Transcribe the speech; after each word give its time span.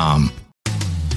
com. 0.00 0.39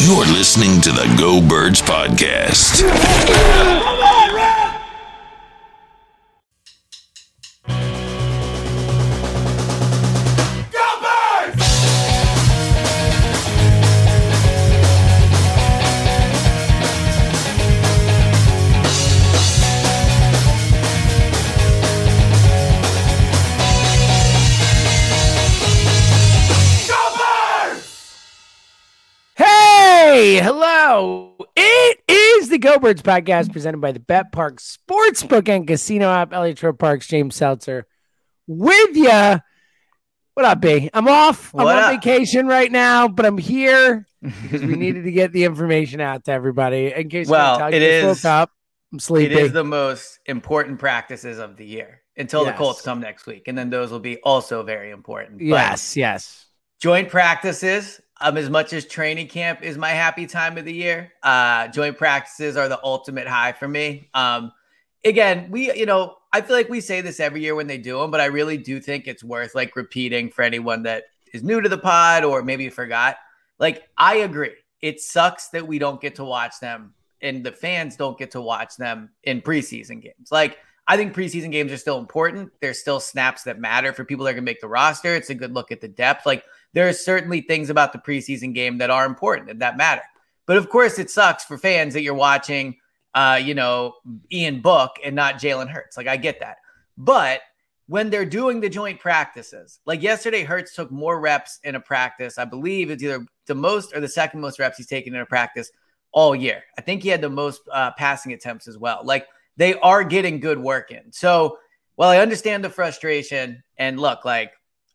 You're 0.00 0.26
listening 0.26 0.80
to 0.82 0.92
the 0.92 1.12
Go 1.18 1.40
Birds 1.46 1.82
Podcast. 1.82 2.84
The 32.58 32.68
Go 32.70 32.78
Birds 32.80 33.02
podcast 33.02 33.52
presented 33.52 33.80
by 33.80 33.92
the 33.92 34.00
Bet 34.00 34.32
Parx 34.32 34.76
Sportsbook 34.76 35.48
and 35.48 35.64
Casino 35.64 36.10
app. 36.10 36.32
Eliot 36.32 36.58
Shorr-Parks, 36.58 37.06
James 37.06 37.36
Seltzer 37.36 37.86
with 38.48 38.96
you. 38.96 39.04
What 40.34 40.44
up, 40.44 40.60
B? 40.60 40.90
I'm 40.92 41.06
off. 41.06 41.54
I'm 41.54 41.68
on 41.68 41.76
up? 41.76 41.92
vacation 41.92 42.48
right 42.48 42.72
now, 42.72 43.06
but 43.06 43.26
I'm 43.26 43.38
here 43.38 44.08
because 44.20 44.62
we 44.62 44.74
needed 44.74 45.04
to 45.04 45.12
get 45.12 45.30
the 45.30 45.44
information 45.44 46.00
out 46.00 46.24
to 46.24 46.32
everybody. 46.32 46.92
In 46.92 47.08
case 47.08 47.28
Well, 47.28 47.52
you 47.54 47.58
can 47.60 47.70
tell, 47.70 47.74
it 47.74 47.82
is- 47.82 48.04
woke 48.04 48.24
up. 48.24 48.50
I'm 48.92 48.96
It 48.96 49.02
sleepy. 49.02 49.34
is 49.38 49.52
the 49.52 49.62
most 49.62 50.18
important 50.26 50.80
practices 50.80 51.38
of 51.38 51.56
the 51.56 51.64
year 51.64 52.02
until 52.16 52.42
Yes. 52.44 52.54
the 52.54 52.58
Colts 52.58 52.80
come 52.82 52.98
next 52.98 53.24
week, 53.26 53.46
and 53.46 53.56
then 53.56 53.70
those 53.70 53.92
will 53.92 54.00
be 54.00 54.16
also 54.16 54.64
very 54.64 54.90
important. 54.90 55.38
But 55.38 55.44
yes, 55.44 55.96
yes. 55.96 56.46
joint 56.80 57.08
practices. 57.08 58.00
Um, 58.20 58.36
as 58.36 58.50
much 58.50 58.72
as 58.72 58.84
training 58.84 59.28
camp 59.28 59.62
is 59.62 59.78
my 59.78 59.90
happy 59.90 60.26
time 60.26 60.58
of 60.58 60.64
the 60.64 60.72
year, 60.72 61.12
uh, 61.22 61.68
joint 61.68 61.96
practices 61.96 62.56
are 62.56 62.68
the 62.68 62.80
ultimate 62.82 63.28
high 63.28 63.52
for 63.52 63.68
me. 63.68 64.08
Um, 64.12 64.52
again, 65.04 65.48
we, 65.50 65.72
you 65.74 65.86
know, 65.86 66.16
I 66.32 66.40
feel 66.40 66.56
like 66.56 66.68
we 66.68 66.80
say 66.80 67.00
this 67.00 67.20
every 67.20 67.42
year 67.42 67.54
when 67.54 67.68
they 67.68 67.78
do 67.78 67.98
them, 67.98 68.10
but 68.10 68.20
I 68.20 68.26
really 68.26 68.56
do 68.56 68.80
think 68.80 69.06
it's 69.06 69.22
worth 69.22 69.54
like 69.54 69.76
repeating 69.76 70.30
for 70.30 70.42
anyone 70.42 70.82
that 70.82 71.04
is 71.32 71.42
new 71.42 71.60
to 71.60 71.68
the 71.68 71.78
pod 71.78 72.24
or 72.24 72.42
maybe 72.42 72.68
forgot. 72.70 73.16
Like, 73.58 73.88
I 73.96 74.16
agree. 74.16 74.54
It 74.82 75.00
sucks 75.00 75.48
that 75.48 75.66
we 75.66 75.78
don't 75.78 76.00
get 76.00 76.16
to 76.16 76.24
watch 76.24 76.60
them 76.60 76.94
and 77.22 77.44
the 77.44 77.52
fans 77.52 77.96
don't 77.96 78.18
get 78.18 78.32
to 78.32 78.40
watch 78.40 78.76
them 78.76 79.10
in 79.24 79.42
preseason 79.42 80.02
games. 80.02 80.30
Like, 80.30 80.58
I 80.86 80.96
think 80.96 81.14
preseason 81.14 81.52
games 81.52 81.70
are 81.72 81.76
still 81.76 81.98
important. 81.98 82.50
There's 82.60 82.78
still 82.78 83.00
snaps 83.00 83.42
that 83.44 83.58
matter 83.58 83.92
for 83.92 84.04
people 84.04 84.24
that 84.24 84.34
can 84.34 84.44
make 84.44 84.60
the 84.60 84.68
roster. 84.68 85.14
It's 85.14 85.30
a 85.30 85.34
good 85.34 85.52
look 85.52 85.70
at 85.70 85.80
the 85.80 85.88
depth. 85.88 86.24
Like, 86.24 86.44
there 86.74 86.88
are 86.88 86.92
certainly 86.92 87.40
things 87.40 87.70
about 87.70 87.92
the 87.92 87.98
preseason 87.98 88.54
game 88.54 88.78
that 88.78 88.90
are 88.90 89.06
important 89.06 89.50
and 89.50 89.60
that 89.60 89.76
matter. 89.76 90.02
But 90.46 90.56
of 90.56 90.68
course, 90.68 90.98
it 90.98 91.10
sucks 91.10 91.44
for 91.44 91.58
fans 91.58 91.94
that 91.94 92.02
you're 92.02 92.14
watching, 92.14 92.76
uh, 93.14 93.40
you 93.42 93.54
know, 93.54 93.94
Ian 94.32 94.60
Book 94.60 94.96
and 95.04 95.14
not 95.14 95.34
Jalen 95.34 95.68
Hurts. 95.68 95.96
Like, 95.96 96.06
I 96.06 96.16
get 96.16 96.40
that. 96.40 96.58
But 96.96 97.40
when 97.86 98.10
they're 98.10 98.24
doing 98.24 98.60
the 98.60 98.68
joint 98.68 99.00
practices, 99.00 99.80
like 99.86 100.02
yesterday, 100.02 100.44
Hurts 100.44 100.74
took 100.74 100.90
more 100.90 101.20
reps 101.20 101.58
in 101.64 101.74
a 101.74 101.80
practice. 101.80 102.38
I 102.38 102.44
believe 102.44 102.90
it's 102.90 103.02
either 103.02 103.26
the 103.46 103.54
most 103.54 103.94
or 103.94 104.00
the 104.00 104.08
second 104.08 104.40
most 104.40 104.58
reps 104.58 104.76
he's 104.76 104.86
taken 104.86 105.14
in 105.14 105.20
a 105.20 105.26
practice 105.26 105.70
all 106.12 106.34
year. 106.34 106.62
I 106.76 106.82
think 106.82 107.02
he 107.02 107.08
had 107.08 107.20
the 107.20 107.30
most 107.30 107.62
uh, 107.72 107.92
passing 107.92 108.32
attempts 108.32 108.68
as 108.68 108.78
well. 108.78 109.00
Like, 109.04 109.26
they 109.56 109.74
are 109.80 110.04
getting 110.04 110.38
good 110.40 110.58
work 110.58 110.90
in. 110.90 111.12
So, 111.12 111.58
well, 111.96 112.10
I 112.10 112.18
understand 112.18 112.62
the 112.62 112.70
frustration. 112.70 113.62
And 113.76 113.98
look, 113.98 114.24
like, 114.24 114.52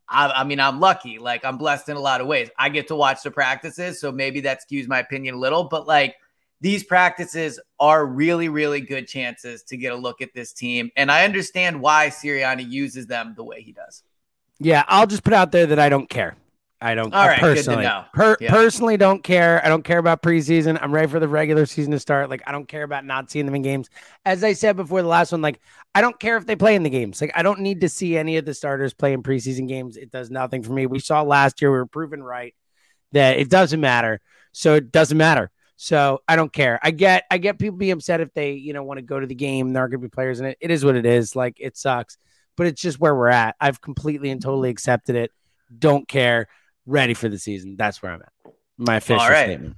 I, 0.08 0.28
I 0.28 0.44
mean, 0.44 0.60
I'm 0.60 0.80
lucky. 0.80 1.18
Like, 1.18 1.44
I'm 1.44 1.58
blessed 1.58 1.88
in 1.88 1.96
a 1.96 2.00
lot 2.00 2.20
of 2.20 2.26
ways. 2.26 2.50
I 2.58 2.68
get 2.68 2.88
to 2.88 2.96
watch 2.96 3.22
the 3.22 3.30
practices. 3.30 4.00
So 4.00 4.12
maybe 4.12 4.40
that 4.42 4.60
skews 4.62 4.86
my 4.86 5.00
opinion 5.00 5.34
a 5.34 5.38
little, 5.38 5.64
but 5.64 5.86
like, 5.86 6.16
these 6.60 6.82
practices 6.82 7.60
are 7.78 8.06
really, 8.06 8.48
really 8.48 8.80
good 8.80 9.06
chances 9.06 9.62
to 9.64 9.76
get 9.76 9.92
a 9.92 9.96
look 9.96 10.22
at 10.22 10.32
this 10.32 10.52
team. 10.52 10.90
And 10.96 11.10
I 11.10 11.24
understand 11.24 11.80
why 11.80 12.08
Sirianni 12.08 12.70
uses 12.70 13.06
them 13.06 13.34
the 13.36 13.44
way 13.44 13.60
he 13.60 13.72
does. 13.72 14.02
Yeah, 14.60 14.84
I'll 14.88 15.06
just 15.06 15.24
put 15.24 15.34
out 15.34 15.52
there 15.52 15.66
that 15.66 15.78
I 15.78 15.88
don't 15.88 16.08
care. 16.08 16.36
I 16.84 16.94
don't 16.94 17.14
All 17.14 17.26
right, 17.26 17.40
personally. 17.40 17.88
Per- 18.12 18.36
Yeah. 18.40 18.50
Personally, 18.50 18.98
don't 18.98 19.24
care. 19.24 19.64
I 19.64 19.68
don't 19.68 19.82
care 19.82 19.98
about 19.98 20.22
preseason. 20.22 20.78
I'm 20.82 20.92
ready 20.92 21.08
for 21.08 21.18
the 21.18 21.26
regular 21.26 21.64
season 21.64 21.92
to 21.92 21.98
start. 21.98 22.28
Like, 22.28 22.42
I 22.46 22.52
don't 22.52 22.68
care 22.68 22.82
about 22.82 23.06
not 23.06 23.30
seeing 23.30 23.46
them 23.46 23.54
in 23.54 23.62
games. 23.62 23.88
As 24.26 24.44
I 24.44 24.52
said 24.52 24.76
before 24.76 25.00
the 25.00 25.08
last 25.08 25.32
one, 25.32 25.40
like, 25.40 25.60
I 25.94 26.02
don't 26.02 26.20
care 26.20 26.36
if 26.36 26.44
they 26.44 26.56
play 26.56 26.74
in 26.74 26.82
the 26.82 26.90
games. 26.90 27.22
Like, 27.22 27.32
I 27.34 27.42
don't 27.42 27.60
need 27.60 27.80
to 27.80 27.88
see 27.88 28.18
any 28.18 28.36
of 28.36 28.44
the 28.44 28.52
starters 28.52 28.92
play 28.92 29.14
in 29.14 29.22
preseason 29.22 29.66
games. 29.66 29.96
It 29.96 30.10
does 30.10 30.30
nothing 30.30 30.62
for 30.62 30.72
me. 30.72 30.84
We 30.84 30.98
saw 30.98 31.22
last 31.22 31.62
year, 31.62 31.70
we 31.72 31.78
were 31.78 31.86
proven 31.86 32.22
right 32.22 32.54
that 33.12 33.38
it 33.38 33.48
doesn't 33.48 33.80
matter. 33.80 34.20
So 34.52 34.74
it 34.74 34.92
doesn't 34.92 35.16
matter. 35.16 35.50
So 35.76 36.20
I 36.28 36.36
don't 36.36 36.52
care. 36.52 36.78
I 36.82 36.90
get 36.90 37.24
I 37.30 37.38
get 37.38 37.58
people 37.58 37.78
being 37.78 37.92
upset 37.92 38.20
if 38.20 38.32
they, 38.34 38.52
you 38.52 38.72
know, 38.74 38.82
want 38.82 38.98
to 38.98 39.02
go 39.02 39.18
to 39.18 39.26
the 39.26 39.34
game. 39.34 39.72
There 39.72 39.82
are 39.82 39.88
gonna 39.88 40.02
be 40.02 40.08
players 40.08 40.38
in 40.38 40.46
it. 40.46 40.58
It 40.60 40.70
is 40.70 40.84
what 40.84 40.96
it 40.96 41.06
is. 41.06 41.34
Like 41.34 41.56
it 41.58 41.76
sucks. 41.76 42.18
But 42.56 42.66
it's 42.68 42.80
just 42.80 43.00
where 43.00 43.14
we're 43.14 43.28
at. 43.28 43.56
I've 43.60 43.80
completely 43.80 44.30
and 44.30 44.40
totally 44.40 44.70
accepted 44.70 45.16
it. 45.16 45.32
Don't 45.76 46.06
care. 46.06 46.46
Ready 46.86 47.14
for 47.14 47.28
the 47.28 47.38
season. 47.38 47.76
That's 47.78 48.02
where 48.02 48.12
I'm 48.12 48.22
at. 48.22 48.52
My 48.76 48.96
official 48.96 49.22
All 49.22 49.30
right. 49.30 49.44
statement. 49.44 49.76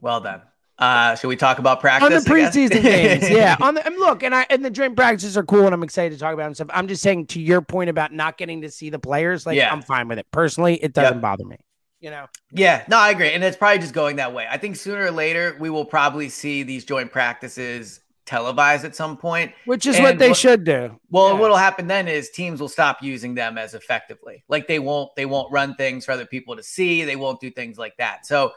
Well 0.00 0.20
done. 0.20 0.42
Uh, 0.78 1.14
should 1.14 1.28
we 1.28 1.36
talk 1.36 1.58
about 1.58 1.80
practice? 1.80 2.04
On 2.06 2.12
the 2.12 2.18
preseason 2.30 2.82
games, 2.82 3.30
yeah. 3.30 3.56
On 3.62 3.74
the 3.74 3.84
and 3.86 3.96
look, 3.96 4.22
and 4.22 4.34
I 4.34 4.46
and 4.50 4.62
the 4.62 4.68
joint 4.70 4.94
practices 4.94 5.34
are 5.36 5.42
cool, 5.42 5.64
and 5.64 5.72
I'm 5.74 5.82
excited 5.82 6.12
to 6.14 6.20
talk 6.20 6.34
about 6.34 6.42
them 6.42 6.48
and 6.48 6.56
stuff. 6.56 6.68
I'm 6.70 6.86
just 6.86 7.02
saying 7.02 7.26
to 7.28 7.40
your 7.40 7.62
point 7.62 7.88
about 7.88 8.12
not 8.12 8.36
getting 8.36 8.60
to 8.60 8.70
see 8.70 8.90
the 8.90 8.98
players, 8.98 9.46
like 9.46 9.56
Yeah. 9.56 9.72
I'm 9.72 9.80
fine 9.80 10.06
with 10.06 10.18
it. 10.18 10.26
Personally, 10.32 10.74
it 10.74 10.92
doesn't 10.92 11.14
Yep. 11.14 11.22
bother 11.22 11.44
me. 11.46 11.56
You 12.00 12.10
know, 12.10 12.26
Yeah, 12.52 12.84
no, 12.88 12.98
I 12.98 13.08
agree. 13.10 13.30
And 13.32 13.42
it's 13.42 13.56
probably 13.56 13.78
just 13.78 13.94
going 13.94 14.16
that 14.16 14.34
way. 14.34 14.46
I 14.48 14.58
think 14.58 14.76
sooner 14.76 15.06
or 15.06 15.10
later, 15.10 15.56
we 15.58 15.70
will 15.70 15.86
probably 15.86 16.28
see 16.28 16.62
these 16.62 16.84
joint 16.84 17.10
practices 17.10 18.00
televised 18.26 18.84
at 18.84 18.94
some 18.94 19.16
point. 19.16 19.52
which 19.64 19.86
is 19.86 19.96
And 19.96 20.04
what 20.04 20.18
they 20.18 20.28
what- 20.28 20.36
should 20.36 20.64
do. 20.64 20.98
Well, 21.10 21.28
Yeah. 21.34 21.40
what'll 21.40 21.56
happen 21.56 21.86
then 21.86 22.08
is 22.08 22.30
teams 22.30 22.60
will 22.60 22.68
stop 22.68 23.02
using 23.02 23.34
them 23.34 23.56
as 23.56 23.72
effectively. 23.74 24.44
Like 24.48 24.66
they 24.66 24.78
won't 24.78 25.14
they 25.16 25.26
won't 25.26 25.50
run 25.50 25.74
things 25.76 26.04
for 26.04 26.12
other 26.12 26.26
people 26.26 26.56
to 26.56 26.62
see. 26.62 27.04
They 27.04 27.16
won't 27.16 27.40
do 27.40 27.50
things 27.50 27.78
like 27.78 27.96
that. 27.98 28.26
So, 28.26 28.52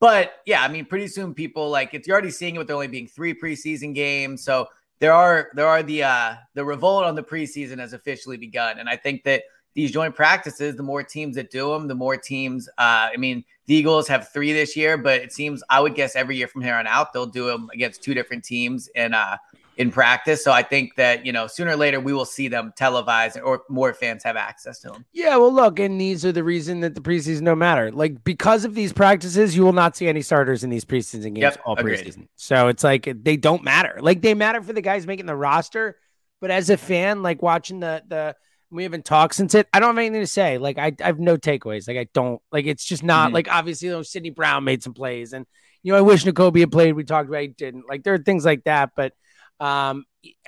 but 0.00 0.34
yeah, 0.46 0.62
I 0.62 0.68
mean, 0.68 0.84
pretty 0.84 1.08
soon 1.08 1.34
people 1.34 1.70
like 1.70 1.94
it's 1.94 2.06
you're 2.06 2.14
already 2.14 2.30
seeing 2.30 2.54
it 2.54 2.58
with 2.58 2.66
there 2.68 2.76
only 2.76 2.86
being 2.88 3.08
three 3.08 3.34
preseason 3.34 3.94
games. 3.94 4.44
So 4.44 4.68
there 4.98 5.12
are 5.12 5.48
there 5.54 5.66
are 5.66 5.82
the 5.82 6.02
uh 6.04 6.34
the 6.54 6.64
revolt 6.64 7.04
on 7.04 7.14
the 7.14 7.22
preseason 7.22 7.78
has 7.78 7.92
officially 7.92 8.36
begun, 8.36 8.78
and 8.78 8.88
I 8.88 8.96
think 8.96 9.24
that 9.24 9.42
these 9.76 9.92
joint 9.92 10.16
practices, 10.16 10.74
the 10.74 10.82
more 10.82 11.02
teams 11.04 11.36
that 11.36 11.50
do 11.50 11.70
them, 11.70 11.86
the 11.86 11.94
more 11.94 12.16
teams. 12.16 12.66
Uh, 12.78 13.12
I 13.12 13.16
mean, 13.18 13.44
the 13.66 13.74
Eagles 13.74 14.08
have 14.08 14.32
three 14.32 14.52
this 14.52 14.74
year, 14.74 14.96
but 14.96 15.20
it 15.20 15.32
seems 15.32 15.62
I 15.70 15.80
would 15.80 15.94
guess 15.94 16.16
every 16.16 16.36
year 16.36 16.48
from 16.48 16.62
here 16.62 16.74
on 16.74 16.86
out 16.86 17.12
they'll 17.12 17.26
do 17.26 17.46
them 17.46 17.68
against 17.72 18.02
two 18.02 18.14
different 18.14 18.42
teams 18.42 18.88
in 18.94 19.14
uh 19.14 19.36
in 19.76 19.90
practice. 19.90 20.42
So 20.42 20.52
I 20.52 20.62
think 20.62 20.94
that 20.96 21.26
you 21.26 21.32
know 21.32 21.46
sooner 21.46 21.72
or 21.72 21.76
later 21.76 22.00
we 22.00 22.14
will 22.14 22.24
see 22.24 22.48
them 22.48 22.72
televised, 22.74 23.38
or 23.38 23.64
more 23.68 23.92
fans 23.92 24.22
have 24.24 24.34
access 24.36 24.78
to 24.80 24.88
them. 24.88 25.04
Yeah, 25.12 25.36
well, 25.36 25.52
look, 25.52 25.78
and 25.78 26.00
these 26.00 26.24
are 26.24 26.32
the 26.32 26.42
reason 26.42 26.80
that 26.80 26.94
the 26.94 27.02
preseason 27.02 27.44
don't 27.44 27.58
matter. 27.58 27.92
Like 27.92 28.24
because 28.24 28.64
of 28.64 28.74
these 28.74 28.94
practices, 28.94 29.54
you 29.54 29.62
will 29.62 29.74
not 29.74 29.94
see 29.94 30.08
any 30.08 30.22
starters 30.22 30.64
in 30.64 30.70
these 30.70 30.86
preseason 30.86 31.34
games 31.34 31.38
Yep, 31.42 31.60
all 31.66 31.76
agreed. 31.76 31.98
preseason. 31.98 32.28
So 32.36 32.68
it's 32.68 32.82
like 32.82 33.12
they 33.22 33.36
don't 33.36 33.62
matter. 33.62 33.98
Like 34.00 34.22
they 34.22 34.32
matter 34.32 34.62
for 34.62 34.72
the 34.72 34.80
guys 34.80 35.06
making 35.06 35.26
the 35.26 35.36
roster, 35.36 35.98
but 36.40 36.50
as 36.50 36.70
a 36.70 36.78
fan, 36.78 37.22
like 37.22 37.42
watching 37.42 37.80
the 37.80 38.02
the 38.08 38.36
We 38.70 38.82
haven't 38.82 39.04
talked 39.04 39.34
since 39.36 39.54
it. 39.54 39.68
I 39.72 39.78
don't 39.80 39.90
have 39.90 39.98
anything 39.98 40.20
to 40.22 40.26
say. 40.26 40.58
Like 40.58 40.76
I, 40.78 40.92
I 41.00 41.06
have 41.06 41.20
no 41.20 41.36
takeaways. 41.36 41.86
Like 41.86 41.96
I 41.98 42.08
don't 42.12 42.40
like. 42.50 42.66
It's 42.66 42.84
just 42.84 43.02
not 43.04 43.30
Mhm. 43.30 43.34
like 43.34 43.48
obviously. 43.52 43.88
Know, 43.88 44.02
Sydney 44.02 44.30
Brown 44.30 44.64
made 44.64 44.82
some 44.82 44.92
plays, 44.94 45.32
and 45.32 45.46
you 45.82 45.92
know 45.92 45.98
I 45.98 46.02
wish 46.02 46.24
Nakobe 46.24 46.58
had 46.60 46.72
played. 46.72 46.94
We 46.94 47.04
talked 47.04 47.28
about 47.28 47.42
he 47.42 47.48
didn't. 47.48 47.88
Like 47.88 48.02
there 48.02 48.14
are 48.14 48.18
things 48.18 48.44
like 48.44 48.64
that, 48.64 48.90
but 48.96 49.12
um, 49.60 50.04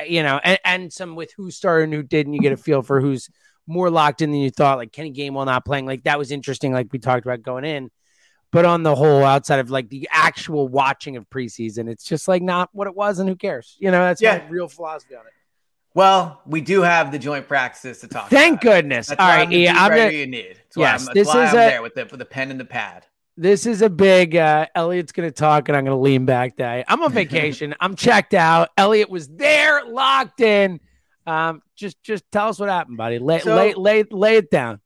you 0.06 0.22
know, 0.22 0.40
and, 0.42 0.58
and 0.64 0.92
some 0.92 1.14
with 1.14 1.32
who 1.36 1.50
started 1.50 1.84
and 1.84 1.94
who 1.94 2.02
didn't. 2.02 2.34
You 2.34 2.40
get 2.40 2.52
a 2.52 2.56
feel 2.56 2.82
for 2.82 3.00
who's 3.00 3.28
more 3.66 3.90
locked 3.90 4.20
in 4.22 4.32
than 4.32 4.40
you 4.40 4.50
thought. 4.50 4.78
Like 4.78 4.92
Kenny 4.92 5.12
Gainwell 5.12 5.46
not 5.46 5.64
playing. 5.64 5.86
Like 5.86 6.02
that 6.04 6.18
was 6.18 6.32
interesting. 6.32 6.72
Like 6.72 6.92
we 6.92 6.98
talked 6.98 7.24
about 7.24 7.42
going 7.42 7.64
in. 7.64 7.90
But 8.50 8.64
on 8.64 8.82
the 8.82 8.94
whole, 8.94 9.24
outside 9.24 9.58
of 9.60 9.68
like 9.70 9.90
the 9.90 10.08
actual 10.10 10.66
watching 10.68 11.16
of 11.18 11.28
preseason, 11.28 11.86
it's 11.88 12.04
just 12.04 12.26
like 12.28 12.42
not 12.42 12.70
what 12.72 12.86
it 12.88 12.96
was, 12.96 13.18
and 13.18 13.28
who 13.28 13.36
cares? 13.36 13.76
You 13.78 13.90
know, 13.90 14.00
that's 14.00 14.22
Yeah. 14.22 14.38
my 14.38 14.48
real 14.48 14.68
philosophy 14.68 15.14
on 15.14 15.26
it. 15.26 15.32
Well, 15.94 16.42
we 16.46 16.60
do 16.60 16.82
have 16.82 17.10
the 17.12 17.18
joint 17.18 17.48
practices 17.48 17.98
to 18.00 18.08
talk. 18.08 18.28
Thank 18.30 18.62
about. 18.62 18.74
goodness. 18.74 19.08
That's 19.08 19.20
All 19.20 19.26
right, 19.28 19.42
I'm 19.46 19.52
yeah, 19.52 19.74
I'm 19.76 19.90
gonna, 19.90 20.10
you 20.10 20.26
need. 20.26 20.56
That's 20.56 20.76
Yes, 20.76 21.00
why 21.04 21.08
I'm, 21.10 21.14
this 21.14 21.26
why 21.28 21.44
is 21.44 21.50
I'm 21.50 21.56
a- 21.56 21.60
there 21.70 21.82
with 21.82 21.94
the 21.94 22.04
with 22.10 22.18
the 22.18 22.24
pen 22.24 22.50
and 22.50 22.60
the 22.60 22.64
pad. 22.64 23.06
this 23.36 23.66
is 23.66 23.82
a 23.82 23.90
big 23.90 24.36
uh 24.36 24.66
Eliot's 24.74 25.12
gonna 25.12 25.30
talk 25.30 25.68
and 25.68 25.76
I'm 25.76 25.84
gonna 25.84 25.98
lean 25.98 26.24
back 26.24 26.56
day. 26.56 26.84
I'm 26.86 27.02
on 27.02 27.12
vacation. 27.12 27.74
I'm 27.80 27.96
checked 27.96 28.34
out. 28.34 28.68
Eliot 28.76 29.10
was 29.10 29.28
there, 29.28 29.84
locked 29.86 30.40
in. 30.40 30.80
Um, 31.26 31.62
just 31.74 32.02
just 32.02 32.24
tell 32.30 32.48
us 32.48 32.58
what 32.60 32.68
happened, 32.68 32.96
buddy. 32.96 33.18
Lay 33.18 33.40
So- 33.40 33.54
lay 33.56 33.74
lay 33.74 34.04
lay 34.10 34.36
it 34.36 34.50
down. 34.50 34.80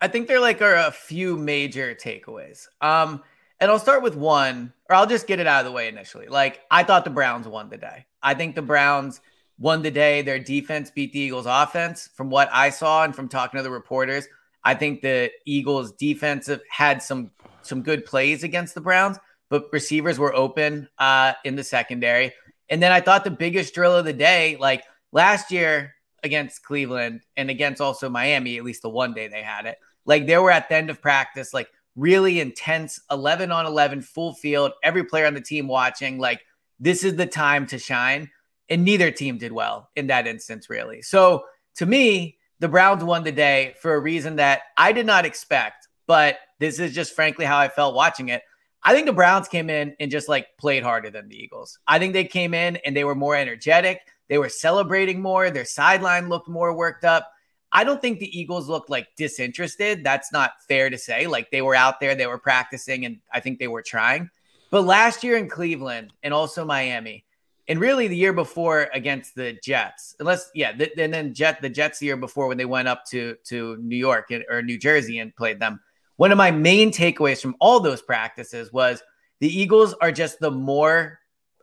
I 0.00 0.08
think 0.08 0.26
there 0.28 0.40
like 0.40 0.62
are 0.62 0.74
a 0.74 0.90
few 0.90 1.36
major 1.36 1.94
takeaways. 1.94 2.66
Um, 2.80 3.22
and 3.60 3.70
I'll 3.70 3.78
start 3.78 4.02
with 4.02 4.14
one, 4.16 4.72
or 4.88 4.96
I'll 4.96 5.06
just 5.06 5.26
get 5.26 5.38
it 5.40 5.46
out 5.46 5.60
of 5.60 5.66
the 5.66 5.72
way 5.72 5.88
initially. 5.88 6.28
Like 6.28 6.60
I 6.70 6.82
thought 6.82 7.04
the 7.04 7.10
Browns 7.10 7.46
won 7.48 7.68
the 7.68 7.76
day. 7.78 8.06
I 8.22 8.34
think 8.34 8.54
the 8.54 8.62
Browns 8.62 9.20
won 9.58 9.82
the 9.82 9.90
day. 9.90 10.22
Their 10.22 10.38
defense 10.38 10.90
beat 10.90 11.12
the 11.12 11.20
Eagles' 11.20 11.46
offense. 11.46 12.10
From 12.14 12.30
what 12.30 12.48
I 12.52 12.70
saw 12.70 13.04
and 13.04 13.14
from 13.14 13.28
talking 13.28 13.58
to 13.58 13.62
the 13.62 13.70
reporters, 13.70 14.26
I 14.64 14.74
think 14.74 15.00
the 15.00 15.30
Eagles' 15.44 15.92
defensive 15.92 16.60
had 16.70 17.02
some 17.02 17.30
some 17.62 17.82
good 17.82 18.04
plays 18.04 18.44
against 18.44 18.74
the 18.74 18.80
Browns, 18.80 19.18
but 19.48 19.66
receivers 19.72 20.18
were 20.18 20.34
open 20.34 20.88
uh, 20.98 21.32
in 21.44 21.56
the 21.56 21.64
secondary. 21.64 22.32
And 22.68 22.82
then 22.82 22.92
I 22.92 23.00
thought 23.00 23.24
the 23.24 23.30
biggest 23.30 23.74
drill 23.74 23.96
of 23.96 24.04
the 24.04 24.12
day, 24.12 24.56
like 24.58 24.84
last 25.12 25.50
year 25.50 25.94
against 26.22 26.62
Cleveland 26.62 27.22
and 27.36 27.50
against 27.50 27.80
also 27.80 28.08
Miami, 28.08 28.56
at 28.56 28.64
least 28.64 28.82
the 28.82 28.88
one 28.88 29.14
day 29.14 29.28
they 29.28 29.42
had 29.42 29.66
it, 29.66 29.78
like 30.04 30.26
they 30.26 30.38
were 30.38 30.50
at 30.50 30.68
the 30.68 30.76
end 30.76 30.90
of 30.90 31.02
practice, 31.02 31.52
like 31.52 31.68
really 31.96 32.40
intense 32.40 33.00
11 33.10 33.50
on 33.50 33.66
11, 33.66 34.02
full 34.02 34.34
field, 34.34 34.72
every 34.82 35.04
player 35.04 35.26
on 35.26 35.34
the 35.34 35.40
team 35.40 35.68
watching. 35.68 36.18
Like 36.18 36.40
this 36.78 37.04
is 37.04 37.16
the 37.16 37.26
time 37.26 37.66
to 37.68 37.78
shine. 37.78 38.30
And 38.68 38.84
neither 38.84 39.10
team 39.10 39.38
did 39.38 39.52
well 39.52 39.90
in 39.94 40.08
that 40.08 40.26
instance, 40.26 40.68
really. 40.68 41.02
So 41.02 41.44
to 41.76 41.86
me, 41.86 42.38
the 42.58 42.68
Browns 42.68 43.04
won 43.04 43.22
the 43.22 43.32
day 43.32 43.74
for 43.80 43.94
a 43.94 44.00
reason 44.00 44.36
that 44.36 44.62
I 44.76 44.92
did 44.92 45.06
not 45.06 45.26
expect, 45.26 45.88
but 46.06 46.38
this 46.58 46.78
is 46.78 46.94
just 46.94 47.14
frankly 47.14 47.44
how 47.44 47.58
I 47.58 47.68
felt 47.68 47.94
watching 47.94 48.28
it. 48.28 48.42
I 48.82 48.94
think 48.94 49.06
the 49.06 49.12
Browns 49.12 49.48
came 49.48 49.68
in 49.68 49.94
and 50.00 50.10
just 50.10 50.28
like 50.28 50.56
played 50.58 50.82
harder 50.82 51.10
than 51.10 51.28
the 51.28 51.36
Eagles. 51.36 51.78
I 51.86 51.98
think 51.98 52.12
they 52.12 52.24
came 52.24 52.54
in 52.54 52.76
and 52.76 52.96
they 52.96 53.04
were 53.04 53.14
more 53.14 53.36
energetic. 53.36 54.00
They 54.28 54.38
were 54.38 54.48
celebrating 54.48 55.20
more. 55.20 55.50
Their 55.50 55.64
sideline 55.64 56.28
looked 56.28 56.48
more 56.48 56.72
worked 56.74 57.04
up. 57.04 57.30
I 57.72 57.84
don't 57.84 58.00
think 58.00 58.20
the 58.20 58.38
Eagles 58.38 58.68
looked 58.68 58.88
like 58.88 59.08
disinterested. 59.16 60.02
That's 60.02 60.32
not 60.32 60.52
fair 60.66 60.88
to 60.88 60.96
say. 60.96 61.26
Like 61.26 61.50
they 61.50 61.62
were 61.62 61.74
out 61.74 62.00
there, 62.00 62.14
they 62.14 62.26
were 62.26 62.38
practicing, 62.38 63.04
and 63.04 63.18
I 63.32 63.40
think 63.40 63.58
they 63.58 63.68
were 63.68 63.82
trying. 63.82 64.30
But 64.70 64.82
last 64.82 65.22
year 65.22 65.36
in 65.36 65.48
Cleveland 65.48 66.12
and 66.22 66.32
also 66.32 66.64
Miami, 66.64 67.25
and 67.68 67.80
really 67.80 68.08
the 68.08 68.16
year 68.16 68.32
before 68.32 68.88
against 68.94 69.34
the 69.34 69.58
Jets, 69.62 70.14
unless 70.20 70.50
yeah, 70.54 70.72
th- 70.72 70.92
and 70.98 71.12
then 71.12 71.34
Jet 71.34 71.60
the 71.60 71.68
Jets 71.68 71.98
the 71.98 72.06
year 72.06 72.16
before 72.16 72.46
when 72.48 72.58
they 72.58 72.64
went 72.64 72.88
up 72.88 73.04
to 73.06 73.36
to 73.44 73.76
New 73.78 73.96
York 73.96 74.30
and- 74.30 74.44
or 74.48 74.62
New 74.62 74.78
Jersey 74.78 75.18
and 75.18 75.34
played 75.34 75.60
them. 75.60 75.80
One 76.16 76.32
of 76.32 76.38
my 76.38 76.50
main 76.50 76.90
takeaways 76.92 77.42
from 77.42 77.56
all 77.60 77.80
those 77.80 78.02
practices 78.02 78.72
was 78.72 79.02
the 79.40 79.48
Eagles 79.48 79.94
are 80.00 80.12
just 80.12 80.38
the 80.40 80.50
more 80.50 81.18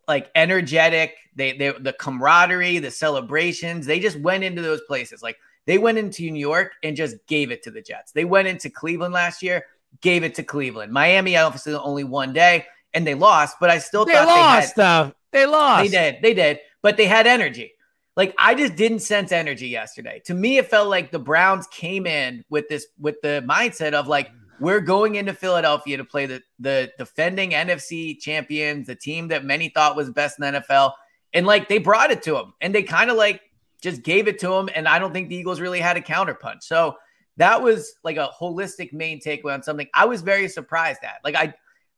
like 0.07 0.29
energetic. 0.35 1.15
They 1.35 1.57
they 1.57 1.71
the 1.71 1.93
camaraderie, 1.93 2.79
the 2.79 2.91
celebrations. 2.91 3.85
They 3.85 3.99
just 3.99 4.19
went 4.19 4.43
into 4.43 4.61
those 4.61 4.81
places. 4.81 5.23
Like 5.23 5.37
they 5.65 5.77
went 5.77 5.97
into 5.97 6.29
New 6.29 6.39
York 6.39 6.73
and 6.83 6.95
just 6.95 7.15
gave 7.27 7.49
it 7.51 7.63
to 7.63 7.71
the 7.71 7.81
Jets. 7.81 8.11
They 8.11 8.25
went 8.25 8.47
into 8.47 8.69
Cleveland 8.69 9.13
last 9.13 9.41
year, 9.41 9.65
gave 10.01 10.23
it 10.23 10.35
to 10.35 10.43
Cleveland. 10.43 10.91
Miami 10.91 11.37
obviously 11.37 11.73
only 11.73 12.03
one 12.03 12.33
day 12.33 12.65
and 12.93 13.07
they 13.07 13.15
lost, 13.15 13.57
but 13.59 13.69
I 13.69 13.79
still 13.79 14.05
They 14.05 14.13
thought 14.13 14.27
lost 14.27 14.75
they 14.75 14.83
had 14.83 15.07
though. 15.07 15.13
They 15.33 15.45
lost. 15.45 15.83
they 15.83 15.89
did. 15.89 16.21
They 16.21 16.33
did. 16.33 16.59
But 16.81 16.97
they 16.97 17.05
had 17.05 17.27
energy. 17.27 17.73
Like 18.15 18.35
I 18.37 18.53
just 18.53 18.75
didn't 18.75 18.99
sense 18.99 19.31
energy 19.31 19.67
yesterday. 19.67 20.21
To 20.25 20.33
me, 20.33 20.57
it 20.57 20.69
felt 20.69 20.89
like 20.89 21.11
the 21.11 21.19
Browns 21.19 21.67
came 21.67 22.05
in 22.05 22.45
with 22.49 22.69
this 22.69 22.85
with 22.99 23.15
the 23.21 23.43
mindset 23.47 23.93
of 23.93 24.07
like 24.07 24.29
we're 24.59 24.81
going 24.81 25.15
into 25.15 25.33
Philadelphia 25.33 25.97
to 25.97 26.05
play 26.05 26.27
the 26.27 26.41
the 26.59 26.91
defending 26.97 27.51
NFC 27.51 28.19
champions, 28.19 28.87
the 28.87 28.95
team 28.95 29.29
that 29.29 29.43
many 29.43 29.69
thought 29.69 29.95
was 29.95 30.11
best 30.11 30.39
in 30.39 30.53
the 30.53 30.59
NFL, 30.61 30.93
and 31.33 31.47
like 31.47 31.69
they 31.69 31.79
brought 31.79 32.11
it 32.11 32.21
to 32.23 32.33
them, 32.33 32.53
and 32.61 32.73
they 32.73 32.83
kind 32.83 33.09
of 33.09 33.17
like 33.17 33.41
just 33.81 34.03
gave 34.03 34.27
it 34.27 34.39
to 34.39 34.47
them, 34.47 34.69
and 34.75 34.87
I 34.87 34.99
don't 34.99 35.11
think 35.11 35.29
the 35.29 35.35
Eagles 35.35 35.59
really 35.59 35.79
had 35.79 35.97
a 35.97 36.01
counterpunch. 36.01 36.61
So 36.61 36.95
that 37.37 37.61
was 37.61 37.95
like 38.03 38.17
a 38.17 38.29
holistic 38.39 38.93
main 38.93 39.19
takeaway 39.19 39.55
on 39.55 39.63
something 39.63 39.87
I 39.93 40.05
was 40.05 40.21
very 40.21 40.47
surprised 40.47 40.99
at. 41.03 41.15
Like 41.23 41.35
I 41.35 41.53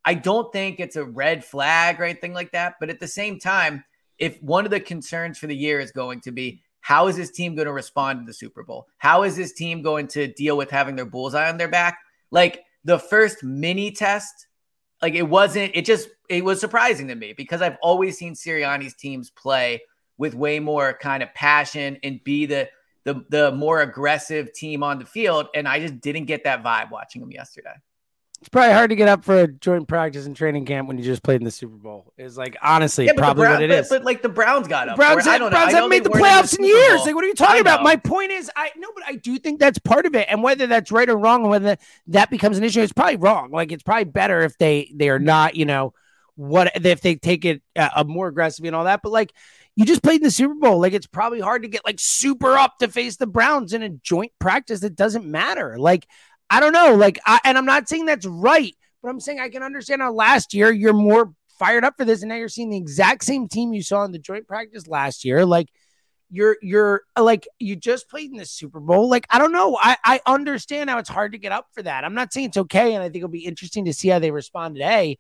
I 0.06 0.13
don't 0.13 0.54
think 0.54 0.80
it's 0.80 0.96
a 0.96 1.04
red 1.04 1.44
flag 1.44 2.00
or 2.00 2.04
anything 2.04 2.34
like 2.34 2.52
that. 2.52 2.75
But 2.80 2.90
at 2.90 3.00
the 3.00 3.07
same 3.07 3.40
time, 3.40 3.84
if 4.19 4.42
one 4.42 4.63
of 4.63 4.72
the 4.72 4.80
concerns 4.80 5.38
for 5.38 5.48
the 5.48 5.56
year 5.56 5.80
is 5.80 5.92
going 5.92 6.22
to 6.22 6.31
be 6.31 6.62
how 6.86 7.07
is 7.07 7.16
this 7.16 7.31
team 7.31 7.56
going 7.56 7.66
to 7.66 7.74
respond 7.74 8.19
to 8.19 8.25
the 8.28 8.34
Super 8.34 8.62
Bowl? 8.62 8.86
How 9.00 9.24
is 9.24 9.36
this 9.36 9.54
team 9.54 9.81
going 9.81 10.06
to 10.10 10.28
deal 10.28 10.56
with 10.56 10.69
having 10.69 10.96
their 10.96 11.06
bullseye 11.06 11.50
on 11.50 11.57
their 11.57 11.68
back? 11.68 11.98
Like 12.30 12.63
the 12.84 13.00
first 13.00 13.44
mini 13.44 13.90
test, 13.90 14.46
like 15.02 15.16
it 15.16 15.28
wasn't, 15.28 15.72
it 15.74 15.84
just, 15.84 16.10
it 16.30 16.46
was 16.46 16.60
surprising 16.60 17.08
to 17.08 17.16
me 17.16 17.34
because 17.34 17.63
I've 17.63 17.78
always 17.81 18.19
seen 18.19 18.36
Sirianni's 18.36 18.94
teams 18.94 19.31
play 19.31 19.81
with 20.19 20.36
way 20.36 20.60
more 20.60 20.96
kind 21.01 21.24
of 21.24 21.34
passion 21.34 21.98
and 22.04 22.24
be 22.24 22.46
the, 22.46 22.69
the, 23.04 23.25
the 23.30 23.51
more 23.51 23.81
aggressive 23.81 24.54
team 24.54 24.84
on 24.84 25.00
the 25.00 25.06
field. 25.06 25.48
And 25.56 25.68
I 25.68 25.80
just 25.80 26.00
didn't 26.01 26.25
get 26.25 26.44
that 26.44 26.63
vibe 26.63 26.92
watching 26.92 27.19
them 27.19 27.31
yesterday. 27.31 27.74
It's 28.46 28.50
probably 28.52 28.74
hard 28.74 28.92
to 28.92 28.96
get 28.96 29.08
up 29.08 29.26
for 29.26 29.40
a 29.42 29.48
joint 29.48 29.88
practice 29.88 30.28
and 30.28 30.36
training 30.36 30.66
camp 30.66 30.88
when 30.88 31.00
you 31.00 31.04
just 31.04 31.24
played 31.24 31.42
in 31.42 31.46
the 31.46 31.50
Super 31.50 31.78
Bowl. 31.78 32.14
Is 32.16 32.38
like 32.38 32.56
honestly 32.62 33.06
Yeah, 33.08 33.14
probably 33.18 33.42
Brown- 33.42 33.54
what 33.54 33.64
it 33.64 33.70
but- 33.70 33.90
But, 33.90 34.04
like 34.06 34.22
the 34.22 34.30
Browns 34.30 34.68
got 34.68 34.88
up. 34.88 34.98
Browns, 34.98 35.26
it. 35.26 35.32
I 35.32 35.40
don't. 35.40 35.50
Browns 35.50 35.74
haven't 35.74 35.90
made 35.90 36.04
the 36.04 36.12
playoffs 36.12 36.56
in 36.56 36.64
years. 36.64 36.98
Bowl. 36.98 37.06
Like, 37.08 37.16
what 37.16 37.24
are 37.24 37.28
you 37.28 37.34
talking 37.34 37.62
about? 37.62 37.82
My 37.82 37.96
point 37.96 38.32
is, 38.32 38.52
I 38.56 38.70
no, 38.78 38.90
but 38.94 39.04
I 39.08 39.16
do 39.16 39.40
think 39.40 39.60
that's 39.60 39.80
part 39.80 40.06
of 40.06 40.14
it, 40.14 40.28
and 40.30 40.44
whether 40.44 40.68
that's 40.68 40.92
right 40.92 41.10
or 41.10 41.18
wrong, 41.18 41.42
and 41.42 41.50
whether 41.50 41.78
that 42.06 42.30
becomes 42.30 42.60
an 42.60 42.64
issue, 42.64 42.82
it's 42.82 42.94
probably 42.94 43.16
wrong. 43.16 43.50
Like, 43.50 43.72
it's 43.72 43.82
probably 43.82 44.04
better 44.04 44.42
if 44.42 44.56
they 44.60 44.92
they 44.94 45.10
are 45.10 45.18
not, 45.18 45.56
you 45.56 45.66
know, 45.66 45.96
what 46.36 46.72
if 46.86 47.02
they 47.02 47.16
take 47.16 47.46
it 47.46 47.64
uh, 47.75 47.90
uh, 47.96 48.04
more 48.04 48.28
aggressive 48.28 48.64
and 48.64 48.75
all 48.75 48.84
that. 48.84 49.02
But 49.02 49.12
like, 49.12 49.34
you 49.75 49.86
just 49.86 50.04
played 50.04 50.18
in 50.22 50.24
the 50.24 50.30
Super 50.30 50.54
Bowl. 50.54 50.80
Like, 50.80 50.94
it's 50.94 51.08
probably 51.08 51.40
hard 51.40 51.64
to 51.64 51.68
get 51.68 51.84
like 51.84 52.00
super 52.00 52.54
up 52.54 52.78
to 52.78 52.90
face 52.90 53.16
the 53.16 53.25
Browns 53.25 53.74
in 53.74 53.82
a 53.82 53.90
joint 53.90 54.34
practice 54.38 54.82
that 54.82 54.96
doesn't 54.96 55.25
matter. 55.25 55.80
Like, 55.80 56.06
I 56.50 56.60
don't 56.60 56.74
know. 56.74 56.96
Like, 56.96 57.20
I, 57.25 57.40
and 57.44 57.58
I'm 57.58 57.66
not 57.66 57.90
saying 57.90 58.06
that's 58.06 58.25
right, 58.25 58.75
but 59.02 59.10
I'm 59.10 59.20
saying 59.20 59.40
I 59.40 59.50
can 59.50 59.64
understand 59.64 60.02
how 60.02 60.14
last 60.14 60.54
year 60.54 60.72
you're 60.72 60.94
more 60.94 61.34
fired 61.60 61.84
up 61.84 61.96
for 61.98 62.06
this, 62.06 62.22
and 62.22 62.30
now 62.30 62.36
you're 62.36 62.50
seeing 62.50 62.70
the 62.70 62.78
exact 62.78 63.24
same 63.24 63.48
team 63.48 63.74
you 63.74 63.82
saw 63.82 64.04
in 64.04 64.12
the 64.12 64.20
joint 64.20 64.48
practice 64.48 64.88
last 64.88 65.25
year. 65.25 65.46
Like, 65.46 65.70
you're 66.32 66.58
you're 66.62 67.02
like 67.18 67.48
you 67.60 67.75
just 67.75 68.10
played 68.10 68.32
in 68.32 68.38
the 68.38 68.46
Super 68.46 68.80
Bowl. 68.80 69.10
Like, 69.10 69.25
I 69.30 69.38
don't 69.40 69.52
know. 69.52 69.78
I 69.80 69.96
I 70.04 70.20
understand 70.25 70.90
how 70.90 70.98
it's 70.98 71.10
hard 71.10 71.32
to 71.34 71.38
get 71.38 71.52
up 71.52 71.68
for 71.74 71.84
that. 71.84 72.04
I'm 72.04 72.16
not 72.16 72.34
saying 72.34 72.48
it's 72.48 72.58
okay, 72.58 72.94
and 72.96 73.04
I 73.04 73.08
think 73.08 73.18
it'll 73.18 73.30
be 73.30 73.46
interesting 73.46 73.86
to 73.86 73.94
see 73.94 74.10
how 74.10 74.20
they 74.20 74.32
respond 74.32 74.75
today. 74.75 75.18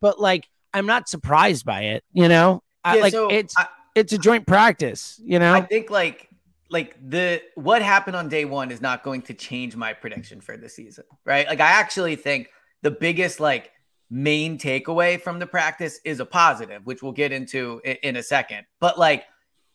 But 0.00 0.20
like, 0.20 0.48
I'm 0.74 0.86
not 0.86 1.08
surprised 1.08 1.64
by 1.64 1.82
it. 1.82 2.04
You 2.12 2.28
know, 2.28 2.62
I, 2.84 2.96
Yeah, 2.96 3.02
like 3.02 3.12
so 3.12 3.28
it's 3.28 3.54
I- 3.56 3.68
it's 3.94 4.12
a 4.12 4.18
joint 4.18 4.46
practice. 4.46 5.20
You 5.24 5.38
know, 5.38 5.54
I 5.54 5.60
think 5.60 5.90
like 5.90 6.27
like 6.70 6.96
the 7.08 7.42
what 7.54 7.82
happened 7.82 8.16
on 8.16 8.28
day 8.28 8.44
one 8.44 8.70
is 8.70 8.80
not 8.80 9.02
going 9.02 9.22
to 9.22 9.34
change 9.34 9.74
my 9.74 9.92
prediction 9.92 10.40
for 10.40 10.56
the 10.56 10.68
season, 10.68 11.04
right? 11.24 11.46
Like 11.46 11.60
I 11.60 11.70
actually 11.70 12.16
think 12.16 12.50
the 12.82 12.90
biggest 12.90 13.40
like 13.40 13.70
main 14.10 14.58
takeaway 14.58 15.20
from 15.20 15.38
the 15.38 15.46
practice 15.46 16.00
is 16.04 16.20
a 16.20 16.26
positive, 16.26 16.84
which 16.86 17.02
we'll 17.02 17.12
get 17.12 17.32
into 17.32 17.80
in, 17.84 17.96
in 18.02 18.16
a 18.16 18.22
second. 18.22 18.66
But 18.80 18.98
like 18.98 19.24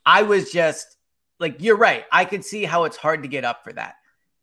I 0.05 0.23
was 0.23 0.51
just 0.51 0.97
like 1.39 1.61
you're 1.61 1.77
right. 1.77 2.05
I 2.11 2.25
could 2.25 2.45
see 2.45 2.63
how 2.63 2.83
it's 2.83 2.97
hard 2.97 3.23
to 3.23 3.27
get 3.27 3.43
up 3.43 3.63
for 3.63 3.73
that, 3.73 3.95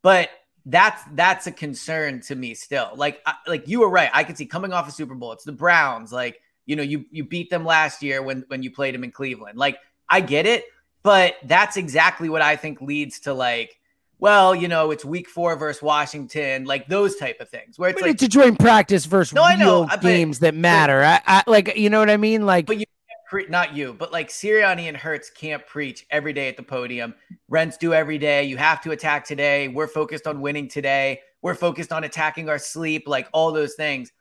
but 0.03 0.31
that's 0.67 1.03
that's 1.15 1.47
a 1.47 1.53
concern 1.53 2.21
to 2.21 2.35
me 2.35 2.55
still. 2.55 2.91
Like 2.95 3.21
I, 3.27 3.35
like 3.47 3.69
you 3.69 3.81
were 3.81 3.91
right. 3.91 4.11
I 4.13 4.25
could 4.25 4.37
see 4.37 4.47
coming 4.47 4.73
off 4.73 4.89
a 4.89 4.93
Super 4.93 5.15
Bowl. 5.15 5.33
It's 5.33 5.45
the 5.45 5.53
Browns. 5.53 6.13
Like 6.13 6.41
you 6.67 6.77
know 6.77 6.83
you 6.83 7.05
you 7.11 7.25
beat 7.25 7.51
them 7.51 7.65
last 7.65 8.03
year 8.03 8.23
when 8.23 8.45
when 8.49 8.63
you 8.63 8.71
played 8.71 8.95
them 8.95 9.05
in 9.05 9.13
Cleveland. 9.13 9.59
Like 9.59 9.79
I 10.09 10.21
get 10.21 10.47
it, 10.47 10.65
but 11.03 11.35
that's 11.45 11.77
exactly 11.77 12.29
what 12.29 12.43
I 12.43 12.57
think 12.57 12.81
leads 12.81 13.21
to 13.21 13.35
like. 13.35 13.77
Well, 14.19 14.55
you 14.55 14.69
know, 14.69 14.91
it's 14.91 15.05
week 15.05 15.29
four 15.29 15.57
versus 15.57 15.83
Washington, 15.83 16.65
like 16.65 16.87
those 16.89 17.17
type 17.17 17.41
of 17.41 17.49
things 17.49 17.79
where 17.79 17.89
it's 17.89 18.01
but 18.01 18.07
like 18.09 18.15
it's 18.15 18.23
a 18.25 18.29
joint 18.29 18.59
practice 18.59 19.07
versus 19.07 19.33
No, 19.35 19.43
I 19.43 19.57
know, 19.57 19.83
real 19.83 19.83
uh, 19.85 19.97
but- 19.97 20.03
games 20.03 20.41
that 20.41 20.55
matter. 20.55 21.03
I, 21.03 21.21
I 21.27 21.43
like, 21.47 21.75
you 21.77 21.89
know 21.89 22.01
what 22.01 22.11
I 22.11 22.19
mean? 22.19 22.45
Like, 22.45 22.67
But 22.67 22.77
you 22.79 22.85
pre- 23.31 23.47
not 23.49 23.75
you, 23.75 23.95
but 23.95 24.13
like 24.13 24.29
Sirianni 24.29 24.89
and 24.89 24.97
Hurts 24.97 25.31
can't 25.31 25.67
preach 25.67 26.05
every 26.11 26.35
day 26.35 26.49
at 26.49 26.59
the 26.59 26.63
podium. 26.63 27.15
Rents 27.49 27.79
do 27.79 27.95
every 27.95 28.19
day. 28.19 28.45
You 28.45 28.59
have 28.59 28.83
to 28.83 28.91
attack 28.91 29.25
today. 29.25 29.69
We're 29.69 29.87
focused 29.87 30.27
on 30.27 30.43
winning 30.43 30.69
today. 30.69 31.21
We're 31.41 31.55
focused 31.55 31.91
on 31.91 32.05
attacking 32.05 32.51
our 32.51 32.59
sleep, 32.59 33.05
like 33.09 33.27
all 33.33 33.53
those 33.53 33.75
things. 33.75 34.13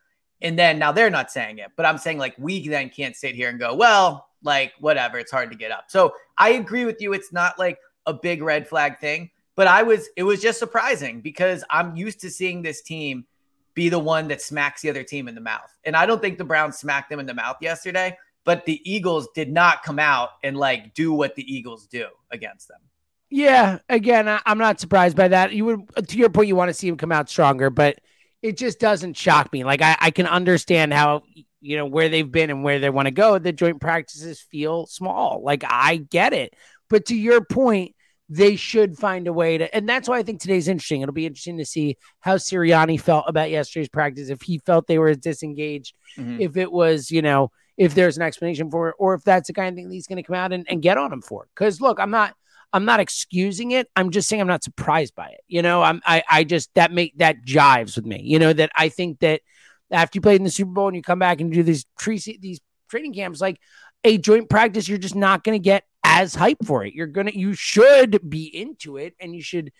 And 0.41 0.57
then 0.57 0.79
now 0.79 0.93
they're 0.93 1.09
not 1.09 1.29
saying 1.29 1.57
it, 1.57 1.71
but 1.75 1.85
I'm 1.85 1.97
saying 1.97 2.19
like 2.19 2.35
we 2.37 2.65
then 2.65 2.89
can't 2.89 3.17
sit 3.17 3.35
here 3.35 3.49
and 3.49 3.59
go, 3.59 3.75
well, 3.75 4.28
like 4.43 4.73
whatever, 4.79 5.19
it's 5.19 5.31
hard 5.31 5.51
to 5.51 5.57
get 5.57 5.71
up. 5.71 5.85
So 5.87 6.13
I 6.37 6.51
agree 6.51 6.85
with 6.85 7.01
you. 7.01 7.13
It's 7.13 7.33
not 7.33 7.59
like 7.59 7.79
a 8.05 8.13
big 8.13 8.41
red 8.41 8.67
flag 8.67 8.99
thing, 8.99 9.31
but 9.55 9.67
I 9.67 9.83
was, 9.83 10.09
it 10.15 10.23
was 10.23 10.41
just 10.41 10.59
surprising 10.59 11.21
because 11.21 11.63
I'm 11.69 11.95
used 11.95 12.21
to 12.21 12.29
seeing 12.29 12.61
this 12.61 12.81
team 12.81 13.25
be 13.73 13.89
the 13.89 13.99
one 13.99 14.27
that 14.27 14.41
smacks 14.41 14.81
the 14.81 14.89
other 14.89 15.03
team 15.03 15.27
in 15.27 15.35
the 15.35 15.41
mouth. 15.41 15.73
And 15.83 15.95
I 15.95 16.05
don't 16.05 16.21
think 16.21 16.37
the 16.37 16.43
Browns 16.43 16.77
smacked 16.77 17.09
them 17.09 17.19
in 17.19 17.25
the 17.25 17.33
mouth 17.33 17.57
yesterday, 17.61 18.17
but 18.43 18.65
the 18.65 18.81
Eagles 18.89 19.27
did 19.35 19.51
not 19.51 19.83
come 19.83 19.99
out 19.99 20.29
and 20.43 20.57
like 20.57 20.93
do 20.93 21.13
what 21.13 21.35
the 21.35 21.43
Eagles 21.43 21.87
do 21.87 22.07
against 22.31 22.67
them. 22.67 22.79
Yeah, 23.29 23.77
again, 23.89 24.27
I, 24.27 24.41
am 24.45 24.57
not 24.57 24.79
surprised 24.79 25.15
by 25.15 25.27
that. 25.27 25.53
You 25.53 25.65
would, 25.65 26.07
to 26.07 26.17
your 26.17 26.29
point, 26.29 26.47
you 26.47 26.55
want 26.55 26.69
to 26.69 26.73
see 26.73 26.87
him 26.87 26.97
come 26.97 27.11
out 27.11 27.29
stronger, 27.29 27.69
but 27.69 27.99
it 28.41 28.57
just 28.57 28.79
doesn't 28.79 29.15
shock 29.15 29.53
me. 29.53 29.63
Like 29.63 29.81
I, 29.81 29.95
I 29.99 30.11
can 30.11 30.25
understand 30.25 30.93
how 30.93 31.23
you 31.61 31.77
know 31.77 31.85
where 31.85 32.09
they've 32.09 32.31
been 32.31 32.49
and 32.49 32.63
where 32.63 32.79
they 32.79 32.89
want 32.89 33.07
to 33.07 33.11
go. 33.11 33.37
The 33.37 33.51
joint 33.51 33.81
practices 33.81 34.41
feel 34.41 34.85
small. 34.85 35.41
Like 35.43 35.63
I 35.67 35.97
get 35.97 36.33
it, 36.33 36.53
but 36.89 37.05
to 37.07 37.15
your 37.15 37.43
point, 37.43 37.95
they 38.29 38.55
should 38.55 38.97
find 38.97 39.27
a 39.27 39.33
way 39.33 39.57
to, 39.57 39.75
and 39.75 39.89
that's 39.89 40.07
why 40.07 40.19
I 40.19 40.23
think 40.23 40.39
today's 40.39 40.67
interesting. 40.67 41.01
It'll 41.01 41.13
be 41.13 41.25
interesting 41.25 41.57
to 41.57 41.65
see 41.65 41.97
how 42.19 42.35
Sirianni 42.35 43.01
felt 43.01 43.25
about 43.27 43.49
yesterday's 43.49 43.89
practice. 43.89 44.29
If 44.29 44.43
he 44.43 44.59
felt 44.59 44.85
they 44.85 44.99
were 44.99 45.15
disengaged, 45.15 45.95
mm-hmm. 46.15 46.39
if 46.39 46.55
it 46.55 46.71
was, 46.71 47.09
you 47.09 47.23
know, 47.23 47.51
if 47.75 47.95
there's 47.95 48.17
an 48.17 48.23
explanation 48.23 48.69
for 48.69 48.89
it, 48.89 48.95
or 48.99 49.15
if 49.15 49.23
that's 49.23 49.47
the 49.47 49.53
kind 49.53 49.69
of 49.69 49.75
thing 49.75 49.89
he's 49.89 50.05
going 50.05 50.17
to 50.17 50.23
come 50.23 50.35
out 50.35 50.53
and, 50.53 50.65
and 50.69 50.81
get 50.81 50.97
on 50.97 51.11
him 51.11 51.21
for. 51.21 51.47
Because 51.55 51.81
look, 51.81 51.99
I'm 51.99 52.11
not. 52.11 52.35
I'm 52.71 52.85
not 52.85 52.99
excusing 52.99 53.71
it. 53.71 53.89
I'm 53.95 54.11
just 54.11 54.29
saying 54.29 54.41
I'm 54.41 54.47
not 54.47 54.63
surprised 54.63 55.15
by 55.15 55.29
it. 55.29 55.41
You 55.47 55.63
know, 55.63 55.81
I'm 55.81 56.01
I 56.05 56.21
I 56.29 56.43
just 56.43 56.71
that 56.75 56.91
make 56.91 57.17
that 57.17 57.43
jives 57.43 57.95
with 57.95 58.05
me. 58.05 58.21
You 58.23 58.37
know, 58.37 58.53
that 58.53 58.69
I 58.75 58.89
think 58.89 59.21
that 59.21 59.41
after 59.91 60.17
you 60.17 60.21
played 60.21 60.37
in 60.37 60.43
the 60.43 60.51
Super 60.51 60.71
Bowl 60.71 60.87
and 60.87 60.95
you 60.95 61.01
come 61.01 61.19
back 61.19 61.41
and 61.41 61.51
do 61.51 61.63
these 61.63 61.85
tre- 61.97 62.17
these 62.17 62.59
training 62.89 63.13
camps, 63.13 63.41
like 63.41 63.59
a 64.03 64.17
joint 64.17 64.49
practice, 64.49 64.87
you're 64.87 64.97
just 64.97 65.15
not 65.15 65.43
going 65.43 65.59
to 65.59 65.63
get 65.63 65.83
as 66.03 66.35
hype 66.35 66.65
for 66.65 66.85
it. 66.85 66.93
You're 66.93 67.07
gonna 67.07 67.31
you 67.33 67.53
should 67.53 68.19
be 68.29 68.43
into 68.45 68.97
it 68.97 69.15
and 69.19 69.35
you 69.35 69.41
should 69.41 69.71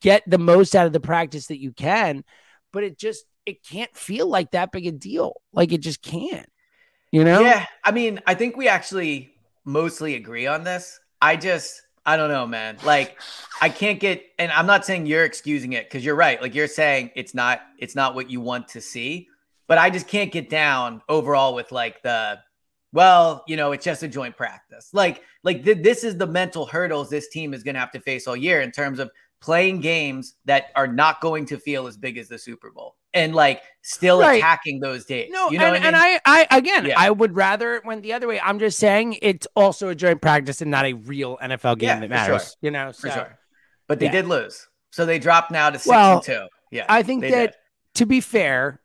get 0.00 0.22
the 0.26 0.38
most 0.38 0.74
out 0.74 0.86
of 0.86 0.92
the 0.92 1.00
practice 1.00 1.48
that 1.48 1.60
you 1.60 1.72
can, 1.72 2.24
but 2.72 2.84
it 2.84 2.98
just 2.98 3.24
it 3.44 3.64
can't 3.64 3.94
feel 3.96 4.26
like 4.26 4.52
that 4.52 4.72
big 4.72 4.86
a 4.86 4.92
deal. 4.92 5.40
Like 5.52 5.72
it 5.72 5.78
just 5.78 6.02
can't. 6.02 6.48
You 7.12 7.24
know? 7.24 7.40
Yeah. 7.40 7.66
I 7.84 7.92
mean, 7.92 8.20
I 8.26 8.34
think 8.34 8.56
we 8.56 8.68
actually 8.68 9.34
mostly 9.64 10.14
agree 10.14 10.46
on 10.46 10.64
this. 10.64 10.98
I 11.20 11.36
just 11.36 11.82
I 12.04 12.16
don't 12.16 12.30
know, 12.30 12.46
man. 12.46 12.78
Like 12.84 13.20
I 13.60 13.68
can't 13.68 13.98
get 14.00 14.24
and 14.38 14.52
I'm 14.52 14.66
not 14.66 14.84
saying 14.84 15.06
you're 15.06 15.24
excusing 15.24 15.72
it 15.72 15.90
cuz 15.90 16.04
you're 16.04 16.16
right. 16.16 16.40
Like 16.40 16.54
you're 16.54 16.68
saying 16.68 17.10
it's 17.16 17.34
not 17.34 17.62
it's 17.78 17.94
not 17.94 18.14
what 18.14 18.30
you 18.30 18.40
want 18.40 18.68
to 18.68 18.80
see, 18.80 19.28
but 19.66 19.78
I 19.78 19.90
just 19.90 20.08
can't 20.08 20.32
get 20.32 20.48
down 20.48 21.02
overall 21.08 21.54
with 21.54 21.72
like 21.72 22.02
the 22.02 22.38
well, 22.92 23.44
you 23.46 23.56
know, 23.56 23.72
it's 23.72 23.84
just 23.84 24.02
a 24.02 24.08
joint 24.08 24.36
practice. 24.36 24.90
Like 24.92 25.22
like 25.42 25.64
th- 25.64 25.82
this 25.82 26.04
is 26.04 26.16
the 26.16 26.26
mental 26.26 26.66
hurdles 26.66 27.10
this 27.10 27.28
team 27.28 27.52
is 27.54 27.62
going 27.62 27.74
to 27.74 27.80
have 27.80 27.92
to 27.92 28.00
face 28.00 28.26
all 28.26 28.36
year 28.36 28.60
in 28.60 28.72
terms 28.72 28.98
of 28.98 29.10
playing 29.40 29.80
games 29.80 30.34
that 30.46 30.66
are 30.74 30.86
not 30.86 31.20
going 31.20 31.46
to 31.46 31.58
feel 31.58 31.86
as 31.86 31.96
big 31.96 32.16
as 32.18 32.28
the 32.28 32.38
Super 32.38 32.70
Bowl 32.70 32.96
and 33.16 33.34
like 33.34 33.62
still 33.82 34.20
right. 34.20 34.38
attacking 34.38 34.80
those 34.80 35.04
days. 35.04 35.30
No, 35.30 35.50
you 35.50 35.58
know 35.58 35.66
and, 35.66 35.74
I, 35.74 35.78
mean? 35.78 35.86
and 35.86 35.96
I, 35.96 36.20
I 36.50 36.56
again, 36.56 36.86
yeah. 36.86 36.94
I 36.96 37.10
would 37.10 37.34
rather 37.34 37.74
it 37.74 37.84
went 37.84 38.02
the 38.02 38.12
other 38.12 38.28
way. 38.28 38.40
I'm 38.40 38.58
just 38.58 38.78
saying 38.78 39.18
it's 39.22 39.46
also 39.56 39.88
a 39.88 39.94
joint 39.94 40.20
practice 40.20 40.62
and 40.62 40.70
not 40.70 40.84
a 40.84 40.92
real 40.92 41.38
NFL 41.38 41.78
game 41.78 41.88
yeah, 41.88 42.00
that 42.00 42.10
matters. 42.10 42.44
Sure. 42.44 42.52
You 42.62 42.70
know, 42.70 42.92
so, 42.92 43.08
for 43.08 43.14
sure. 43.14 43.38
But 43.88 44.00
they 44.00 44.06
yeah. 44.06 44.12
did 44.12 44.26
lose, 44.26 44.68
so 44.90 45.06
they 45.06 45.18
dropped 45.18 45.50
now 45.50 45.70
to 45.70 45.78
six 45.78 45.88
well, 45.88 46.14
and 46.14 46.22
two. 46.22 46.46
Yeah, 46.70 46.86
I 46.88 47.02
think 47.02 47.22
that 47.22 47.30
did. 47.30 47.54
to 47.94 48.06
be 48.06 48.20
fair, 48.20 48.80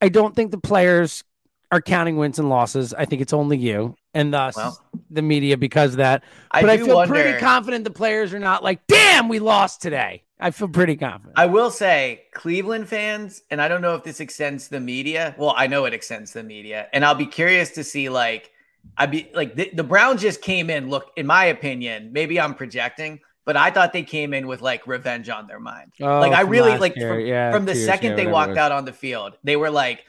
I 0.00 0.08
don't 0.08 0.34
think 0.34 0.50
the 0.50 0.58
players 0.58 1.24
are 1.70 1.80
counting 1.80 2.16
wins 2.16 2.38
and 2.38 2.48
losses. 2.48 2.94
I 2.94 3.04
think 3.04 3.20
it's 3.20 3.32
only 3.32 3.58
you 3.58 3.96
and 4.14 4.32
thus 4.32 4.56
well, 4.56 4.80
the 5.10 5.22
media 5.22 5.56
because 5.56 5.92
of 5.92 5.96
that. 5.98 6.22
But 6.52 6.70
I, 6.70 6.72
I 6.72 6.76
feel 6.78 6.96
wonder, 6.96 7.14
pretty 7.14 7.38
confident 7.38 7.84
the 7.84 7.90
players 7.90 8.32
are 8.32 8.38
not 8.38 8.64
like, 8.64 8.86
damn, 8.86 9.28
we 9.28 9.38
lost 9.38 9.82
today. 9.82 10.22
I 10.40 10.52
feel 10.52 10.68
pretty 10.68 10.96
confident. 10.96 11.36
I 11.36 11.46
will 11.46 11.70
say, 11.70 12.22
Cleveland 12.32 12.88
fans, 12.88 13.42
and 13.50 13.60
I 13.60 13.66
don't 13.66 13.82
know 13.82 13.96
if 13.96 14.04
this 14.04 14.20
extends 14.20 14.66
to 14.66 14.70
the 14.70 14.80
media. 14.80 15.34
Well, 15.36 15.52
I 15.56 15.66
know 15.66 15.84
it 15.84 15.92
extends 15.92 16.30
to 16.32 16.38
the 16.38 16.44
media, 16.44 16.88
and 16.92 17.04
I'll 17.04 17.16
be 17.16 17.26
curious 17.26 17.70
to 17.72 17.82
see 17.82 18.08
like 18.08 18.52
I'd 18.96 19.10
be 19.10 19.30
like 19.34 19.56
the, 19.56 19.70
the 19.72 19.84
Browns 19.84 20.22
just 20.22 20.40
came 20.40 20.70
in. 20.70 20.88
Look, 20.88 21.10
in 21.16 21.26
my 21.26 21.46
opinion, 21.46 22.12
maybe 22.12 22.40
I'm 22.40 22.54
projecting, 22.54 23.20
but 23.48 23.56
I 23.56 23.70
thought 23.70 23.94
they 23.94 24.02
came 24.02 24.34
in 24.34 24.46
with 24.46 24.60
like 24.60 24.86
revenge 24.86 25.30
on 25.30 25.46
their 25.46 25.58
mind. 25.58 25.94
Oh, 26.02 26.20
like 26.20 26.34
I 26.34 26.42
really 26.42 26.76
like 26.76 26.92
from, 26.92 27.20
yeah, 27.20 27.50
from 27.50 27.64
the 27.64 27.74
second 27.74 28.16
they 28.16 28.26
walked 28.26 28.58
out 28.58 28.72
on 28.72 28.84
the 28.84 28.92
field, 28.92 29.38
they 29.42 29.56
were 29.56 29.70
like, 29.70 30.04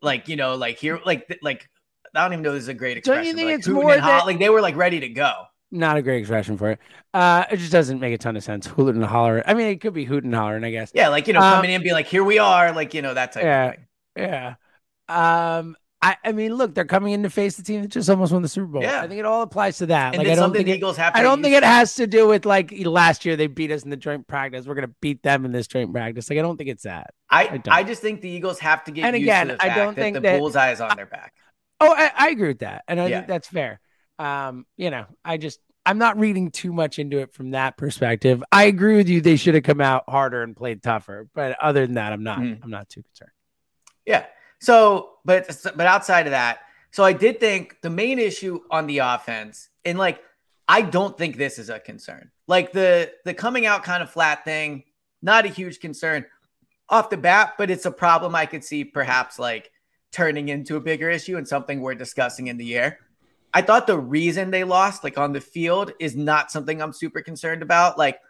like 0.00 0.26
you 0.26 0.36
know, 0.36 0.54
like 0.54 0.78
here, 0.78 0.98
like 1.04 1.38
like 1.42 1.68
I 2.14 2.22
don't 2.22 2.32
even 2.32 2.42
know 2.42 2.54
this 2.54 2.62
is 2.62 2.68
a 2.68 2.74
great 2.74 2.96
expression. 2.96 3.24
Don't 3.24 3.26
you 3.26 3.34
think 3.34 3.48
like, 3.48 3.58
it's 3.58 3.68
more 3.68 3.94
that, 3.94 4.24
like 4.24 4.38
they 4.38 4.48
were 4.48 4.62
like 4.62 4.74
ready 4.74 5.00
to 5.00 5.08
go? 5.10 5.32
Not 5.70 5.98
a 5.98 6.02
great 6.02 6.20
expression 6.20 6.56
for 6.56 6.70
it. 6.70 6.78
Uh, 7.12 7.44
it 7.50 7.58
just 7.58 7.72
doesn't 7.72 8.00
make 8.00 8.14
a 8.14 8.16
ton 8.16 8.38
of 8.38 8.42
sense. 8.42 8.66
Hoot 8.66 8.94
and 8.94 9.04
holler. 9.04 9.42
I 9.44 9.52
mean, 9.52 9.66
it 9.66 9.82
could 9.82 9.92
be 9.92 10.06
hoot 10.06 10.24
and 10.24 10.34
hollering, 10.34 10.64
I 10.64 10.70
guess. 10.70 10.90
Yeah, 10.94 11.08
like 11.08 11.26
you 11.26 11.34
know, 11.34 11.42
um, 11.42 11.56
coming 11.56 11.72
in, 11.72 11.82
be 11.82 11.92
like, 11.92 12.06
"Here 12.06 12.24
we 12.24 12.38
are," 12.38 12.72
like 12.72 12.94
you 12.94 13.02
know 13.02 13.12
that 13.12 13.32
type 13.32 13.44
yeah, 13.44 13.64
of 13.66 13.74
thing. 13.74 13.86
Yeah. 14.16 14.54
Um, 15.10 15.76
I, 16.00 16.16
I 16.24 16.32
mean, 16.32 16.54
look, 16.54 16.74
they're 16.74 16.84
coming 16.84 17.12
in 17.12 17.24
to 17.24 17.30
face 17.30 17.56
the 17.56 17.62
team 17.64 17.82
that 17.82 17.88
just 17.88 18.08
almost 18.08 18.32
won 18.32 18.42
the 18.42 18.48
Super 18.48 18.66
Bowl. 18.66 18.82
Yeah. 18.82 19.02
I 19.02 19.08
think 19.08 19.18
it 19.18 19.24
all 19.24 19.42
applies 19.42 19.78
to 19.78 19.86
that. 19.86 20.14
And 20.14 20.22
like, 20.22 20.32
I 20.32 20.36
don't 20.36 20.52
think 20.52 20.68
Eagles 20.68 20.96
it, 20.96 21.02
have. 21.02 21.16
I 21.16 21.22
don't 21.22 21.42
think 21.42 21.56
it 21.56 21.64
has 21.64 21.96
to 21.96 22.06
do 22.06 22.28
with 22.28 22.46
like 22.46 22.72
last 22.86 23.24
year 23.24 23.34
they 23.34 23.48
beat 23.48 23.72
us 23.72 23.82
in 23.82 23.90
the 23.90 23.96
joint 23.96 24.28
practice. 24.28 24.66
We're 24.66 24.76
gonna 24.76 24.94
beat 25.00 25.22
them 25.24 25.44
in 25.44 25.50
this 25.50 25.66
joint 25.66 25.92
practice. 25.92 26.30
Like 26.30 26.38
I 26.38 26.42
don't 26.42 26.56
think 26.56 26.70
it's 26.70 26.84
that. 26.84 27.14
I 27.28 27.44
I, 27.44 27.62
I 27.80 27.82
just 27.82 28.00
think 28.00 28.20
the 28.20 28.28
Eagles 28.28 28.60
have 28.60 28.84
to 28.84 28.92
get 28.92 29.06
and 29.06 29.16
again, 29.16 29.56
I 29.58 29.74
don't 29.74 29.94
think 29.94 30.14
the 30.14 30.20
that, 30.20 30.38
bullseye 30.38 30.70
is 30.70 30.80
on 30.80 30.96
their 30.96 31.06
back. 31.06 31.34
Oh, 31.80 31.92
I, 31.92 32.10
I 32.14 32.28
agree 32.30 32.48
with 32.48 32.60
that, 32.60 32.84
and 32.86 33.00
I 33.00 33.06
yeah. 33.06 33.16
think 33.18 33.28
that's 33.28 33.48
fair. 33.48 33.80
Um, 34.20 34.66
you 34.76 34.90
know, 34.90 35.06
I 35.24 35.36
just 35.36 35.58
I'm 35.84 35.98
not 35.98 36.18
reading 36.18 36.50
too 36.50 36.72
much 36.72 36.98
into 36.98 37.18
it 37.18 37.32
from 37.32 37.52
that 37.52 37.76
perspective. 37.76 38.42
I 38.52 38.64
agree 38.64 38.96
with 38.96 39.08
you; 39.08 39.20
they 39.20 39.36
should 39.36 39.54
have 39.54 39.64
come 39.64 39.80
out 39.80 40.04
harder 40.08 40.42
and 40.42 40.56
played 40.56 40.82
tougher. 40.82 41.28
But 41.34 41.58
other 41.60 41.86
than 41.86 41.94
that, 41.94 42.12
I'm 42.12 42.22
not. 42.22 42.38
Mm. 42.38 42.60
I'm 42.62 42.70
not 42.70 42.88
too 42.88 43.02
concerned. 43.02 43.32
Yeah. 44.06 44.26
So, 44.60 45.10
but 45.24 45.46
but 45.76 45.86
outside 45.86 46.26
of 46.26 46.32
that, 46.32 46.60
so 46.90 47.04
I 47.04 47.12
did 47.12 47.40
think 47.40 47.78
the 47.82 47.90
main 47.90 48.18
issue 48.18 48.60
on 48.70 48.86
the 48.86 48.98
offense, 48.98 49.68
and 49.84 49.98
like 49.98 50.22
I 50.66 50.82
don't 50.82 51.16
think 51.16 51.36
this 51.36 51.58
is 51.58 51.70
a 51.70 51.78
concern. 51.78 52.30
Like 52.46 52.72
the 52.72 53.12
the 53.24 53.34
coming 53.34 53.66
out 53.66 53.84
kind 53.84 54.02
of 54.02 54.10
flat 54.10 54.44
thing, 54.44 54.84
not 55.22 55.44
a 55.44 55.48
huge 55.48 55.80
concern 55.80 56.26
off 56.88 57.10
the 57.10 57.16
bat, 57.16 57.54
but 57.58 57.70
it's 57.70 57.86
a 57.86 57.90
problem 57.90 58.34
I 58.34 58.46
could 58.46 58.64
see 58.64 58.84
perhaps 58.84 59.38
like 59.38 59.70
turning 60.12 60.48
into 60.48 60.76
a 60.76 60.80
bigger 60.80 61.10
issue 61.10 61.36
and 61.36 61.46
something 61.46 61.80
we're 61.80 61.94
discussing 61.94 62.46
in 62.46 62.56
the 62.56 62.76
air. 62.76 62.98
I 63.52 63.62
thought 63.62 63.86
the 63.86 63.98
reason 63.98 64.50
they 64.50 64.64
lost, 64.64 65.04
like 65.04 65.18
on 65.18 65.32
the 65.32 65.40
field, 65.40 65.92
is 65.98 66.16
not 66.16 66.50
something 66.50 66.80
I'm 66.80 66.92
super 66.92 67.20
concerned 67.20 67.62
about. 67.62 67.98
Like 67.98 68.20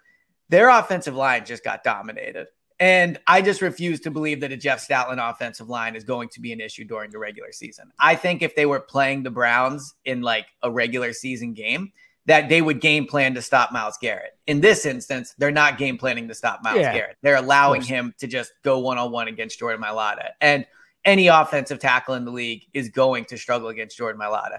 their 0.48 0.68
offensive 0.68 1.14
line 1.14 1.44
just 1.44 1.64
got 1.64 1.84
dominated. 1.84 2.46
And 2.80 3.18
I 3.26 3.42
just 3.42 3.60
refuse 3.60 3.98
to 4.00 4.10
believe 4.10 4.40
that 4.40 4.52
a 4.52 4.56
Jeff 4.56 4.86
Stoutland 4.86 5.18
offensive 5.18 5.68
line 5.68 5.96
is 5.96 6.04
going 6.04 6.28
to 6.30 6.40
be 6.40 6.52
an 6.52 6.60
issue 6.60 6.84
during 6.84 7.10
the 7.10 7.18
regular 7.18 7.50
season. 7.50 7.90
I 7.98 8.14
think 8.14 8.40
if 8.40 8.54
they 8.54 8.66
were 8.66 8.80
playing 8.80 9.24
the 9.24 9.30
Browns 9.30 9.94
in 10.04 10.22
like 10.22 10.46
a 10.62 10.70
regular 10.70 11.12
season 11.12 11.54
game, 11.54 11.92
that 12.26 12.48
they 12.50 12.60
would 12.60 12.80
game 12.80 13.06
plan 13.06 13.34
to 13.34 13.42
stop 13.42 13.72
Myles 13.72 13.96
Garrett. 14.00 14.36
In 14.46 14.60
this 14.60 14.84
instance, 14.84 15.34
they're 15.38 15.50
not 15.50 15.78
game 15.78 15.96
planning 15.96 16.28
to 16.28 16.34
stop 16.34 16.60
Myles 16.62 16.80
yeah, 16.80 16.92
Garrett. 16.92 17.16
They're 17.22 17.36
allowing 17.36 17.80
him 17.80 18.14
to 18.18 18.26
just 18.26 18.52
go 18.62 18.78
one 18.78 18.98
on 18.98 19.10
one 19.10 19.28
against 19.28 19.58
Jordan 19.58 19.82
Mailata. 19.82 20.30
And 20.40 20.66
any 21.06 21.28
offensive 21.28 21.78
tackle 21.78 22.14
in 22.14 22.26
the 22.26 22.30
league 22.30 22.66
is 22.74 22.90
going 22.90 23.24
to 23.26 23.38
struggle 23.38 23.68
against 23.68 23.96
Jordan 23.96 24.20
Mailata. 24.20 24.58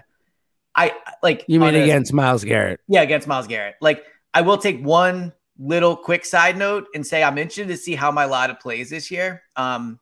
I 0.74 0.92
like 1.22 1.44
you 1.46 1.60
mean 1.60 1.76
a, 1.76 1.82
against 1.82 2.12
Myles 2.12 2.44
Garrett? 2.44 2.80
Yeah, 2.88 3.02
against 3.02 3.28
Myles 3.28 3.46
Garrett. 3.46 3.76
Like 3.80 4.04
I 4.34 4.42
will 4.42 4.58
take 4.58 4.82
one 4.84 5.32
little 5.60 5.94
quick 5.94 6.24
side 6.24 6.56
note 6.56 6.86
and 6.94 7.06
say 7.06 7.22
I'm 7.22 7.38
interested 7.38 7.68
to 7.68 7.76
see 7.76 7.94
how 7.94 8.10
Mailata 8.10 8.58
plays 8.58 8.88
this 8.90 9.10
year. 9.10 9.42
Um, 9.56 10.00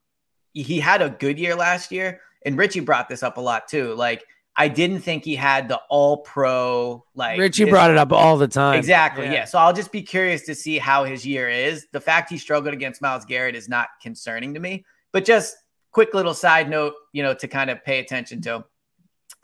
he 0.55 0.81
had 0.81 1.03
a 1.03 1.11
good 1.11 1.39
year 1.39 1.55
last 1.55 1.91
year, 1.93 2.21
and 2.47 2.57
Richie 2.57 2.81
brought 2.81 3.09
this 3.09 3.23
up 3.23 3.37
a 3.37 3.41
lot 3.41 3.69
too. 3.69 3.95
Like 3.95 4.25
I 4.57 4.69
didn't 4.69 5.01
think 5.01 5.25
he 5.25 5.37
had 5.37 5.69
the 5.69 5.81
all 5.89 6.19
pro 6.19 7.05
like 7.15 7.39
Richie 7.39 7.65
this, 7.65 7.71
brought 7.71 7.91
it 7.91 7.97
up 7.97 8.13
all 8.13 8.37
the 8.37 8.49
time. 8.49 8.79
Exactly. 8.79 9.27
Yeah. 9.27 9.33
yeah. 9.33 9.45
So 9.45 9.59
I'll 9.59 9.73
just 9.73 9.93
be 9.93 10.03
curious 10.03 10.43
to 10.47 10.55
see 10.55 10.79
how 10.79 11.05
his 11.05 11.27
year 11.27 11.49
is. 11.49 11.87
The 11.93 12.01
fact 12.01 12.31
he 12.31 12.39
struggled 12.39 12.75
against 12.75 13.03
Myles 13.03 13.25
Garrett 13.25 13.57
is 13.57 13.69
not 13.69 13.89
concerning 14.01 14.55
to 14.55 14.61
me, 14.61 14.85
but 15.13 15.25
just 15.25 15.57
quick 15.91 16.15
little 16.15 16.35
side 16.35 16.71
note, 16.71 16.95
you 17.13 17.23
know, 17.23 17.35
to 17.35 17.49
kind 17.49 17.71
of 17.71 17.85
pay 17.85 17.99
attention 17.99 18.41
to, 18.43 18.65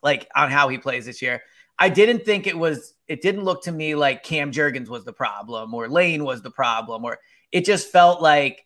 like 0.03 0.29
on 0.35 0.51
how 0.51 0.69
he 0.69 0.79
plays 0.79 1.07
this 1.07 1.23
year. 1.23 1.43
I 1.79 1.89
didn't 1.89 2.25
think 2.25 2.47
it 2.47 2.57
was. 2.57 2.94
It 3.09 3.23
didn't 3.23 3.45
look 3.45 3.63
to 3.65 3.73
me 3.73 3.95
like 3.95 4.23
Cam 4.23 4.51
Jurgens 4.51 4.89
was 4.89 5.05
the 5.05 5.13
problem 5.13 5.75
or 5.75 5.89
Lane 5.89 6.25
was 6.25 6.43
the 6.43 6.51
problem, 6.51 7.05
or 7.05 7.19
it 7.53 7.65
just 7.65 7.91
felt 7.91 8.23
like 8.23 8.65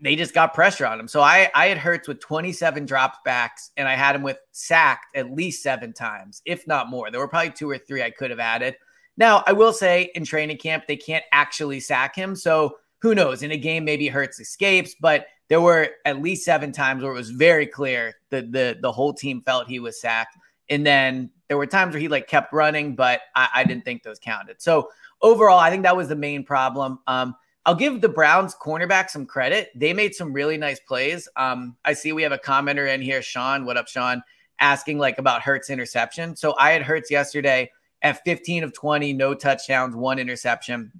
they 0.00 0.16
just 0.16 0.34
got 0.34 0.54
pressure 0.54 0.86
on 0.86 1.00
him. 1.00 1.08
So 1.08 1.20
I 1.20 1.50
I 1.54 1.66
had 1.66 1.78
Hurts 1.78 2.06
with 2.08 2.20
27 2.20 2.86
dropped 2.86 3.24
backs, 3.24 3.70
and 3.76 3.88
I 3.88 3.94
had 3.94 4.14
him 4.14 4.22
with 4.22 4.38
sacked 4.52 5.16
at 5.16 5.32
least 5.32 5.62
seven 5.62 5.92
times, 5.92 6.42
if 6.44 6.66
not 6.66 6.90
more. 6.90 7.10
There 7.10 7.20
were 7.20 7.28
probably 7.28 7.50
two 7.50 7.70
or 7.70 7.78
three 7.78 8.02
I 8.02 8.10
could 8.10 8.30
have 8.30 8.40
added. 8.40 8.76
Now 9.16 9.42
I 9.46 9.52
will 9.52 9.72
say 9.72 10.10
in 10.14 10.24
training 10.24 10.58
camp 10.58 10.84
they 10.86 10.96
can't 10.96 11.24
actually 11.32 11.80
sack 11.80 12.14
him, 12.14 12.36
so 12.36 12.78
who 13.00 13.14
knows? 13.14 13.42
In 13.42 13.50
a 13.50 13.56
game, 13.56 13.84
maybe 13.84 14.08
Hurts 14.08 14.40
escapes, 14.40 14.94
but 14.98 15.26
there 15.48 15.60
were 15.60 15.90
at 16.06 16.22
least 16.22 16.44
seven 16.44 16.72
times 16.72 17.02
where 17.02 17.12
it 17.12 17.16
was 17.16 17.30
very 17.30 17.66
clear 17.66 18.14
that 18.30 18.52
the 18.52 18.78
the 18.80 18.92
whole 18.92 19.12
team 19.12 19.42
felt 19.42 19.68
he 19.68 19.80
was 19.80 20.00
sacked. 20.00 20.36
And 20.70 20.86
then 20.86 21.30
there 21.48 21.56
were 21.56 21.66
times 21.66 21.92
where 21.92 22.00
he 22.00 22.08
like 22.08 22.26
kept 22.26 22.52
running, 22.52 22.94
but 22.94 23.20
I, 23.34 23.48
I 23.56 23.64
didn't 23.64 23.84
think 23.84 24.02
those 24.02 24.18
counted. 24.18 24.60
So 24.60 24.90
overall, 25.20 25.58
I 25.58 25.70
think 25.70 25.82
that 25.82 25.96
was 25.96 26.08
the 26.08 26.16
main 26.16 26.44
problem. 26.44 27.00
Um, 27.06 27.36
I'll 27.66 27.74
give 27.74 28.00
the 28.00 28.08
Browns 28.08 28.54
cornerback 28.54 29.08
some 29.08 29.24
credit. 29.24 29.70
They 29.74 29.92
made 29.92 30.14
some 30.14 30.32
really 30.32 30.58
nice 30.58 30.80
plays. 30.80 31.28
Um, 31.36 31.76
I 31.84 31.94
see 31.94 32.12
we 32.12 32.22
have 32.22 32.32
a 32.32 32.38
commenter 32.38 32.92
in 32.92 33.00
here, 33.00 33.22
Sean. 33.22 33.64
What 33.64 33.76
up, 33.76 33.88
Sean? 33.88 34.22
Asking 34.58 34.98
like 34.98 35.18
about 35.18 35.42
Hurts 35.42 35.70
interception. 35.70 36.36
So 36.36 36.54
I 36.58 36.72
had 36.72 36.82
Hurts 36.82 37.10
yesterday 37.10 37.70
at 38.02 38.22
15 38.24 38.64
of 38.64 38.74
20, 38.74 39.14
no 39.14 39.34
touchdowns, 39.34 39.96
one 39.96 40.18
interception. 40.18 40.92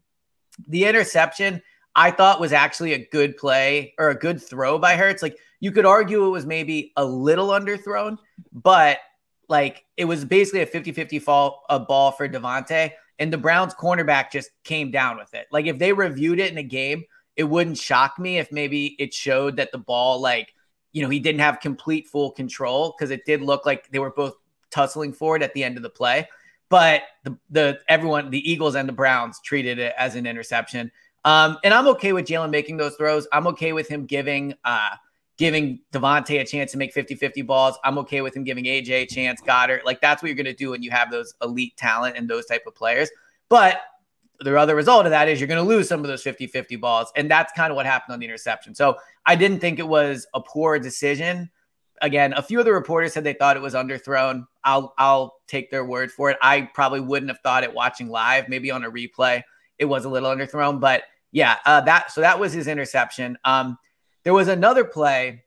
The 0.68 0.86
interception 0.86 1.62
I 1.94 2.10
thought 2.10 2.40
was 2.40 2.52
actually 2.52 2.94
a 2.94 3.06
good 3.06 3.36
play 3.36 3.94
or 3.98 4.08
a 4.08 4.14
good 4.14 4.42
throw 4.42 4.78
by 4.78 4.96
Hurts. 4.96 5.22
Like 5.22 5.36
you 5.60 5.70
could 5.70 5.86
argue 5.86 6.24
it 6.24 6.30
was 6.30 6.46
maybe 6.46 6.92
a 6.96 7.04
little 7.04 7.48
underthrown, 7.48 8.16
but 8.52 8.98
like 9.48 9.84
it 9.96 10.04
was 10.04 10.24
basically 10.24 10.60
a 10.60 10.66
50-50 10.66 11.20
fall 11.20 11.64
a 11.68 11.78
ball 11.78 12.12
for 12.12 12.28
Davante. 12.28 12.92
And 13.18 13.32
the 13.32 13.38
Browns 13.38 13.74
cornerback 13.74 14.32
just 14.32 14.50
came 14.64 14.90
down 14.90 15.16
with 15.18 15.34
it. 15.34 15.46
Like 15.52 15.66
if 15.66 15.78
they 15.78 15.92
reviewed 15.92 16.40
it 16.40 16.50
in 16.50 16.58
a 16.58 16.64
game, 16.64 17.04
it 17.36 17.44
wouldn't 17.44 17.78
shock 17.78 18.18
me 18.18 18.38
if 18.38 18.50
maybe 18.50 18.96
it 18.98 19.14
showed 19.14 19.56
that 19.56 19.72
the 19.72 19.78
ball, 19.78 20.20
like, 20.20 20.52
you 20.92 21.02
know, 21.02 21.08
he 21.08 21.20
didn't 21.20 21.40
have 21.40 21.60
complete 21.60 22.08
full 22.08 22.30
control 22.30 22.94
because 22.96 23.10
it 23.10 23.24
did 23.24 23.42
look 23.42 23.66
like 23.66 23.90
they 23.90 23.98
were 23.98 24.10
both 24.10 24.34
tussling 24.70 25.12
for 25.12 25.36
it 25.36 25.42
at 25.42 25.54
the 25.54 25.62
end 25.62 25.76
of 25.76 25.82
the 25.82 25.90
play. 25.90 26.28
But 26.68 27.02
the 27.22 27.36
the 27.50 27.80
everyone, 27.88 28.30
the 28.30 28.50
Eagles 28.50 28.74
and 28.74 28.88
the 28.88 28.92
Browns 28.92 29.40
treated 29.40 29.78
it 29.78 29.94
as 29.98 30.16
an 30.16 30.26
interception. 30.26 30.90
Um, 31.24 31.58
and 31.64 31.72
I'm 31.72 31.86
okay 31.88 32.12
with 32.12 32.26
Jalen 32.26 32.50
making 32.50 32.76
those 32.76 32.96
throws. 32.96 33.26
I'm 33.32 33.46
okay 33.48 33.72
with 33.72 33.88
him 33.88 34.06
giving 34.06 34.54
uh 34.64 34.90
giving 35.36 35.80
Davante 35.92 36.40
a 36.40 36.44
chance 36.44 36.72
to 36.72 36.78
make 36.78 36.94
50-50 36.94 37.44
balls. 37.46 37.76
I'm 37.82 37.98
okay 37.98 38.20
with 38.20 38.36
him 38.36 38.44
giving 38.44 38.64
AJ 38.64 38.90
a 38.90 39.06
chance, 39.06 39.40
Goedert. 39.40 39.84
Like 39.84 40.00
that's 40.00 40.22
what 40.22 40.28
you're 40.28 40.36
going 40.36 40.46
to 40.46 40.54
do 40.54 40.70
when 40.70 40.82
you 40.82 40.90
have 40.90 41.10
those 41.10 41.34
elite 41.42 41.76
talent 41.76 42.16
and 42.16 42.28
those 42.28 42.46
type 42.46 42.62
of 42.66 42.74
players. 42.74 43.10
But 43.48 43.80
the 44.40 44.56
other 44.56 44.74
result 44.74 45.06
of 45.06 45.10
that 45.10 45.28
is 45.28 45.40
you're 45.40 45.48
going 45.48 45.62
to 45.62 45.68
lose 45.68 45.88
some 45.88 46.00
of 46.00 46.06
those 46.06 46.22
50-50 46.22 46.80
balls. 46.80 47.12
And 47.16 47.30
that's 47.30 47.52
kind 47.52 47.70
of 47.70 47.76
what 47.76 47.86
happened 47.86 48.14
on 48.14 48.20
the 48.20 48.26
interception. 48.26 48.74
So 48.74 48.96
I 49.26 49.36
didn't 49.36 49.60
think 49.60 49.78
it 49.78 49.88
was 49.88 50.26
a 50.34 50.40
poor 50.40 50.78
decision. 50.78 51.50
Again, 52.02 52.32
a 52.34 52.42
few 52.42 52.58
of 52.58 52.64
the 52.64 52.72
reporters 52.72 53.12
said 53.12 53.24
they 53.24 53.32
thought 53.32 53.56
it 53.56 53.62
was 53.62 53.74
underthrown. 53.74 54.46
I'll 54.64 54.94
I'll 54.98 55.36
take 55.46 55.70
their 55.70 55.84
word 55.84 56.10
for 56.10 56.30
it. 56.30 56.36
I 56.42 56.62
probably 56.74 57.00
wouldn't 57.00 57.30
have 57.30 57.38
thought 57.40 57.62
it 57.62 57.72
watching 57.72 58.08
live, 58.08 58.48
maybe 58.48 58.70
on 58.70 58.84
a 58.84 58.90
replay. 58.90 59.42
It 59.78 59.84
was 59.84 60.04
a 60.04 60.08
little 60.08 60.28
underthrown, 60.28 60.80
but 60.80 61.04
yeah, 61.30 61.56
uh, 61.66 61.80
that 61.82 62.10
so 62.10 62.20
that 62.20 62.38
was 62.38 62.52
his 62.52 62.66
interception. 62.66 63.38
Um, 63.44 63.78
there 64.24 64.34
was 64.34 64.48
another 64.48 64.84
play, 64.84 65.44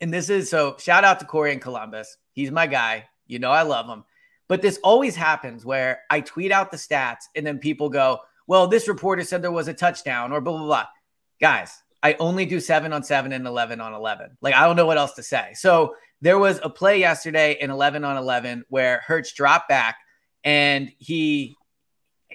and 0.00 0.12
this 0.12 0.30
is 0.30 0.50
so 0.50 0.76
shout 0.78 1.04
out 1.04 1.18
to 1.20 1.26
Corey 1.26 1.52
in 1.52 1.60
Columbus. 1.60 2.16
He's 2.32 2.50
my 2.50 2.66
guy. 2.66 3.08
You 3.26 3.38
know, 3.38 3.50
I 3.50 3.62
love 3.62 3.86
him. 3.86 4.04
But 4.48 4.62
this 4.62 4.78
always 4.84 5.16
happens 5.16 5.64
where 5.64 6.02
I 6.10 6.20
tweet 6.20 6.52
out 6.52 6.70
the 6.70 6.76
stats 6.76 7.24
and 7.34 7.46
then 7.46 7.58
people 7.58 7.88
go, 7.88 8.20
well, 8.46 8.66
this 8.66 8.88
reporter 8.88 9.24
said 9.24 9.40
there 9.40 9.50
was 9.50 9.68
a 9.68 9.74
touchdown 9.74 10.32
or 10.32 10.40
blah, 10.40 10.58
blah, 10.58 10.66
blah. 10.66 10.86
Guys, 11.40 11.82
I 12.02 12.14
only 12.18 12.44
do 12.44 12.60
seven 12.60 12.92
on 12.92 13.02
seven 13.02 13.32
and 13.32 13.46
11 13.46 13.80
on 13.80 13.94
11. 13.94 14.36
Like, 14.42 14.54
I 14.54 14.66
don't 14.66 14.76
know 14.76 14.84
what 14.84 14.98
else 14.98 15.14
to 15.14 15.22
say. 15.22 15.52
So 15.54 15.94
there 16.20 16.38
was 16.38 16.60
a 16.62 16.68
play 16.68 17.00
yesterday 17.00 17.56
in 17.58 17.70
11 17.70 18.04
on 18.04 18.18
11 18.18 18.64
where 18.68 19.02
Hurts 19.06 19.32
dropped 19.32 19.70
back 19.70 19.96
and 20.44 20.92
he, 20.98 21.56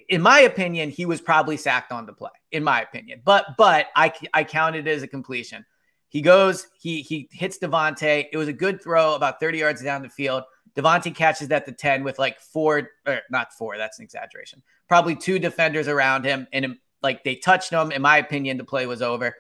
in 0.10 0.22
my 0.22 0.42
opinion, 0.42 0.90
he 0.90 1.06
was 1.06 1.22
probably 1.22 1.56
sacked 1.56 1.92
on 1.92 2.06
the 2.06 2.14
play 2.14 2.32
in 2.52 2.64
my 2.64 2.82
opinion. 2.82 3.22
But 3.24 3.56
but 3.58 3.88
I 3.96 4.12
I 4.34 4.44
counted 4.44 4.88
it 4.88 4.92
as 4.92 5.04
a 5.04 5.08
completion. 5.08 5.66
He 6.10 6.22
goes, 6.22 6.68
he 6.80 7.02
he 7.02 7.30
hits 7.32 7.60
Davante. 7.60 8.26
It 8.32 8.38
was 8.38 8.48
a 8.48 8.54
good 8.54 8.82
throw, 8.82 9.14
about 9.14 9.40
30 9.40 9.60
yards 9.60 9.84
down 9.84 10.02
the 10.02 10.10
field. 10.10 10.44
Davante 10.76 11.14
catches 11.14 11.50
at 11.52 11.66
the 11.66 11.72
10 11.72 12.04
with 12.04 12.20
like 12.20 12.40
four, 12.40 12.90
or 13.06 13.20
not 13.30 13.54
four, 13.54 13.78
that's 13.78 14.00
an 14.00 14.04
exaggeration. 14.04 14.62
Probably 14.88 15.16
two 15.16 15.40
defenders 15.40 15.88
around 15.88 16.26
him, 16.26 16.48
and 16.54 16.66
um, 16.66 16.80
like 17.02 17.24
they 17.24 17.36
touched 17.36 17.72
him. 17.72 17.92
In 17.92 18.02
my 18.02 18.18
opinion, 18.18 18.58
the 18.58 18.64
play 18.64 18.86
was 18.86 19.02
over. 19.02 19.36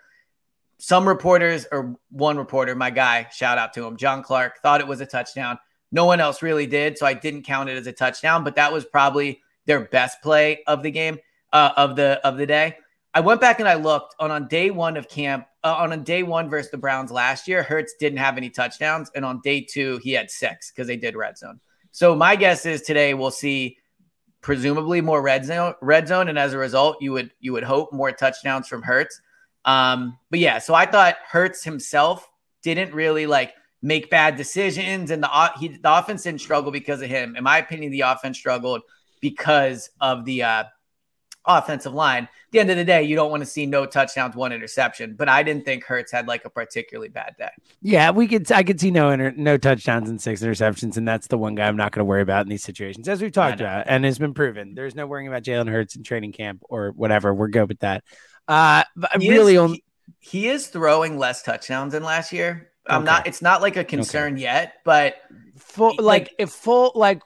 Some 0.78 1.08
reporters, 1.08 1.65
or 1.72 1.96
one 2.10 2.38
reporter, 2.38 2.74
my 2.76 2.89
guy, 2.89 3.28
shout 3.34 3.58
out 3.58 3.74
to 3.74 3.86
him, 3.86 3.98
John 3.98 4.24
Clark, 4.24 4.62
thought 4.62 4.80
it 4.80 4.88
was 4.88 5.02
a 5.02 5.06
touchdown. 5.06 5.60
No 5.91 6.06
one 6.06 6.20
else 6.20 6.41
really 6.41 6.67
did, 6.67 6.98
so 6.98 7.06
I 7.06 7.13
didn't 7.13 7.44
count 7.44 7.70
it 7.70 7.78
as 7.78 7.88
a 7.88 7.91
touchdown. 7.91 8.44
But 8.44 8.56
that 8.56 8.72
was 8.72 8.86
probably 8.86 9.41
their 9.70 9.82
best 9.82 10.20
play 10.24 10.64
of 10.66 10.82
the 10.82 10.90
game, 10.90 11.20
uh, 11.54 11.72
of 11.78 11.96
the 11.96 12.20
of 12.28 12.38
the 12.38 12.46
day. 12.48 12.76
I 13.14 13.20
went 13.20 13.40
back 13.40 13.60
and 13.60 13.70
I 13.70 13.76
looked 13.76 14.16
on 14.20 14.32
on 14.32 14.48
day 14.48 14.72
one 14.72 14.98
of 14.98 15.08
camp 15.08 15.46
uh, 15.64 15.76
on 15.76 15.94
a 15.94 15.98
day 15.98 16.24
one 16.24 16.50
versus 16.50 16.72
the 16.72 16.78
Browns 16.78 17.12
last 17.12 17.48
year. 17.48 17.62
Hurts 17.62 17.94
didn't 18.00 18.18
have 18.18 18.36
any 18.36 18.50
touchdowns, 18.50 19.12
and 19.16 19.24
on 19.24 19.42
day 19.42 19.62
two 19.62 20.00
he 20.04 20.12
had 20.12 20.32
six 20.32 20.72
because 20.72 20.88
they 20.88 20.98
did 20.98 21.16
red 21.16 21.38
zone. 21.38 21.60
So 21.92 22.16
my 22.16 22.36
guess 22.36 22.66
is 22.66 22.82
today 22.82 23.14
we'll 23.14 23.30
see 23.30 23.78
presumably 24.42 25.02
more 25.02 25.22
red 25.22 25.46
zone, 25.46 25.76
red 25.82 26.08
zone, 26.08 26.30
and 26.30 26.40
as 26.40 26.54
a 26.54 26.58
result, 26.58 26.98
you 27.00 27.12
would 27.12 27.32
you 27.40 27.54
would 27.54 27.64
hope 27.64 27.94
more 27.94 28.12
touchdowns 28.12 28.68
from 28.68 28.82
Hurts. 28.82 29.22
Um, 29.66 30.18
but 30.32 30.40
yeah, 30.40 30.58
so 30.58 30.74
I 30.74 30.88
thought 30.88 31.16
Hurts 31.28 31.64
himself 31.64 32.28
didn't 32.64 32.92
really 32.92 33.28
like 33.28 33.54
make 33.84 34.10
bad 34.10 34.36
decisions, 34.36 35.12
and 35.12 35.22
the 35.22 35.52
he, 35.60 35.68
the 35.68 35.96
offense 35.96 36.24
didn't 36.24 36.42
struggle 36.42 36.72
because 36.72 37.04
of 37.04 37.10
him. 37.10 37.36
In 37.36 37.44
my 37.44 37.60
opinion, 37.60 37.92
the 37.92 38.02
offense 38.02 38.36
struggled 38.36 38.82
because 39.20 39.90
of 40.00 40.26
the 40.26 40.44
uh, 40.44 40.64
offensive 41.46 41.94
line. 41.94 42.24
At 42.24 42.52
the 42.52 42.60
end 42.60 42.72
of 42.72 42.78
the 42.78 42.86
day, 42.86 43.04
you 43.04 43.16
don't 43.16 43.30
want 43.30 43.42
to 43.42 43.46
see 43.46 43.66
no 43.66 43.86
touchdowns, 43.86 44.36
one 44.36 44.52
interception. 44.52 45.16
But 45.16 45.30
I 45.30 45.44
didn't 45.44 45.66
think 45.66 45.84
Hurts 45.84 46.12
had 46.12 46.28
like 46.28 46.46
a 46.46 46.50
particularly 46.50 47.10
bad 47.10 47.36
day. 47.38 47.50
Yeah, 47.82 48.12
we 48.12 48.28
could. 48.28 48.52
I 48.52 48.64
could 48.64 48.80
see 48.80 48.92
no 48.92 49.10
inter, 49.10 49.34
no 49.36 49.58
touchdowns 49.58 50.10
and 50.10 50.22
six 50.22 50.42
interceptions, 50.42 50.98
and 50.98 51.08
that's 51.08 51.28
the 51.28 51.38
one 51.38 51.56
guy 51.56 51.68
I'm 51.68 51.78
not 51.78 51.92
going 51.92 52.02
to 52.02 52.06
worry 52.06 52.22
about 52.22 52.46
in 52.46 52.50
these 52.50 52.64
situations, 52.64 53.08
as 53.08 53.22
we've 53.22 53.32
talked 53.32 53.60
about, 53.60 53.86
and 53.88 54.06
it's 54.06 54.18
been 54.18 54.34
proven. 54.34 54.74
There's 54.74 54.96
no 54.96 55.06
worrying 55.08 55.28
about 55.28 55.44
Jalen 55.44 55.70
Hurts 55.70 55.96
in 55.96 56.04
training 56.04 56.34
camp 56.34 56.64
or 56.70 56.92
whatever. 56.92 57.34
We're 57.34 57.50
good 57.50 57.68
with 57.68 57.80
that. 57.80 58.04
Uh, 58.48 58.84
but 58.96 59.22
he 59.22 59.30
really, 59.30 59.54
is, 59.54 59.60
only 59.60 59.84
he, 60.20 60.40
he, 60.40 60.48
is 60.48 60.68
throwing 60.68 61.20
less 61.20 61.44
touchdowns 61.44 61.94
than 61.94 62.04
last 62.04 62.34
year. 62.34 62.72
I'm 62.88 63.04
okay. 63.04 63.06
not. 63.06 63.28
It's 63.28 63.42
not 63.42 63.62
like 63.62 63.78
a 63.78 63.84
concern 63.84 64.34
okay. 64.34 64.42
yet, 64.42 64.74
but 64.84 65.18
full 65.60 65.90
like, 65.90 66.00
like 66.00 66.36
if 66.40 66.50
full 66.50 66.92
like 66.96 67.22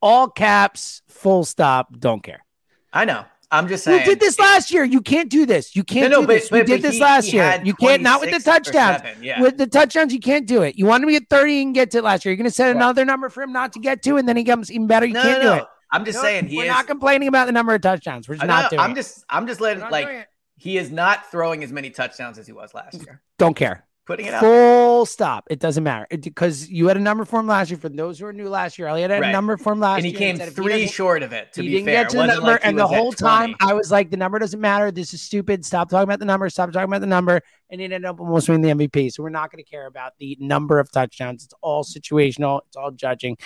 all 0.00 0.28
caps, 0.28 1.02
full 1.08 1.44
stop. 1.44 1.88
Don't 1.98 2.22
care. 2.22 2.44
I 2.92 3.04
know. 3.04 3.24
I'm 3.50 3.68
just 3.68 3.84
saying. 3.84 4.00
You 4.00 4.06
did 4.06 4.20
this 4.20 4.38
last 4.38 4.72
year. 4.72 4.82
You 4.84 5.00
can't 5.00 5.30
do 5.30 5.46
this. 5.46 5.76
You 5.76 5.84
can't 5.84 6.10
no, 6.10 6.16
no, 6.16 6.20
do 6.22 6.26
but, 6.26 6.32
this. 6.34 6.48
But, 6.48 6.56
you 6.56 6.64
did 6.64 6.82
this 6.82 6.94
he, 6.94 7.00
last 7.00 7.26
he 7.26 7.36
year. 7.36 7.60
You 7.64 7.74
can't 7.74 8.02
not 8.02 8.20
with 8.20 8.32
the 8.32 8.40
touchdowns. 8.40 9.02
yeah. 9.20 9.40
With 9.40 9.56
the 9.56 9.66
touchdowns, 9.66 10.12
you 10.12 10.18
can't 10.18 10.46
do 10.46 10.62
it. 10.62 10.76
You 10.76 10.86
wanted 10.86 11.06
to 11.06 11.12
get 11.12 11.28
30 11.30 11.62
and 11.62 11.74
get 11.74 11.90
to 11.92 11.98
it 11.98 12.04
last 12.04 12.24
year. 12.24 12.32
You're 12.32 12.38
going 12.38 12.50
to 12.50 12.54
set 12.54 12.74
another 12.74 13.04
number 13.04 13.28
for 13.28 13.42
him 13.42 13.52
not 13.52 13.72
to 13.74 13.78
get 13.78 14.02
to, 14.02 14.16
and 14.16 14.28
then 14.28 14.36
he 14.36 14.44
comes 14.44 14.70
even 14.70 14.86
better. 14.86 15.06
You 15.06 15.14
no, 15.14 15.22
can't 15.22 15.42
do 15.42 15.52
it. 15.54 15.64
I'm 15.92 16.04
just 16.04 16.20
saying 16.20 16.48
we're 16.50 16.64
is, 16.64 16.68
not 16.68 16.88
complaining 16.88 17.28
about 17.28 17.46
the 17.46 17.52
number 17.52 17.72
of 17.72 17.80
touchdowns. 17.80 18.28
We're 18.28 18.34
just 18.36 18.46
not 18.46 18.70
doing. 18.70 18.80
I'm 18.80 18.94
just 18.94 19.24
I'm 19.30 19.46
just 19.46 19.60
letting 19.60 19.88
like 19.90 20.28
he 20.56 20.76
is 20.78 20.90
not 20.90 21.30
throwing 21.30 21.62
as 21.62 21.70
many 21.72 21.90
touchdowns 21.90 22.38
as 22.38 22.46
he 22.46 22.52
was 22.52 22.74
last 22.74 22.94
year. 22.94 23.22
Don't 23.38 23.54
care 23.54 23.85
putting 24.06 24.26
it 24.26 24.34
out. 24.34 24.40
Full 24.40 25.04
stop. 25.04 25.46
It 25.50 25.58
doesn't 25.58 25.84
matter 25.84 26.06
because 26.16 26.70
you 26.70 26.86
had 26.88 26.96
a 26.96 27.00
number 27.00 27.24
for 27.24 27.40
him 27.40 27.46
last 27.46 27.70
year. 27.70 27.78
For 27.78 27.88
those 27.88 28.18
who 28.18 28.26
are 28.26 28.32
new 28.32 28.48
last 28.48 28.78
year, 28.78 28.88
Eliot 28.88 29.10
had 29.10 29.20
right. 29.20 29.28
a 29.28 29.32
number 29.32 29.56
for 29.56 29.72
him 29.72 29.80
last 29.80 30.02
year, 30.02 30.06
and 30.06 30.06
he 30.06 30.12
came 30.12 30.38
three 30.38 30.82
he 30.82 30.86
short 30.86 31.22
of 31.22 31.32
it. 31.32 31.52
To 31.54 31.62
he 31.62 31.68
be 31.68 31.74
didn't 31.74 31.86
fair, 31.86 32.04
get 32.04 32.10
to 32.10 32.16
the 32.16 32.26
number, 32.26 32.50
like 32.52 32.60
and 32.64 32.78
the 32.78 32.86
whole 32.86 33.12
time 33.12 33.54
I 33.60 33.74
was 33.74 33.90
like, 33.90 34.10
the 34.10 34.16
number 34.16 34.38
doesn't 34.38 34.60
matter. 34.60 34.90
This 34.90 35.12
is 35.12 35.20
stupid. 35.20 35.64
Stop 35.64 35.90
talking 35.90 36.04
about 36.04 36.20
the 36.20 36.24
number. 36.24 36.48
Stop 36.48 36.72
talking 36.72 36.88
about 36.88 37.00
the 37.00 37.06
number. 37.06 37.42
And 37.68 37.80
he 37.80 37.84
ended 37.84 38.04
up 38.04 38.20
almost 38.20 38.48
winning 38.48 38.78
the 38.78 38.86
MVP. 38.86 39.12
So 39.12 39.22
we're 39.22 39.28
not 39.30 39.50
going 39.50 39.62
to 39.62 39.68
care 39.68 39.86
about 39.86 40.12
the 40.18 40.36
number 40.40 40.78
of 40.78 40.90
touchdowns. 40.90 41.44
It's 41.44 41.54
all 41.60 41.84
situational. 41.84 42.60
It's 42.68 42.76
all 42.76 42.92
judging. 42.92 43.36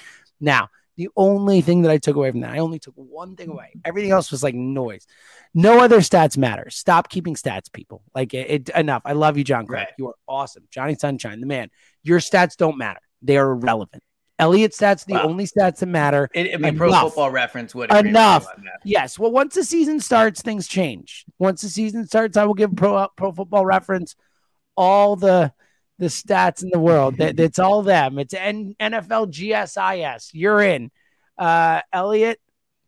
Now, 0.41 0.69
the 1.01 1.09
only 1.17 1.63
thing 1.63 1.81
that 1.81 1.91
I 1.91 1.97
took 1.97 2.15
away 2.15 2.31
from 2.31 2.41
that, 2.41 2.53
I 2.53 2.59
only 2.59 2.79
took 2.79 2.93
one 2.95 3.35
thing 3.35 3.49
away. 3.49 3.71
Mm-hmm. 3.71 3.81
Everything 3.87 4.11
else 4.11 4.31
was 4.31 4.43
like 4.43 4.55
noise. 4.55 5.07
No 5.55 5.81
other 5.81 6.01
stats 6.01 6.37
matter. 6.37 6.69
Stop 6.69 7.09
keeping 7.09 7.35
stats, 7.35 7.73
people. 7.73 8.03
Like 8.15 8.35
it, 8.35 8.51
it 8.51 8.69
enough. 8.77 9.01
I 9.07 9.15
love 9.15 9.39
you, 9.39 9.45
John 9.45 9.67
Clark. 9.67 9.87
Right. 9.87 9.95
You 9.97 10.09
are 10.09 10.15
awesome. 10.29 10.65
Johnny 10.71 10.95
Sunshine, 10.95 11.41
the 11.41 11.47
man. 11.47 11.71
Your 12.03 12.19
stats 12.19 12.55
don't 12.55 12.77
matter. 12.77 13.01
They 13.23 13.39
are 13.39 13.51
irrelevant. 13.51 14.03
Eliot 14.39 14.73
stats 14.73 15.07
the 15.07 15.15
wow. 15.15 15.23
only 15.23 15.47
stats 15.47 15.79
that 15.79 15.87
matter. 15.87 16.29
It, 16.35 16.55
I 16.55 16.59
mean, 16.59 16.77
Pro 16.77 16.93
Football 16.93 17.31
Reference 17.31 17.75
would 17.75 17.91
enough. 17.91 18.47
Yes. 18.85 19.19
Well, 19.19 19.31
once 19.31 19.55
the 19.55 19.65
season 19.65 20.01
starts, 20.01 20.43
things 20.43 20.69
change. 20.69 21.25
Once 21.39 21.63
the 21.63 21.71
season 21.71 22.07
starts, 22.07 22.37
I 22.37 22.45
will 22.45 22.53
give 22.53 22.77
Pro 22.77 23.09
Pro 23.17 23.33
Football 23.33 23.65
Reference 23.65 24.17
all 24.77 25.17
the 25.17 25.51
the 26.01 26.07
stats 26.07 26.63
in 26.63 26.71
the 26.71 26.81
world. 26.81 27.15
it's 27.19 27.59
all 27.61 27.83
them. 27.83 28.19
It's 28.19 28.35
N- 28.35 28.75
NFL 28.81 29.31
GSIS. 29.31 30.31
You're 30.33 30.63
in. 30.63 30.91
Uh, 31.39 31.83
Eliot, 31.93 32.41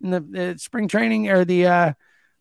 in 0.03 0.11
the, 0.11 0.20
the, 0.20 0.59
spring 0.59 0.88
training 0.88 1.31
or 1.31 1.44
the 1.44 1.66
uh, 1.66 1.92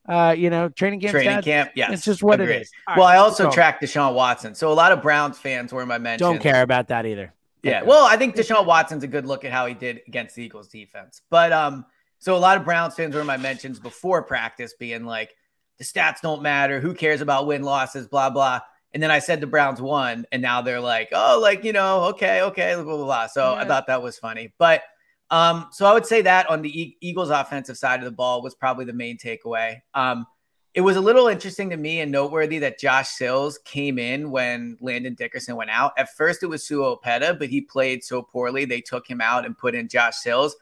Uh, 0.08 0.34
you 0.36 0.50
know, 0.50 0.68
training 0.68 1.00
camp. 1.00 1.12
Training 1.12 1.38
stats, 1.38 1.44
camp, 1.44 1.72
yes, 1.76 1.92
it's 1.94 2.06
just 2.06 2.24
what 2.24 2.42
agreed. 2.42 2.56
it 2.56 2.62
is. 2.64 2.72
All 2.88 2.96
well, 2.98 3.06
right, 3.06 3.16
I 3.16 3.18
also 3.18 3.46
go. 3.46 3.52
tracked 3.52 3.84
Deshaun 3.84 4.16
Watson, 4.16 4.56
so 4.56 4.72
a 4.72 4.74
lot 4.74 4.92
of 4.92 5.02
Browns 5.02 5.38
fans 5.38 5.72
were 5.72 5.84
in 5.84 5.88
my 5.88 6.00
mentions. 6.00 6.28
don't 6.28 6.42
care 6.42 6.64
about 6.64 6.88
that 6.88 7.06
either. 7.06 7.34
Yeah, 7.62 7.84
well, 7.84 8.06
I 8.06 8.18
think 8.18 8.36
Deshaun 8.36 8.66
Watson's 8.66 9.04
a 9.04 9.08
good 9.08 9.28
look 9.28 9.46
at 9.46 9.52
how 9.52 9.68
he 9.68 9.76
did 9.76 10.02
against 10.08 10.36
the 10.36 10.44
Eagles 10.44 10.68
defense. 10.70 11.22
But 11.30 11.54
um, 11.54 11.86
so 12.18 12.36
a 12.36 12.40
lot 12.40 12.58
of 12.58 12.66
Browns 12.66 12.96
fans 12.96 13.14
were 13.14 13.22
in 13.22 13.28
my 13.28 13.38
mentions 13.38 13.80
before 13.80 14.24
practice, 14.24 14.74
being 14.74 15.06
like, 15.06 15.36
the 15.78 15.84
stats 15.84 16.22
don't 16.22 16.42
matter. 16.42 16.80
Who 16.80 16.96
cares 16.96 17.22
about 17.22 17.46
win 17.46 17.62
losses? 17.62 18.08
Blah 18.08 18.32
blah. 18.32 18.62
And 18.94 19.02
then 19.02 19.12
I 19.12 19.20
said 19.20 19.40
the 19.40 19.48
Browns 19.48 19.82
won, 19.82 20.26
and 20.32 20.42
now 20.42 20.62
they're 20.62 20.82
like, 20.82 21.10
oh, 21.14 21.40
like 21.42 21.64
you 21.64 21.74
know, 21.74 22.06
okay, 22.06 22.42
okay, 22.42 22.76
blah 22.76 22.84
blah 22.84 23.06
blah. 23.06 23.28
So 23.28 23.54
I 23.54 23.66
thought 23.66 23.88
that 23.88 24.04
was 24.04 24.20
funny. 24.20 24.54
But 24.58 24.84
um, 25.30 25.70
so 25.72 25.86
I 25.86 25.94
would 25.94 26.06
say 26.06 26.22
that 26.24 26.50
on 26.50 26.62
the 26.62 26.96
Eagles' 27.00 27.30
offensive 27.30 27.78
side 27.78 28.00
of 28.00 28.06
the 28.06 28.12
ball 28.12 28.42
was 28.42 28.54
probably 28.54 28.84
the 28.84 28.94
main 28.94 29.18
takeaway. 29.18 29.80
Um, 29.94 30.26
it 30.74 30.82
was 30.82 30.96
a 30.96 31.02
little 31.02 31.28
interesting 31.28 31.70
to 31.70 31.78
me 31.78 32.00
and 32.00 32.12
noteworthy 32.12 32.60
that 32.60 32.80
Josh 32.80 33.10
Sills 33.10 33.58
came 33.60 34.00
in 34.00 34.32
when 34.32 34.78
Landon 34.80 35.16
Dickerson 35.16 35.58
went 35.58 35.70
out. 35.70 35.92
At 35.98 36.14
first, 36.16 36.44
it 36.44 36.48
was 36.48 36.66
Sua 36.66 36.96
Opeta, 36.96 37.38
but 37.38 37.50
he 37.50 37.62
played 37.62 38.04
so 38.04 38.22
poorly 38.22 38.64
they 38.64 38.80
took 38.80 39.10
him 39.10 39.20
out 39.20 39.46
and 39.46 39.58
put 39.58 39.76
in 39.76 39.90
Josh 39.90 40.16
Sills. 40.18 40.56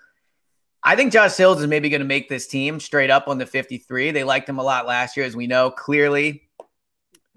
I 0.83 0.95
think 0.95 1.13
Josh 1.13 1.33
Sills 1.33 1.61
is 1.61 1.67
maybe 1.67 1.89
going 1.89 2.01
to 2.01 2.07
make 2.07 2.29
this 2.29 2.47
team 2.47 2.79
straight 2.79 3.11
up 3.11 3.27
on 3.27 3.37
the 3.37 3.45
53. 3.45 4.11
They 4.11 4.23
liked 4.23 4.49
him 4.49 4.59
a 4.59 4.63
lot 4.63 4.87
last 4.87 5.17
year, 5.17 5.25
as 5.25 5.35
we 5.35 5.45
know. 5.45 5.69
Clearly, 5.69 6.48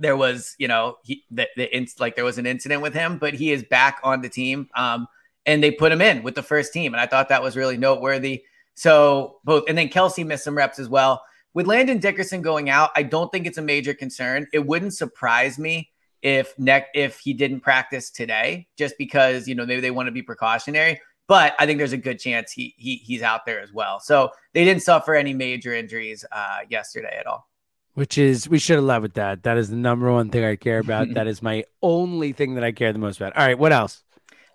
there 0.03 0.17
was, 0.17 0.55
you 0.59 0.69
know, 0.69 0.97
he, 1.03 1.25
the, 1.31 1.49
the 1.57 1.88
like 1.99 2.17
there 2.17 2.25
was 2.25 2.38
an 2.38 2.47
incident 2.47 2.83
with 2.83 2.95
him, 2.95 3.19
but 3.19 3.35
he 3.35 3.53
is 3.53 3.62
back 3.62 4.01
on 4.03 4.21
the 4.21 4.29
team. 4.29 4.69
Um, 4.75 5.07
and 5.47 5.62
they 5.62 5.71
put 5.71 5.93
him 5.93 6.01
in 6.01 6.23
with 6.23 6.35
the 6.35 6.43
first 6.43 6.73
team, 6.73 6.93
and 6.95 7.01
I 7.01 7.07
thought 7.07 7.29
that 7.29 7.43
was 7.43 7.57
really 7.57 7.77
noteworthy. 7.77 8.45
So 8.75 9.38
both, 9.45 9.65
and 9.69 9.77
then 9.77 9.88
Kelce 9.88 10.25
missed 10.25 10.45
some 10.45 10.57
reps 10.57 10.79
as 10.79 10.88
well. 10.88 11.23
With 11.55 11.67
Landon 11.67 11.99
Dickerson 11.99 12.43
going 12.43 12.71
out, 12.71 12.91
I 12.97 13.03
don't 13.03 13.31
think 13.31 13.47
it's 13.47 13.59
a 13.59 13.62
major 13.62 13.93
concern. 13.93 14.47
It 14.53 14.67
wouldn't 14.67 14.95
surprise 14.95 15.59
me 15.59 15.91
if 16.23 16.57
neck 16.59 16.88
if 16.95 17.19
he 17.19 17.35
didn't 17.35 17.61
practice 17.61 18.11
today, 18.11 18.69
just 18.79 18.97
because 18.99 19.49
you 19.49 19.55
know 19.55 19.67
maybe 19.67 19.81
they 19.81 19.91
want 19.91 20.07
to 20.07 20.12
be 20.12 20.23
precautionary. 20.23 21.01
But 21.29 21.55
I 21.59 21.67
think 21.67 21.79
there's 21.79 21.93
a 21.93 21.99
good 21.99 22.19
chance 22.19 22.53
he 22.53 22.75
he 22.79 22.97
he's 22.97 23.23
out 23.23 23.45
there 23.45 23.61
as 23.61 23.73
well. 23.73 24.01
So 24.01 24.31
they 24.55 24.65
didn't 24.65 24.83
suffer 24.83 25.15
any 25.15 25.35
major 25.35 25.75
injuries 25.75 26.25
uh, 26.33 26.59
yesterday 26.69 27.17
at 27.19 27.27
all. 27.27 27.49
Which 27.94 28.16
is 28.16 28.48
we 28.48 28.59
should 28.59 28.76
have 28.76 28.85
led 28.85 29.02
with 29.02 29.14
that. 29.14 29.42
That 29.42 29.59
is 29.59 29.68
the 29.68 29.76
number 29.76 30.11
one 30.11 30.31
thing 30.31 30.44
I 30.44 30.57
care 30.57 30.78
about. 30.78 31.09
that 31.14 31.26
is 31.26 31.42
my 31.42 31.64
only 31.83 32.33
thing 32.33 32.55
that 32.55 32.64
I 32.64 32.72
care 32.72 32.92
the 32.92 32.98
most 32.98 33.20
about. 33.20 33.37
All 33.37 33.46
right, 33.46 33.59
what 33.59 33.72
else? 33.72 34.02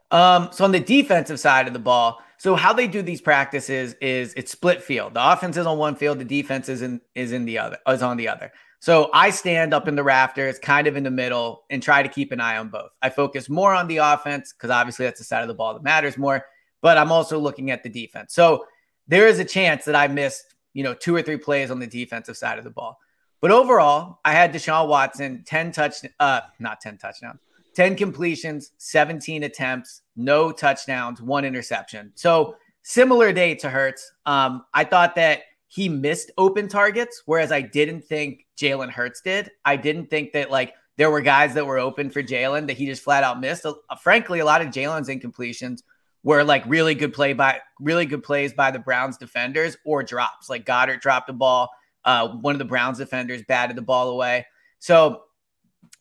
Um, 0.10 0.50
so 0.52 0.63
on 0.63 0.71
the 0.71 0.80
defensive 0.80 1.39
side 1.39 1.67
of 1.67 1.73
the 1.73 1.80
ball, 1.80 2.19
so 2.38 2.56
how 2.56 2.71
they 2.71 2.88
do 2.88 3.02
these 3.02 3.21
practices 3.21 3.95
is 3.95 4.34
it's 4.36 4.52
split 4.52 4.82
field. 4.82 5.15
The 5.15 5.32
offense 5.32 5.58
is 5.58 5.65
on 5.65 5.78
one 5.78 5.95
field, 5.95 6.19
the 6.19 6.26
defense 6.26 6.69
is 6.69 6.82
in 6.82 7.02
is 7.15 7.32
in 7.32 7.45
the 7.45 7.58
other, 7.60 7.78
is 7.88 8.02
on 8.02 8.17
the 8.17 8.28
other. 8.28 8.52
So 8.80 9.10
I 9.12 9.32
stand 9.32 9.73
up 9.73 9.88
in 9.88 9.95
the 9.95 10.04
rafters, 10.04 10.60
kind 10.60 10.86
of 10.86 10.95
in 10.95 11.04
the 11.04 11.12
middle, 11.12 11.63
and 11.69 11.82
try 11.82 12.04
to 12.04 12.10
keep 12.10 12.32
an 12.32 12.39
eye 12.39 12.58
on 12.58 12.69
both. 12.69 12.91
I 13.02 13.10
focus 13.10 13.50
more 13.50 13.73
on 13.73 13.88
the 13.88 13.97
offense 13.97 14.54
because 14.54 14.69
obviously 14.69 15.06
that's 15.06 15.19
the 15.19 15.26
side 15.26 15.41
of 15.41 15.47
the 15.47 15.56
ball 15.56 15.73
that 15.73 15.84
matters 15.84 16.17
more, 16.17 16.45
but 16.82 16.97
I'm 16.97 17.12
also 17.12 17.39
looking 17.39 17.71
at 17.71 17.82
the 17.82 17.89
defense. 17.89 18.36
So 18.36 18.65
there 19.08 19.28
is 19.28 19.39
a 19.39 19.45
chance 19.45 19.86
that 19.86 19.95
I 19.95 20.08
missed, 20.08 20.54
you 20.73 20.84
know, 20.84 20.93
two 20.93 21.15
or 21.15 21.23
three 21.23 21.38
plays 21.38 21.71
on 21.71 21.80
the 21.80 21.88
defensive 21.88 22.38
side 22.38 22.60
of 22.60 22.63
the 22.63 22.69
ball. 22.69 23.00
But 23.41 23.52
overall, 23.52 24.19
I 24.26 24.34
had 24.34 24.54
Deshaun 24.54 24.88
Watson 24.88 25.43
10 25.45 25.71
touch 25.71 25.95
uh 26.19 26.41
not 26.60 26.82
10 26.82 26.97
touchdowns, 26.97 27.39
10 27.76 27.95
completions, 27.95 28.71
17 28.78 29.43
attempts, 29.43 30.02
no 30.15 30.52
touchdowns, 30.52 31.21
one 31.21 31.45
interception. 31.45 32.12
So 32.15 32.56
similar 32.84 33.32
day 33.32 33.54
to 33.56 33.69
Hurts. 33.69 34.12
Um, 34.26 34.65
I 34.73 34.84
thought 34.84 35.15
that 35.15 35.41
he 35.67 35.89
missed 35.89 36.32
open 36.38 36.67
targets, 36.67 37.23
whereas 37.26 37.52
I 37.52 37.62
didn't 37.62 38.02
think 38.02 38.45
Jalen 38.58 38.89
Hurts 38.89 39.21
did. 39.21 39.52
I 39.65 39.76
didn't 39.76 40.10
think 40.10 40.32
that 40.34 40.50
like 40.50 40.73
there 40.95 41.12
were 41.12 41.21
guys 41.21 41.54
that 41.54 41.65
were 41.65 41.78
open 41.78 42.10
for 42.10 42.23
Jalen 42.23 42.67
that 42.67 42.78
he 42.78 42.86
just 42.86 43.04
flat 43.04 43.23
out 43.23 43.39
missed. 43.39 43.65
Uh, 43.65 43.73
frankly, 44.02 44.39
a 44.39 44.45
lot 44.45 44.62
of 44.62 44.69
Jalen's 44.69 45.10
incompletions 45.10 45.84
were 46.23 46.43
like 46.43 46.63
really 46.65 46.95
good 46.95 47.13
play 47.13 47.34
by 47.34 47.60
really 47.80 48.06
good 48.06 48.23
plays 48.23 48.54
by 48.54 48.71
the 48.71 48.80
Browns 48.80 49.17
defenders 49.17 49.78
or 49.86 50.02
drops. 50.02 50.50
Like 50.50 50.65
Goedert 50.65 51.02
dropped 51.02 51.28
the 51.28 51.34
ball. 51.34 51.69
Uh, 52.08 52.30
one 52.30 52.56
of 52.56 52.60
the 52.60 52.65
Browns 52.65 52.98
defenders 52.98 53.43
batted 53.43 53.78
the 53.78 53.84
ball 53.84 54.10
away. 54.10 54.48
So, 54.80 55.24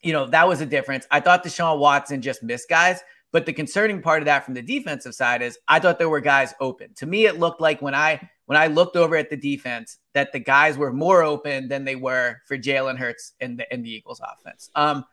you 0.02 0.14
know, 0.14 0.26
that 0.28 0.48
was 0.48 0.62
a 0.62 0.66
difference. 0.66 1.06
I 1.10 1.20
thought 1.20 1.44
Deshaun 1.44 1.78
Watson 1.78 2.22
just 2.22 2.42
missed 2.42 2.70
guys. 2.70 3.02
But 3.32 3.44
the 3.44 3.52
concerning 3.52 4.00
part 4.00 4.22
of 4.22 4.26
that 4.26 4.44
from 4.44 4.54
the 4.54 4.62
defensive 4.62 5.14
side 5.14 5.42
is 5.42 5.58
I 5.68 5.78
thought 5.78 5.98
there 5.98 6.08
were 6.08 6.20
guys 6.20 6.54
open. 6.60 6.94
To 6.94 7.06
me, 7.06 7.26
it 7.26 7.38
looked 7.38 7.60
like 7.60 7.82
when 7.82 7.94
I 7.94 8.30
when 8.46 8.56
I 8.56 8.68
looked 8.68 8.96
over 8.96 9.16
at 9.16 9.28
the 9.28 9.36
defense 9.36 9.98
that 10.14 10.32
the 10.32 10.38
guys 10.38 10.78
were 10.78 10.92
more 10.92 11.22
open 11.22 11.68
than 11.68 11.84
they 11.84 11.96
were 11.96 12.36
for 12.46 12.56
Jalen 12.56 12.96
Hurts 12.96 13.34
and 13.40 13.58
the 13.58 13.70
and 13.72 13.84
the 13.84 13.90
Eagles 13.90 14.22
offense. 14.24 14.70
Um, 14.74 15.04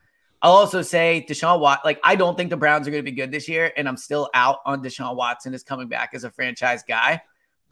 I'll 0.42 0.52
also 0.52 0.82
say 0.82 1.26
Deshaun 1.28 1.60
Watt, 1.60 1.82
like 1.84 2.00
I 2.04 2.16
don't 2.16 2.38
think 2.38 2.50
the 2.50 2.58
Browns 2.58 2.88
are 2.88 2.92
going 2.92 3.04
to 3.04 3.12
be 3.12 3.16
good 3.16 3.32
this 3.32 3.50
year, 3.50 3.74
and 3.76 3.88
I'm 3.88 3.98
still 3.98 4.30
out 4.34 4.60
on 4.66 4.84
Deshaun 4.84 5.16
Watson 5.16 5.54
is 5.54 5.64
coming 5.64 5.88
back 5.88 6.12
as 6.14 6.24
a 6.24 6.32
franchise 6.32 6.84
guy. 6.88 7.22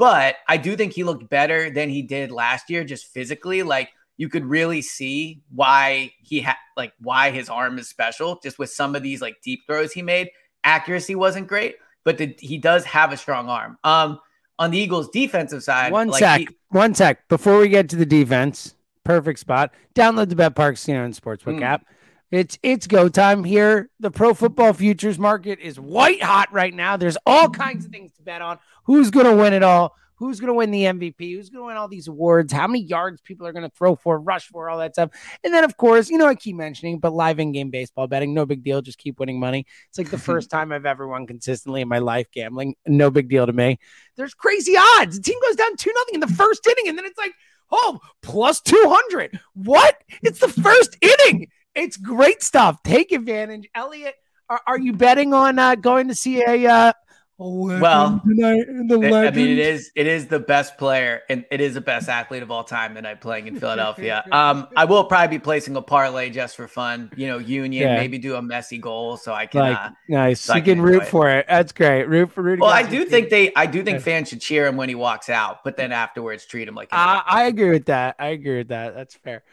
But 0.02 0.38
I 0.48 0.58
do 0.58 0.76
think 0.76 0.94
he 0.94 1.04
looked 1.04 1.30
better 1.30 1.70
than 1.70 1.88
he 1.88 2.02
did 2.02 2.32
last 2.32 2.72
year, 2.72 2.84
just 2.84 3.06
physically. 3.06 3.62
Like 3.62 3.90
you 4.18 4.30
could 4.30 4.44
really 4.46 4.82
see 4.82 5.44
why 5.54 6.14
he 6.18 6.40
had 6.40 6.56
like 6.76 6.94
why 7.00 7.30
his 7.30 7.50
arm 7.50 7.78
is 7.78 7.88
special, 7.88 8.40
just 8.42 8.58
with 8.58 8.72
some 8.72 8.96
of 8.96 9.04
these 9.04 9.22
like 9.22 9.40
deep 9.44 9.60
throws 9.68 9.92
he 9.92 10.02
made. 10.02 10.32
Accuracy 10.64 11.14
wasn't 11.14 11.48
great, 11.48 11.76
but 12.04 12.18
the, 12.18 12.36
he 12.40 12.58
does 12.58 12.84
have 12.86 13.14
a 13.14 13.18
strong 13.18 13.48
arm. 13.48 13.78
Um, 13.84 14.20
on 14.58 14.72
the 14.72 14.80
Eagles' 14.80 15.08
defensive 15.10 15.62
side, 15.62 15.92
One 15.92 16.08
like, 16.08 16.20
sec. 16.20 16.40
he- 16.40 16.48
one 16.70 16.96
sec. 16.96 17.28
Before 17.28 17.60
we 17.60 17.70
get 17.70 17.88
to 17.90 17.96
the 17.96 18.06
defense, 18.06 18.74
perfect 19.04 19.38
spot. 19.38 19.72
Download 19.94 20.30
the 20.30 20.36
Bet 20.36 20.56
Parx, 20.56 20.88
you 20.88 20.96
know, 20.96 21.04
and 21.04 21.14
Sportsbook 21.14 21.60
Mm. 21.60 21.62
app. 21.62 21.86
It's 22.32 22.58
it's 22.64 22.88
go 22.88 23.10
time 23.10 23.44
here. 23.44 23.90
The 24.00 24.10
pro 24.10 24.34
football 24.34 24.72
futures 24.72 25.20
market 25.20 25.60
is 25.60 25.78
white 25.78 26.24
hot 26.24 26.52
right 26.54 26.74
now. 26.74 26.96
There's 26.96 27.18
all 27.26 27.50
kinds 27.50 27.86
of 27.86 27.92
things 27.92 28.14
to 28.14 28.22
bet 28.22 28.42
on. 28.42 28.58
Who's 28.86 29.12
gonna 29.12 29.36
win 29.36 29.52
it 29.52 29.64
all? 29.64 29.96
Who's 30.16 30.40
gonna 30.40 30.54
win 30.54 30.72
the 30.72 30.84
MVP? 30.84 31.36
Who's 31.36 31.50
gonna 31.50 31.66
win 31.66 31.76
all 31.76 31.90
these 31.90 32.08
awards? 32.08 32.54
How 32.54 32.68
many 32.68 32.84
yards 32.86 33.20
people 33.20 33.46
are 33.48 33.52
gonna 33.52 33.72
throw 33.72 33.98
for, 33.98 34.18
rush 34.18 34.48
for, 34.48 34.70
all 34.70 34.78
that 34.78 34.94
stuff. 34.94 35.10
And 35.44 35.54
then 35.54 35.66
of 35.66 35.76
course, 35.76 36.10
you 36.10 36.18
know, 36.18 36.28
I 36.28 36.36
keep 36.36 36.56
mentioning, 36.56 37.00
but 37.00 37.12
live 37.12 37.40
in-game 37.40 37.70
baseball 37.70 38.08
betting, 38.08 38.34
no 38.34 38.46
big 38.46 38.64
deal. 38.64 38.82
Just 38.82 38.98
keep 38.98 39.20
winning 39.20 39.40
money. 39.40 39.66
It's 39.90 39.98
like 39.98 40.10
the 40.10 40.18
first 40.30 40.50
time 40.50 40.72
I've 40.72 40.86
ever 40.86 41.08
won 41.08 41.28
consistently 41.28 41.82
in 41.82 41.90
my 41.90 42.00
life 42.00 42.28
gambling. 42.32 42.76
No 42.88 43.12
big 43.12 43.28
deal 43.28 43.46
to 43.46 43.52
me. 43.52 43.78
There's 44.16 44.34
crazy 44.34 44.78
odds. 44.78 45.18
The 45.18 45.24
team 45.24 45.40
goes 45.46 45.58
down 45.58 45.76
two 45.76 45.92
nothing 45.94 46.16
in 46.16 46.22
the 46.22 46.28
first 46.28 46.66
inning, 46.66 46.88
and 46.88 46.98
then 46.98 47.06
it's 47.06 47.18
like, 47.18 47.34
oh, 47.72 48.00
plus 48.22 48.62
200. 48.62 49.38
What? 49.54 50.02
It's 50.22 50.40
the 50.40 50.48
first 50.48 50.98
inning. 51.02 51.48
It's 51.76 51.98
great 51.98 52.44
stuff. 52.44 52.84
Take 52.84 53.12
advantage. 53.12 53.68
Eliot, 53.76 54.16
are, 54.50 54.62
are 54.68 54.80
you 54.80 54.94
betting 54.94 55.34
on 55.34 55.58
uh, 55.60 55.76
going 55.76 56.08
to 56.10 56.16
see 56.16 56.42
a 56.44 56.70
uh, 56.70 56.94
Well, 57.38 58.22
tonight 58.28 58.68
in 58.68 58.88
the 58.88 58.98
I 58.98 59.32
mean, 59.32 59.50
it 59.52 59.58
is 59.60 59.90
it 59.96 60.06
is 60.06 60.28
the 60.28 60.40
best 60.40 60.78
player 60.78 61.22
and 61.30 61.46
it 61.50 61.62
is 61.62 61.74
the 61.74 61.82
best 61.82 62.10
athlete 62.10 62.44
of 62.44 62.52
all 62.52 62.64
time 62.66 62.94
tonight 62.96 63.22
playing 63.22 63.48
in 63.48 63.56
Philadelphia. 63.60 64.24
um, 64.34 64.68
I 64.76 64.84
will 64.86 65.06
probably 65.06 65.38
be 65.38 65.42
placing 65.42 65.76
a 65.78 65.82
parlay 65.82 66.30
just 66.30 66.58
for 66.58 66.68
fun. 66.68 67.10
You 67.16 67.28
know, 67.28 67.38
Union 67.38 67.88
Yeah. 67.88 67.96
maybe 67.96 68.18
do 68.18 68.36
a 68.36 68.42
Messi 68.42 68.80
goal 68.80 69.16
so 69.16 69.34
I 69.34 69.46
can. 69.46 69.62
Like, 69.62 69.78
uh, 69.78 69.90
nice. 70.10 70.42
so 70.42 70.54
I 70.54 70.58
you 70.58 70.64
can 70.64 70.76
can 70.76 70.82
root 70.84 71.04
it. 71.04 71.08
for 71.08 71.30
it. 71.30 71.46
That's 71.48 71.72
great. 71.72 72.04
Root 72.04 72.34
for 72.34 72.44
Rudy. 72.44 72.62
well, 72.62 72.70
I 72.70 72.84
do 72.84 73.06
think 73.06 73.30
they 73.30 73.54
I 73.56 73.66
do 73.66 73.82
think 73.82 74.00
Yeah. 74.00 74.04
fans 74.04 74.28
should 74.30 74.42
cheer 74.42 74.68
him 74.68 74.76
when 74.76 74.90
he 74.90 74.96
walks 74.96 75.30
out, 75.30 75.64
but 75.64 75.78
then 75.78 75.94
afterwards 75.94 76.46
treat 76.46 76.68
him 76.68 76.76
like. 76.76 76.90
I 76.92 77.44
agree 77.46 77.70
with 77.72 77.86
that. 77.86 78.18
I 78.20 78.28
agree 78.28 78.58
with 78.58 78.68
that. 78.68 78.94
That's 78.94 79.16
fair. 79.16 79.44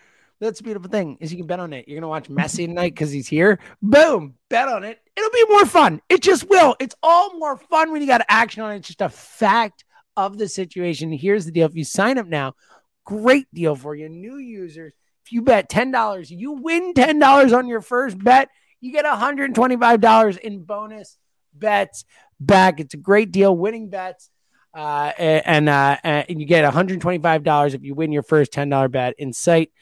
That's 0.40 0.60
a 0.60 0.62
beautiful 0.62 0.88
thing 0.88 1.18
is 1.20 1.32
you 1.32 1.38
can 1.38 1.46
bet 1.46 1.58
on 1.58 1.72
it. 1.72 1.88
You're 1.88 1.98
gonna 1.98 2.08
watch 2.08 2.28
Messi 2.28 2.66
tonight 2.66 2.94
because 2.94 3.10
he's 3.10 3.26
here. 3.26 3.58
Boom, 3.82 4.34
bet 4.48 4.68
on 4.68 4.84
it. 4.84 5.00
It'll 5.16 5.30
be 5.30 5.44
more 5.48 5.66
fun. 5.66 6.00
It 6.08 6.22
just 6.22 6.48
will. 6.48 6.76
It's 6.78 6.94
all 7.02 7.36
more 7.38 7.56
fun 7.56 7.90
when 7.90 8.00
you 8.02 8.06
got 8.06 8.24
action 8.28 8.62
on 8.62 8.72
it. 8.72 8.76
It's 8.76 8.88
just 8.88 9.00
a 9.00 9.08
fact 9.08 9.84
of 10.16 10.38
the 10.38 10.48
situation. 10.48 11.12
Here's 11.12 11.44
the 11.44 11.50
deal: 11.50 11.66
if 11.66 11.74
you 11.74 11.84
sign 11.84 12.18
up 12.18 12.26
now, 12.26 12.54
great 13.04 13.46
deal 13.52 13.74
for 13.74 13.96
you, 13.96 14.08
new 14.08 14.36
users. 14.36 14.92
If 15.26 15.32
you 15.32 15.42
bet 15.42 15.68
ten 15.68 15.90
dollars, 15.90 16.30
you 16.30 16.52
win 16.52 16.94
ten 16.94 17.18
dollars 17.18 17.52
on 17.52 17.66
your 17.66 17.80
first 17.80 18.22
bet. 18.22 18.48
You 18.80 18.92
get 18.92 19.04
125 19.04 20.00
dollars 20.00 20.36
in 20.36 20.62
bonus 20.62 21.18
bets 21.52 22.04
back. 22.38 22.78
It's 22.78 22.94
a 22.94 22.98
great 22.98 23.32
deal. 23.32 23.56
Winning 23.56 23.90
bets 23.90 24.30
uh, 24.74 25.12
and 25.18 25.68
uh, 25.68 25.96
and 26.04 26.40
you 26.40 26.46
get 26.46 26.70
$125 26.72 27.74
if 27.74 27.82
you 27.82 27.94
win 27.94 28.12
your 28.12 28.22
first 28.22 28.52
$10 28.52 28.90
bet 28.90 29.14
in 29.18 29.32
site 29.32 29.72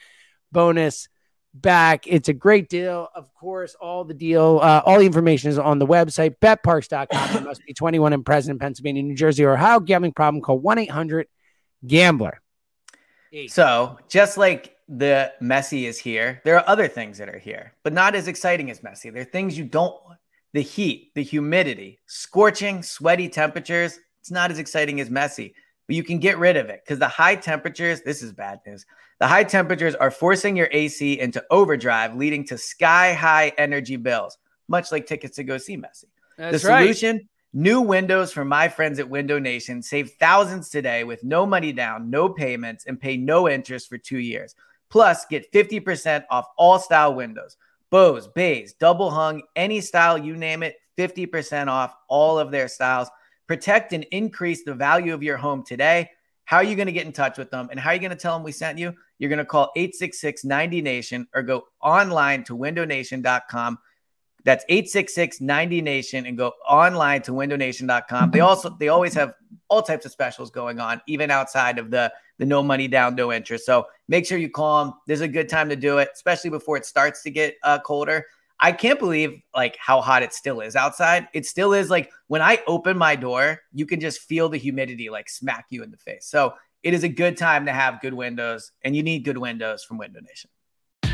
bonus 0.51 1.07
back. 1.53 2.05
It's 2.07 2.29
a 2.29 2.33
great 2.33 2.69
deal. 2.69 3.09
Of 3.13 3.33
course, 3.33 3.75
all 3.79 4.03
the 4.03 4.13
deal, 4.13 4.59
uh, 4.61 4.81
all 4.85 4.99
the 4.99 5.05
information 5.05 5.49
is 5.49 5.57
on 5.57 5.79
the 5.79 5.87
website, 5.87 6.35
betparx.com. 6.39 7.35
You 7.35 7.41
must 7.41 7.65
be 7.65 7.73
21 7.73 8.13
and 8.13 8.25
present 8.25 8.55
in 8.55 8.59
Pennsylvania, 8.59 9.03
New 9.03 9.15
Jersey, 9.15 9.43
or 9.43 9.53
Ohio. 9.53 9.79
Gambling 9.79 10.13
problem, 10.13 10.41
call 10.41 10.59
1 10.59 10.79
800 10.79 11.27
Gambler. 11.85 12.41
So 13.47 13.99
just 14.07 14.37
like 14.37 14.75
the 14.87 15.33
Messi 15.41 15.83
is 15.83 15.99
here, 15.99 16.41
there 16.45 16.55
are 16.55 16.67
other 16.67 16.87
things 16.87 17.17
that 17.17 17.29
are 17.29 17.37
here, 17.37 17.73
but 17.83 17.93
not 17.93 18.15
as 18.15 18.27
exciting 18.27 18.71
as 18.71 18.79
Messi. 18.79 19.11
There 19.11 19.21
are 19.21 19.25
things 19.25 19.57
you 19.57 19.65
don't 19.65 19.93
want. 20.05 20.19
The 20.53 20.61
heat, 20.61 21.11
the 21.13 21.23
humidity, 21.23 21.99
scorching, 22.07 22.81
sweaty 22.81 23.29
temperatures. 23.29 23.99
It's 24.21 24.31
not 24.31 24.49
as 24.49 24.59
exciting 24.59 24.99
as 25.01 25.09
Messi. 25.09 25.53
But 25.87 25.95
you 25.95 26.03
can 26.03 26.19
get 26.19 26.37
rid 26.37 26.57
of 26.57 26.69
it 26.69 26.81
because 26.83 26.99
the 26.99 27.07
high 27.07 27.35
temperatures, 27.35 28.01
this 28.01 28.21
is 28.21 28.33
bad 28.33 28.59
news. 28.67 28.85
The 29.19 29.27
high 29.27 29.45
temperatures 29.45 29.95
are 29.95 30.11
forcing 30.11 30.55
your 30.55 30.67
AC 30.71 31.19
into 31.19 31.43
overdrive, 31.49 32.15
leading 32.15 32.45
to 32.47 32.57
sky 32.57 33.13
high 33.13 33.53
energy 33.57 33.95
bills, 33.95 34.37
much 34.67 34.91
like 34.91 35.07
tickets 35.07 35.37
to 35.37 35.43
go 35.43 35.57
see 35.57 35.77
Messi. 35.77 36.05
That's 36.37 36.53
the 36.53 36.59
solution 36.59 37.15
right. 37.15 37.25
new 37.53 37.81
windows 37.81 38.31
from 38.31 38.49
my 38.49 38.67
friends 38.67 38.99
at 38.99 39.09
Window 39.09 39.39
Nation. 39.39 39.81
Save 39.81 40.11
thousands 40.19 40.69
today 40.69 41.05
with 41.05 41.23
no 41.23 41.45
money 41.45 41.71
down, 41.71 42.09
no 42.09 42.29
payments, 42.29 42.85
and 42.85 42.99
pay 42.99 43.17
no 43.17 43.49
interest 43.49 43.87
for 43.89 43.97
two 43.97 44.19
years. 44.19 44.55
Plus, 44.89 45.25
get 45.25 45.51
50% 45.51 46.25
off 46.29 46.45
all 46.57 46.79
style 46.79 47.15
windows. 47.15 47.57
Bows, 47.89 48.27
bays, 48.27 48.73
double 48.73 49.09
hung, 49.09 49.41
any 49.55 49.79
style, 49.79 50.17
you 50.17 50.35
name 50.35 50.61
it, 50.63 50.75
50% 50.97 51.67
off 51.67 51.95
all 52.09 52.37
of 52.37 52.51
their 52.51 52.67
styles. 52.67 53.09
Protect 53.47 53.93
and 53.93 54.03
increase 54.11 54.63
the 54.63 54.75
value 54.75 55.13
of 55.13 55.23
your 55.23 55.37
home 55.37 55.63
today. 55.63 56.11
How 56.43 56.57
are 56.57 56.63
you 56.63 56.75
going 56.75 56.87
to 56.87 56.93
get 56.93 57.05
in 57.05 57.11
touch 57.11 57.37
with 57.37 57.49
them? 57.51 57.67
And 57.71 57.79
how 57.79 57.89
are 57.89 57.93
you 57.93 57.99
going 57.99 58.11
to 58.11 58.15
tell 58.15 58.33
them 58.33 58.43
we 58.43 58.51
sent 58.51 58.77
you? 58.77 58.93
You're 59.19 59.29
going 59.29 59.39
to 59.39 59.45
call 59.45 59.71
866 59.75 60.45
90 60.45 60.81
Nation 60.81 61.27
or 61.33 61.43
go 61.43 61.65
online 61.81 62.43
to 62.45 62.55
windownation.com. 62.55 63.79
That's 64.45 64.63
866 64.69 65.41
90 65.41 65.81
Nation 65.81 66.25
and 66.25 66.37
go 66.37 66.53
online 66.69 67.21
to 67.23 67.31
windownation.com. 67.31 68.31
They 68.31 68.39
also, 68.39 68.69
they 68.69 68.87
always 68.87 69.13
have 69.13 69.33
all 69.67 69.81
types 69.81 70.05
of 70.05 70.13
specials 70.13 70.49
going 70.49 70.79
on, 70.79 71.01
even 71.05 71.31
outside 71.31 71.79
of 71.79 71.91
the, 71.91 72.13
the 72.37 72.45
no 72.45 72.63
money 72.63 72.87
down, 72.87 73.15
no 73.15 73.33
interest. 73.33 73.65
So 73.65 73.87
make 74.07 74.25
sure 74.25 74.37
you 74.37 74.49
call 74.49 74.85
them. 74.85 74.93
There's 75.05 75.19
a 75.19 75.27
good 75.27 75.49
time 75.49 75.67
to 75.67 75.75
do 75.75 75.97
it, 75.97 76.09
especially 76.13 76.49
before 76.49 76.77
it 76.77 76.85
starts 76.85 77.23
to 77.23 77.29
get 77.29 77.55
uh, 77.63 77.79
colder. 77.79 78.25
I 78.59 78.71
can't 78.71 78.99
believe 78.99 79.41
like 79.55 79.77
how 79.79 80.01
hot 80.01 80.23
it 80.23 80.33
still 80.33 80.61
is 80.61 80.75
outside. 80.75 81.27
It 81.33 81.45
still 81.45 81.73
is 81.73 81.89
like 81.89 82.11
when 82.27 82.41
I 82.41 82.59
open 82.67 82.97
my 82.97 83.15
door, 83.15 83.61
you 83.71 83.85
can 83.85 83.99
just 83.99 84.21
feel 84.21 84.49
the 84.49 84.57
humidity 84.57 85.09
like 85.09 85.29
smack 85.29 85.65
you 85.69 85.83
in 85.83 85.91
the 85.91 85.97
face. 85.97 86.25
So 86.27 86.55
it 86.83 86.93
is 86.93 87.03
a 87.03 87.09
good 87.09 87.37
time 87.37 87.65
to 87.65 87.73
have 87.73 88.01
good 88.01 88.13
windows, 88.13 88.71
and 88.83 88.95
you 88.95 89.03
need 89.03 89.25
good 89.25 89.37
windows 89.37 89.83
from 89.83 89.97
Window 89.97 90.19
Nation. 90.21 90.49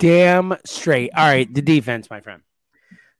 Damn 0.00 0.56
straight. 0.64 1.10
All 1.14 1.26
right, 1.26 1.52
the 1.52 1.60
defense, 1.60 2.08
my 2.08 2.20
friend. 2.20 2.42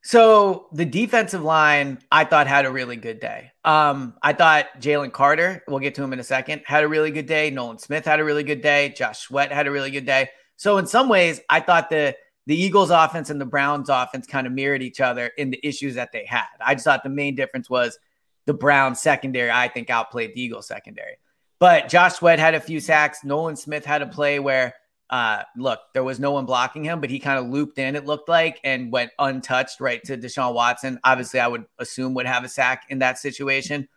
So 0.03 0.67
the 0.73 0.83
defensive 0.83 1.43
line, 1.43 1.99
I 2.11 2.25
thought 2.25 2.47
had 2.47 2.65
a 2.65 2.71
really 2.71 2.95
good 2.95 3.19
day. 3.19 3.51
Um, 3.63 4.15
I 4.23 4.33
thought 4.33 4.65
Jalen 4.79 5.13
Carter, 5.13 5.63
we'll 5.67 5.77
get 5.77 5.93
to 5.95 6.03
him 6.03 6.11
in 6.11 6.19
a 6.19 6.23
second, 6.23 6.63
had 6.65 6.83
a 6.83 6.87
really 6.87 7.11
good 7.11 7.27
day. 7.27 7.51
Nolan 7.51 7.77
Smith 7.77 8.03
had 8.03 8.19
a 8.19 8.23
really 8.23 8.43
good 8.43 8.61
day. 8.61 8.89
Josh 8.97 9.19
Sweat 9.19 9.51
had 9.51 9.67
a 9.67 9.71
really 9.71 9.91
good 9.91 10.07
day. 10.07 10.29
So 10.57 10.79
in 10.79 10.87
some 10.87 11.07
ways, 11.07 11.39
I 11.49 11.59
thought 11.59 11.89
the 11.89 12.15
the 12.47 12.59
Eagles 12.59 12.89
offense 12.89 13.29
and 13.29 13.39
the 13.39 13.45
Browns 13.45 13.89
offense 13.89 14.25
kind 14.25 14.47
of 14.47 14.53
mirrored 14.53 14.81
each 14.81 14.99
other 14.99 15.27
in 15.37 15.51
the 15.51 15.59
issues 15.63 15.93
that 15.93 16.11
they 16.11 16.25
had. 16.25 16.47
I 16.59 16.73
just 16.73 16.85
thought 16.85 17.03
the 17.03 17.09
main 17.09 17.35
difference 17.35 17.69
was 17.69 17.99
the 18.47 18.55
Browns 18.55 18.99
secondary, 18.99 19.51
I 19.51 19.67
think, 19.67 19.91
outplayed 19.91 20.33
the 20.33 20.41
Eagles 20.41 20.67
secondary. 20.67 21.17
But 21.59 21.89
Josh 21.89 22.15
Sweat 22.15 22.39
had 22.39 22.55
a 22.55 22.59
few 22.59 22.79
sacks. 22.79 23.23
Nolan 23.23 23.55
Smith 23.55 23.85
had 23.85 24.01
a 24.01 24.07
play 24.07 24.39
where 24.39 24.73
uh, 25.11 25.43
look, 25.57 25.79
there 25.93 26.05
was 26.05 26.21
no 26.21 26.31
one 26.31 26.45
blocking 26.45 26.85
him, 26.85 27.01
but 27.01 27.09
he 27.09 27.19
kind 27.19 27.37
of 27.37 27.49
looped 27.49 27.77
in, 27.77 27.97
it 27.97 28.05
looked 28.05 28.29
like, 28.29 28.61
and 28.63 28.91
went 28.91 29.11
untouched 29.19 29.81
right 29.81 30.01
to 30.05 30.17
Deshaun 30.17 30.53
Watson. 30.53 30.99
Obviously, 31.03 31.41
I 31.41 31.47
would 31.47 31.65
assume 31.79 32.13
would 32.13 32.25
have 32.25 32.45
a 32.45 32.49
sack 32.49 32.85
in 32.89 32.99
that 32.99 33.17
situation. 33.17 33.89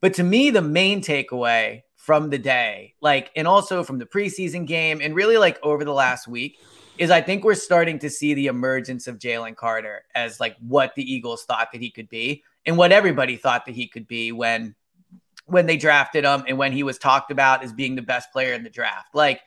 But 0.00 0.14
to 0.14 0.22
me, 0.22 0.50
the 0.50 0.62
main 0.62 1.02
takeaway 1.02 1.82
from 1.96 2.30
the 2.30 2.38
day, 2.38 2.94
like, 3.02 3.30
and 3.36 3.46
also 3.46 3.84
from 3.84 3.98
the 3.98 4.06
preseason 4.06 4.66
game, 4.66 5.00
and 5.02 5.14
really 5.14 5.36
like 5.36 5.58
over 5.62 5.84
the 5.84 5.92
last 5.92 6.26
week, 6.26 6.58
is 6.96 7.10
I 7.10 7.20
think 7.20 7.44
we're 7.44 7.54
starting 7.54 7.98
to 7.98 8.08
see 8.08 8.32
the 8.32 8.46
emergence 8.46 9.06
of 9.06 9.18
Jalen 9.18 9.56
Carter 9.56 10.04
as 10.14 10.40
like 10.40 10.56
what 10.66 10.94
the 10.94 11.02
Eagles 11.02 11.44
thought 11.44 11.72
that 11.72 11.80
he 11.80 11.90
could 11.90 12.08
be, 12.08 12.42
and 12.64 12.78
what 12.78 12.90
everybody 12.90 13.36
thought 13.36 13.66
that 13.66 13.74
he 13.74 13.86
could 13.86 14.08
be 14.08 14.32
when 14.32 14.74
when 15.46 15.66
they 15.66 15.76
drafted 15.76 16.24
him, 16.24 16.44
and 16.48 16.56
when 16.56 16.72
he 16.72 16.82
was 16.82 16.96
talked 16.96 17.30
about 17.30 17.62
as 17.62 17.72
being 17.72 17.96
the 17.96 18.02
best 18.02 18.32
player 18.32 18.54
in 18.54 18.62
the 18.62 18.70
draft, 18.70 19.14
like 19.14 19.42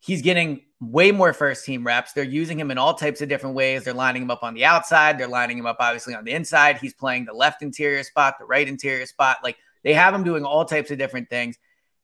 He's 0.00 0.22
getting 0.22 0.62
way 0.80 1.10
more 1.10 1.32
first 1.32 1.64
team 1.64 1.84
reps. 1.84 2.12
They're 2.12 2.24
using 2.24 2.58
him 2.58 2.70
in 2.70 2.78
all 2.78 2.94
types 2.94 3.20
of 3.20 3.28
different 3.28 3.56
ways. 3.56 3.84
They're 3.84 3.94
lining 3.94 4.22
him 4.22 4.30
up 4.30 4.42
on 4.42 4.54
the 4.54 4.64
outside. 4.64 5.18
They're 5.18 5.28
lining 5.28 5.58
him 5.58 5.66
up 5.66 5.78
obviously 5.80 6.14
on 6.14 6.24
the 6.24 6.32
inside. 6.32 6.78
He's 6.78 6.94
playing 6.94 7.24
the 7.24 7.32
left 7.32 7.62
interior 7.62 8.02
spot, 8.02 8.36
the 8.38 8.44
right 8.44 8.66
interior 8.66 9.06
spot. 9.06 9.38
Like 9.42 9.56
they 9.82 9.94
have 9.94 10.14
him 10.14 10.24
doing 10.24 10.44
all 10.44 10.64
types 10.64 10.90
of 10.90 10.98
different 10.98 11.30
things. 11.30 11.56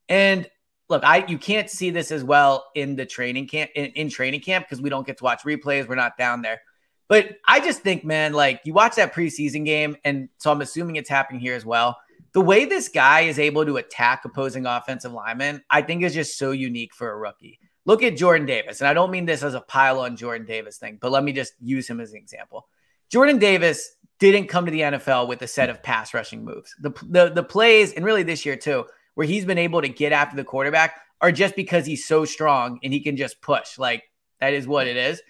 And 0.09 0.49
look, 0.89 1.05
I 1.05 1.25
you 1.27 1.39
can't 1.39 1.69
see 1.69 1.91
this 1.91 2.11
as 2.11 2.25
well 2.25 2.67
in 2.75 2.97
the 2.97 3.07
training 3.07 3.49
camp 3.49 3.71
in, 3.75 3.87
in 3.87 4.09
training 4.09 4.41
camp 4.41 4.67
because 4.67 4.83
we 4.83 4.91
don't 4.91 5.07
get 5.07 5.19
to 5.19 5.25
watch 5.25 5.43
replays. 5.43 5.89
We're 5.89 5.95
not 5.95 6.17
down 6.17 6.43
there. 6.43 6.61
But 7.09 7.37
I 7.47 7.61
just 7.61 7.83
think, 7.83 8.05
man, 8.05 8.33
like 8.33 8.63
you 8.65 8.73
watch 8.73 8.97
that 8.97 9.13
preseason 9.13 9.67
game, 9.67 9.97
and 10.03 10.31
so 10.39 10.51
I'm 10.51 10.63
assuming 10.63 10.97
it's 10.97 11.11
happening 11.11 11.41
here 11.41 11.55
as 11.55 11.65
well. 11.65 11.99
The 12.33 12.41
way 12.41 12.65
this 12.65 12.89
guy 12.89 13.23
is 13.23 13.39
able 13.39 13.67
to 13.67 13.77
attack 13.77 14.25
opposing 14.25 14.65
offensive 14.65 15.13
linemen, 15.13 15.63
I 15.69 15.83
think 15.83 16.03
is 16.03 16.15
just 16.15 16.39
so 16.39 16.53
unique 16.53 16.95
for 16.95 17.11
a 17.11 17.19
rookie. 17.19 17.59
Look 17.85 18.03
at 18.03 18.17
Jordan 18.17 18.47
Davis. 18.47 18.81
And 18.81 18.89
I 18.89 18.95
don't 18.95 19.11
mean 19.11 19.27
this 19.27 19.43
as 19.43 19.55
a 19.55 19.61
pile 19.61 20.01
on 20.01 20.17
Jordan 20.17 20.47
Davis 20.47 20.79
thing, 20.79 20.99
but 21.01 21.11
let 21.11 21.25
me 21.25 21.33
just 21.33 21.55
use 21.61 21.89
him 21.89 22.01
as 22.01 22.13
an 22.13 22.19
example. 22.19 22.69
Jordan 23.09 23.39
Davis 23.39 23.97
didn't 24.19 24.47
come 24.47 24.65
to 24.67 24.71
the 24.71 24.81
NFL 24.81 25.29
with 25.29 25.43
a 25.43 25.49
set 25.49 25.69
of 25.69 25.83
pass 25.83 26.15
rushing 26.15 26.45
moves. 26.45 26.75
The, 26.81 26.91
the, 27.09 27.31
the 27.31 27.43
plays, 27.43 27.93
and 27.93 28.05
really 28.05 28.23
this 28.23 28.47
year 28.47 28.57
too, 28.57 28.87
where 29.15 29.27
he's 29.27 29.45
been 29.45 29.59
able 29.59 29.83
to 29.83 29.89
get 29.89 30.13
after 30.13 30.37
the 30.37 30.45
quarterback 30.45 31.01
are 31.21 31.33
just 31.33 31.57
because 31.57 31.87
he's 31.87 32.07
so 32.07 32.25
strong 32.25 32.79
and 32.83 32.93
he 32.93 33.01
can 33.01 33.17
just 33.17 33.41
push. 33.41 33.79
Like 33.79 34.05
that 34.41 34.53
is 34.53 34.67
what 34.67 34.87
it 34.87 34.97
is. 34.97 35.23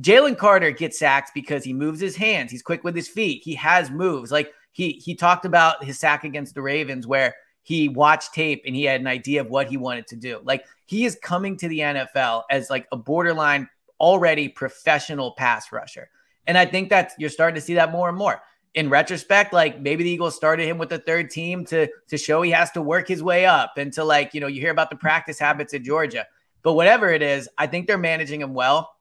Jalen 0.00 0.38
Carter 0.38 0.70
gets 0.70 0.98
sacks 0.98 1.30
because 1.34 1.64
he 1.64 1.72
moves 1.72 2.00
his 2.00 2.16
hands. 2.16 2.50
He's 2.50 2.62
quick 2.62 2.82
with 2.82 2.96
his 2.96 3.08
feet. 3.08 3.42
He 3.44 3.54
has 3.56 3.90
moves. 3.90 4.32
Like 4.32 4.52
he 4.72 4.92
he 4.92 5.14
talked 5.14 5.44
about 5.44 5.84
his 5.84 5.98
sack 5.98 6.24
against 6.24 6.54
the 6.54 6.62
Ravens 6.62 7.06
where 7.06 7.34
he 7.62 7.88
watched 7.88 8.34
tape 8.34 8.62
and 8.66 8.74
he 8.74 8.84
had 8.84 9.00
an 9.00 9.06
idea 9.06 9.40
of 9.40 9.48
what 9.48 9.68
he 9.68 9.76
wanted 9.76 10.06
to 10.08 10.16
do. 10.16 10.40
Like 10.44 10.64
he 10.86 11.04
is 11.04 11.16
coming 11.22 11.56
to 11.58 11.68
the 11.68 11.78
NFL 11.78 12.42
as 12.50 12.70
like 12.70 12.86
a 12.92 12.96
borderline 12.96 13.68
already 14.00 14.48
professional 14.48 15.32
pass 15.32 15.70
rusher. 15.72 16.10
And 16.46 16.58
I 16.58 16.66
think 16.66 16.90
that 16.90 17.12
you're 17.18 17.30
starting 17.30 17.54
to 17.54 17.60
see 17.60 17.74
that 17.74 17.92
more 17.92 18.08
and 18.08 18.18
more. 18.18 18.42
In 18.74 18.88
retrospect, 18.88 19.52
like 19.52 19.80
maybe 19.80 20.02
the 20.02 20.10
Eagles 20.10 20.34
started 20.34 20.66
him 20.66 20.78
with 20.78 20.88
the 20.88 20.98
third 20.98 21.30
team 21.30 21.64
to 21.66 21.88
to 22.08 22.16
show 22.16 22.42
he 22.42 22.50
has 22.50 22.70
to 22.72 22.82
work 22.82 23.06
his 23.06 23.22
way 23.22 23.44
up 23.44 23.74
and 23.76 23.92
to 23.92 24.02
like, 24.02 24.32
you 24.34 24.40
know, 24.40 24.46
you 24.46 24.60
hear 24.60 24.70
about 24.70 24.90
the 24.90 24.96
practice 24.96 25.38
habits 25.38 25.74
at 25.74 25.82
Georgia. 25.82 26.26
But 26.62 26.72
whatever 26.72 27.10
it 27.10 27.22
is, 27.22 27.48
I 27.58 27.66
think 27.66 27.86
they're 27.86 27.98
managing 27.98 28.40
him 28.40 28.54
well. 28.54 28.94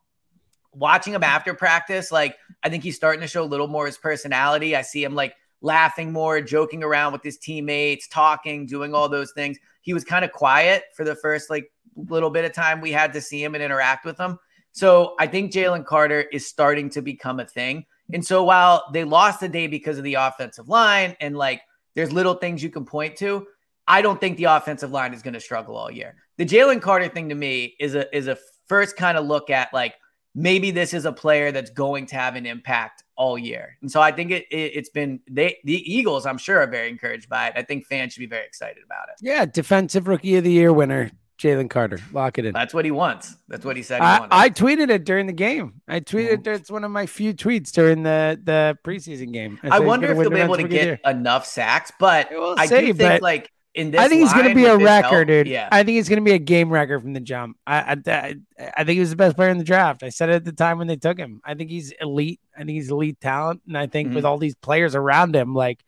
Watching 0.74 1.13
him 1.13 1.24
after 1.24 1.54
practice, 1.54 2.12
like 2.12 2.38
I 2.63 2.69
think 2.69 2.84
he's 2.84 2.95
starting 2.95 3.21
to 3.21 3.28
show 3.28 3.43
a 3.43 3.45
little 3.45 3.67
more 3.67 3.86
his 3.86 3.97
personality. 3.97 4.76
I 4.76 4.82
see 4.82 5.04
him 5.04 5.15
like 5.15 5.36
laughing 5.62 6.12
more, 6.12 6.41
joking 6.41 6.84
around 6.84 7.13
with 7.13 7.24
his 7.24 7.38
teammates, 7.38 8.08
talking, 8.08 8.65
doing 8.65 8.93
all 8.93 9.08
those 9.08 9.32
things. 9.32 9.58
He 9.82 9.93
was 9.93 10.04
kind 10.04 10.26
of 10.26 10.32
quiet 10.32 10.84
for 10.95 11.04
the 11.04 11.15
first 11.15 11.50
like 11.50 11.71
little 11.95 12.30
bit 12.30 12.45
of 12.45 12.54
time 12.54 12.82
we 12.82 12.91
had 12.91 13.13
to 13.13 13.21
see 13.21 13.43
him 13.43 13.56
and 13.56 13.63
interact 13.63 14.06
with 14.06 14.19
him. 14.19 14.39
So 14.71 15.15
I 15.19 15.28
think 15.28 15.52
Jalen 15.52 15.86
Carter 15.86 16.21
is 16.32 16.47
starting 16.47 16.89
to 16.91 17.02
become 17.02 17.39
a 17.39 17.45
thing. 17.45 17.86
And 18.13 18.26
so 18.26 18.43
while 18.43 18.86
they 18.93 19.04
lost 19.04 19.39
the 19.39 19.50
day 19.50 19.67
because 19.67 19.97
of 19.97 20.04
the 20.04 20.15
offensive 20.15 20.67
line 20.67 21.15
and 21.19 21.38
like 21.38 21.62
there's 21.95 22.12
little 22.12 22.36
things 22.36 22.63
you 22.63 22.69
can 22.69 22.86
point 22.86 23.15
to, 23.17 23.45
I 23.88 24.02
don't 24.02 24.19
think 24.19 24.38
the 24.38 24.45
offensive 24.45 24.91
line 24.91 25.13
is 25.13 25.21
going 25.21 25.34
to 25.34 25.39
struggle 25.39 25.76
all 25.76 25.91
year. 25.91 26.15
The 26.38 26.45
Jalen 26.45 26.82
Carter 26.82 27.08
thing 27.08 27.30
to 27.30 27.36
me 27.36 27.76
is 27.80 27.95
a 27.95 28.15
is 28.15 28.28
a 28.28 28.38
first 28.67 28.95
kind 28.95 29.17
of 29.17 29.26
look 29.26 29.50
at 29.50 29.74
like 29.74 29.95
maybe 30.34 30.71
this 30.71 30.93
is 30.93 31.06
a 31.06 31.12
player 31.12 31.52
that's 31.52 31.69
going 31.69 32.06
to 32.08 32.15
have 32.15 32.36
an 32.36 32.45
impact 32.45 33.04
all 33.22 33.38
year. 33.38 33.78
And 33.82 33.92
so 33.92 34.02
I 34.02 34.12
think 34.12 34.32
it, 34.32 34.46
it 34.50 34.76
has 34.76 34.90
been 34.90 35.20
they 35.30 35.58
the 35.64 35.78
Eagles, 35.96 36.26
I'm 36.26 36.40
sure, 36.40 36.58
are 36.60 36.68
very 36.68 36.90
encouraged 36.90 37.30
by 37.30 37.48
it. 37.50 37.54
I 37.56 37.62
think 37.62 37.86
fans 37.86 38.14
should 38.14 38.22
be 38.22 38.26
very 38.38 38.46
excited 38.46 38.82
about 38.84 39.10
it. 39.10 39.16
Yeah, 39.22 39.46
defensive 39.46 40.08
rookie 40.08 40.38
of 40.38 40.44
the 40.44 40.52
year 40.52 40.74
winner, 40.74 41.12
Jalen 41.38 41.70
Carter. 41.70 42.00
Lock 42.12 42.40
it 42.40 42.46
in. 42.46 42.54
That's 42.54 42.74
what 42.74 42.84
he 42.84 42.90
wants. 42.90 43.36
That's 43.48 43.64
what 43.64 43.78
he 43.78 43.84
said. 43.84 44.00
He 44.02 44.06
I, 44.08 44.20
wanted. 44.22 44.34
I 44.36 44.50
tweeted 44.50 44.90
it 44.90 45.06
during 45.06 45.28
the 45.28 45.34
game. 45.34 45.82
I 45.88 46.00
tweeted 46.00 46.38
Mhm. 46.40 46.48
it. 46.48 46.60
It's 46.62 46.72
one 46.72 46.84
of 46.84 46.90
my 46.90 47.06
few 47.06 47.34
tweets 47.34 47.72
during 47.72 48.02
the 48.02 48.40
the 48.44 48.76
preseason 48.84 49.32
game. 49.32 49.60
I 49.64 49.78
he's 49.78 49.86
wonder 49.86 50.12
if 50.12 50.18
he'll 50.18 50.30
be 50.32 50.38
able 50.40 50.56
to 50.58 50.64
defensive 50.64 50.64
rookie 50.64 50.64
of 50.64 50.70
the 50.72 50.76
get 50.76 50.86
year. 50.86 51.00
enough 51.20 51.46
sacks, 51.46 51.92
but 52.00 52.30
I 52.32 52.66
do 52.66 52.94
but 52.94 52.98
think 52.98 53.22
like 53.22 53.52
in 53.74 53.92
this, 53.92 54.02
I 54.02 54.10
think 54.10 54.22
he's 54.22 54.34
going 54.34 54.50
to 54.50 54.56
be 54.56 54.66
a 54.66 54.78
record, 54.78 55.30
dude. 55.30 55.48
Yeah, 55.48 55.70
I 55.72 55.84
think 55.84 55.96
he's 55.96 56.10
going 56.10 56.20
to 56.20 56.26
be 56.30 56.36
a 56.36 56.40
game 56.40 56.70
record 56.70 57.02
from 57.02 57.14
the 57.14 57.22
jump. 57.22 57.58
I, 57.66 57.80
I, 57.80 58.12
I, 58.12 58.36
I 58.78 58.84
think 58.84 58.96
he 58.96 59.00
was 59.00 59.12
the 59.12 59.16
best 59.16 59.38
player 59.38 59.50
in 59.50 59.58
the 59.58 59.64
draft. 59.64 60.04
I 60.04 60.10
said 60.10 60.30
it 60.30 60.34
at 60.36 60.46
the 60.46 60.52
time 60.52 60.78
when 60.78 60.88
they 60.88 60.98
took 60.98 61.18
him. 61.18 61.40
I 61.46 61.54
think 61.54 61.70
he's 61.70 61.94
elite. 62.02 62.42
I 62.54 62.60
think 62.60 62.72
he's 62.72 62.92
elite 62.92 63.22
talent, 63.22 63.62
and 63.68 63.78
I 63.78 63.88
think 63.88 64.08
Mm-hmm. 64.10 64.16
with 64.16 64.26
all 64.26 64.38
these 64.38 64.56
players 64.56 64.94
around 64.96 65.36
him, 65.36 65.54
like, 65.54 65.84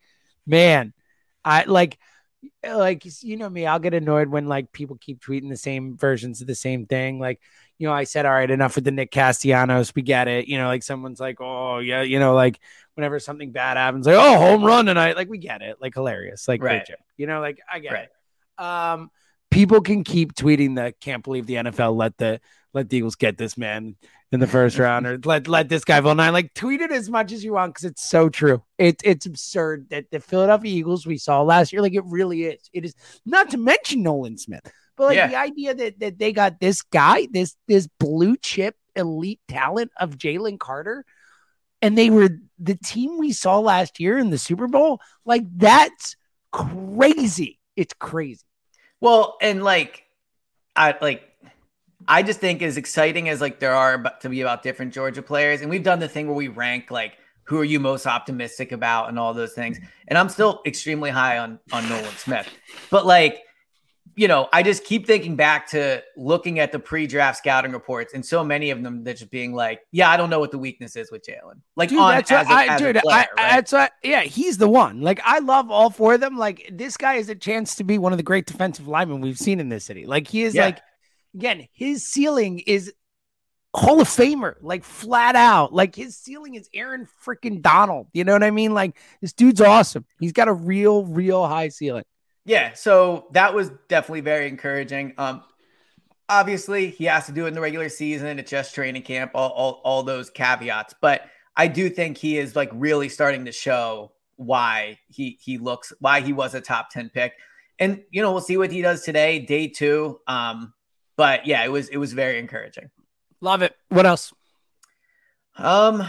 man, 0.46 0.94
I 1.44 1.64
like, 1.64 1.98
like 2.66 3.04
you 3.22 3.36
know 3.36 3.50
me. 3.50 3.66
I'll 3.66 3.78
get 3.78 3.92
annoyed 3.92 4.28
when 4.28 4.46
like 4.46 4.72
people 4.72 4.96
keep 4.98 5.20
tweeting 5.20 5.50
the 5.50 5.56
same 5.56 5.96
versions 5.96 6.40
of 6.40 6.46
the 6.46 6.54
same 6.54 6.86
thing. 6.86 7.18
Like, 7.18 7.40
you 7.78 7.86
know, 7.86 7.92
I 7.92 8.04
said, 8.04 8.24
all 8.24 8.32
right, 8.32 8.50
enough 8.50 8.76
with 8.76 8.84
the 8.84 8.92
Nick 8.92 9.10
Castellanos. 9.10 9.94
We 9.94 10.02
get 10.02 10.28
it. 10.28 10.46
You 10.46 10.58
know, 10.58 10.68
like 10.68 10.82
someone's 10.82 11.20
like, 11.20 11.40
oh 11.40 11.78
yeah, 11.80 12.02
you 12.02 12.18
know, 12.18 12.34
like 12.34 12.60
whenever 12.94 13.18
something 13.18 13.50
bad 13.52 13.76
happens, 13.76 14.06
like, 14.06 14.16
oh, 14.16 14.36
home 14.38 14.64
run 14.64 14.86
tonight. 14.86 15.16
Like, 15.16 15.28
we 15.28 15.38
get 15.38 15.62
it. 15.62 15.76
Like, 15.80 15.94
hilarious. 15.94 16.46
Like, 16.48 16.60
great 16.60 16.76
Right. 16.78 16.86
joke. 16.86 16.98
You 17.16 17.26
know, 17.26 17.40
like 17.40 17.58
I 17.72 17.78
get 17.78 17.92
Right. 17.92 18.08
it. 18.58 18.62
Um, 18.62 19.10
people 19.50 19.80
can 19.80 20.04
keep 20.04 20.34
tweeting 20.34 20.76
that 20.76 21.00
can't 21.00 21.22
believe 21.24 21.46
the 21.46 21.54
NFL 21.56 21.94
let 21.96 22.16
the 22.18 22.40
let 22.72 22.88
the 22.90 22.96
Eagles 22.96 23.14
get 23.14 23.38
this 23.38 23.56
man 23.56 23.94
in 24.32 24.40
the 24.40 24.48
first 24.48 24.78
round 24.80 25.06
or 25.06 25.18
let 25.24 25.46
let 25.46 25.68
this 25.68 25.84
guy 25.84 26.00
fall 26.00 26.14
nine. 26.14 26.32
Like 26.32 26.52
tweet 26.54 26.80
it 26.80 26.90
as 26.90 27.08
much 27.08 27.30
as 27.30 27.44
you 27.44 27.52
want 27.52 27.72
because 27.74 27.84
it's 27.84 28.02
so 28.08 28.28
true. 28.28 28.62
It, 28.78 29.00
it's 29.04 29.26
absurd 29.26 29.90
that 29.90 30.10
the 30.10 30.18
Philadelphia 30.18 30.72
Eagles 30.74 31.06
we 31.06 31.18
saw 31.18 31.42
last 31.42 31.72
year, 31.72 31.82
like 31.82 31.94
it 31.94 32.04
really 32.06 32.44
is. 32.44 32.68
It 32.72 32.84
is 32.84 32.94
not 33.24 33.50
to 33.50 33.58
mention 33.58 34.02
Nolan 34.02 34.38
Smith, 34.38 34.68
but 34.96 35.04
like 35.06 35.16
Yeah. 35.16 35.28
the 35.28 35.36
idea 35.36 35.74
that 35.74 36.00
that 36.00 36.18
they 36.18 36.32
got 36.32 36.58
this 36.58 36.82
guy, 36.82 37.28
this 37.30 37.54
this 37.68 37.86
blue 38.00 38.36
chip 38.36 38.74
elite 38.96 39.40
talent 39.48 39.92
of 40.00 40.16
Jalen 40.18 40.58
Carter, 40.58 41.04
and 41.82 41.96
they 41.96 42.10
were 42.10 42.30
the 42.58 42.76
team 42.76 43.18
we 43.18 43.32
saw 43.32 43.58
last 43.58 44.00
year 44.00 44.18
in 44.18 44.30
the 44.30 44.38
Super 44.38 44.66
Bowl. 44.66 45.00
Like 45.24 45.44
that's 45.56 46.16
crazy. 46.50 47.60
It's 47.76 47.94
crazy. 47.94 48.44
Well, 49.00 49.36
and 49.40 49.62
like, 49.62 50.04
I 50.74 50.96
like, 51.00 51.22
I 52.08 52.22
just 52.22 52.40
think 52.40 52.62
as 52.62 52.76
exciting 52.76 53.28
as 53.28 53.40
like 53.40 53.60
there 53.60 53.74
are 53.74 54.02
to 54.20 54.28
be 54.28 54.40
about 54.40 54.62
different 54.62 54.94
Georgia 54.94 55.22
players, 55.22 55.60
and 55.60 55.70
we've 55.70 55.84
done 55.84 56.00
the 56.00 56.08
thing 56.08 56.26
where 56.26 56.36
we 56.36 56.48
rank 56.48 56.90
like 56.90 57.18
who 57.44 57.58
are 57.58 57.64
you 57.64 57.78
most 57.78 58.06
optimistic 58.06 58.72
about 58.72 59.08
and 59.08 59.18
all 59.18 59.34
those 59.34 59.52
things, 59.52 59.78
and 60.08 60.18
I'm 60.18 60.28
still 60.28 60.62
extremely 60.66 61.10
high 61.10 61.38
on 61.38 61.60
on 61.72 61.88
Nolan 61.88 62.16
Smith, 62.16 62.48
but 62.90 63.06
like. 63.06 63.43
You 64.16 64.28
know, 64.28 64.48
I 64.52 64.62
just 64.62 64.84
keep 64.84 65.06
thinking 65.06 65.34
back 65.36 65.68
to 65.70 66.02
looking 66.16 66.58
at 66.60 66.70
the 66.72 66.78
pre-draft 66.78 67.38
scouting 67.38 67.72
reports, 67.72 68.14
and 68.14 68.24
so 68.24 68.44
many 68.44 68.70
of 68.70 68.82
them 68.82 69.02
that 69.04 69.16
just 69.16 69.30
being 69.30 69.52
like, 69.54 69.80
"Yeah, 69.90 70.08
I 70.10 70.16
don't 70.16 70.30
know 70.30 70.38
what 70.38 70.50
the 70.50 70.58
weakness 70.58 70.94
is 70.96 71.10
with 71.10 71.26
Jalen." 71.26 71.60
Like, 71.76 71.88
Dude, 71.88 71.98
on, 71.98 72.12
that's 72.14 72.30
as, 72.30 72.46
what 72.46 72.68
a, 72.68 72.72
I, 72.72 72.78
dude, 72.78 72.96
player, 72.96 73.16
I, 73.16 73.18
right? 73.20 73.50
that's 73.50 73.72
what, 73.72 73.92
yeah, 74.02 74.20
he's 74.22 74.58
the 74.58 74.68
one. 74.68 75.00
Like, 75.00 75.20
I 75.24 75.40
love 75.40 75.70
all 75.70 75.90
four 75.90 76.14
of 76.14 76.20
them. 76.20 76.36
Like, 76.36 76.68
this 76.72 76.96
guy 76.96 77.14
is 77.14 77.28
a 77.28 77.34
chance 77.34 77.74
to 77.76 77.84
be 77.84 77.98
one 77.98 78.12
of 78.12 78.18
the 78.18 78.22
great 78.22 78.46
defensive 78.46 78.86
linemen 78.86 79.20
we've 79.20 79.38
seen 79.38 79.58
in 79.58 79.68
this 79.68 79.84
city. 79.84 80.06
Like, 80.06 80.28
he 80.28 80.42
is 80.44 80.54
Yeah. 80.54 80.66
like, 80.66 80.80
again, 81.34 81.66
his 81.72 82.04
ceiling 82.06 82.60
is 82.60 82.92
Hall 83.74 84.00
of 84.00 84.06
Famer, 84.06 84.54
like 84.60 84.84
flat 84.84 85.34
out. 85.34 85.72
Like, 85.72 85.96
his 85.96 86.16
ceiling 86.16 86.54
is 86.54 86.68
Aaron 86.72 87.08
freaking 87.26 87.60
Donald. 87.60 88.06
You 88.12 88.22
know 88.22 88.32
what 88.32 88.44
I 88.44 88.52
mean? 88.52 88.72
Like, 88.72 88.96
this 89.20 89.32
dude's 89.32 89.60
awesome. 89.60 90.04
He's 90.20 90.32
got 90.32 90.46
a 90.46 90.52
real, 90.52 91.04
real 91.04 91.44
high 91.44 91.70
ceiling. 91.70 92.04
Yeah, 92.44 92.74
so 92.74 93.26
that 93.32 93.54
was 93.54 93.70
definitely 93.88 94.20
very 94.20 94.48
encouraging. 94.48 95.14
Um, 95.16 95.42
obviously, 96.28 96.90
he 96.90 97.04
has 97.04 97.26
to 97.26 97.32
do 97.32 97.44
it 97.44 97.48
in 97.48 97.54
the 97.54 97.60
regular 97.60 97.88
season. 97.88 98.38
It's 98.38 98.50
just 98.50 98.74
training 98.74 99.02
camp, 99.02 99.32
all, 99.34 99.50
all, 99.50 99.80
all 99.84 100.02
those 100.02 100.30
caveats. 100.30 100.94
But 101.00 101.22
I 101.56 101.68
do 101.68 101.88
think 101.88 102.18
he 102.18 102.38
is 102.38 102.54
like 102.54 102.70
really 102.72 103.08
starting 103.08 103.44
to 103.46 103.52
show 103.52 104.12
why 104.36 104.98
he 105.08 105.38
he 105.40 105.58
looks 105.58 105.92
why 106.00 106.20
he 106.20 106.32
was 106.32 106.54
a 106.54 106.60
top 106.60 106.90
10 106.90 107.10
pick. 107.10 107.34
And 107.78 108.02
you 108.10 108.20
know, 108.20 108.32
we'll 108.32 108.40
see 108.40 108.56
what 108.56 108.72
he 108.72 108.82
does 108.82 109.02
today, 109.02 109.38
day 109.38 109.68
two. 109.68 110.20
Um, 110.26 110.74
but 111.16 111.46
yeah, 111.46 111.64
it 111.64 111.70
was 111.70 111.88
it 111.88 111.96
was 111.96 112.12
very 112.12 112.38
encouraging. 112.38 112.90
Love 113.40 113.62
it. 113.62 113.76
What 113.88 114.06
else? 114.06 114.32
Um, 115.56 116.02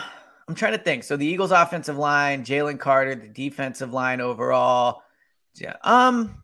I'm 0.48 0.56
trying 0.56 0.74
to 0.74 0.84
think. 0.84 1.04
So 1.04 1.18
the 1.18 1.26
Eagles 1.26 1.52
offensive 1.52 1.98
line, 1.98 2.44
Jalen 2.44 2.80
Carter, 2.80 3.16
the 3.16 3.28
defensive 3.28 3.94
line 3.94 4.22
overall. 4.22 5.04
Yeah. 5.56 5.76
Um, 5.84 6.44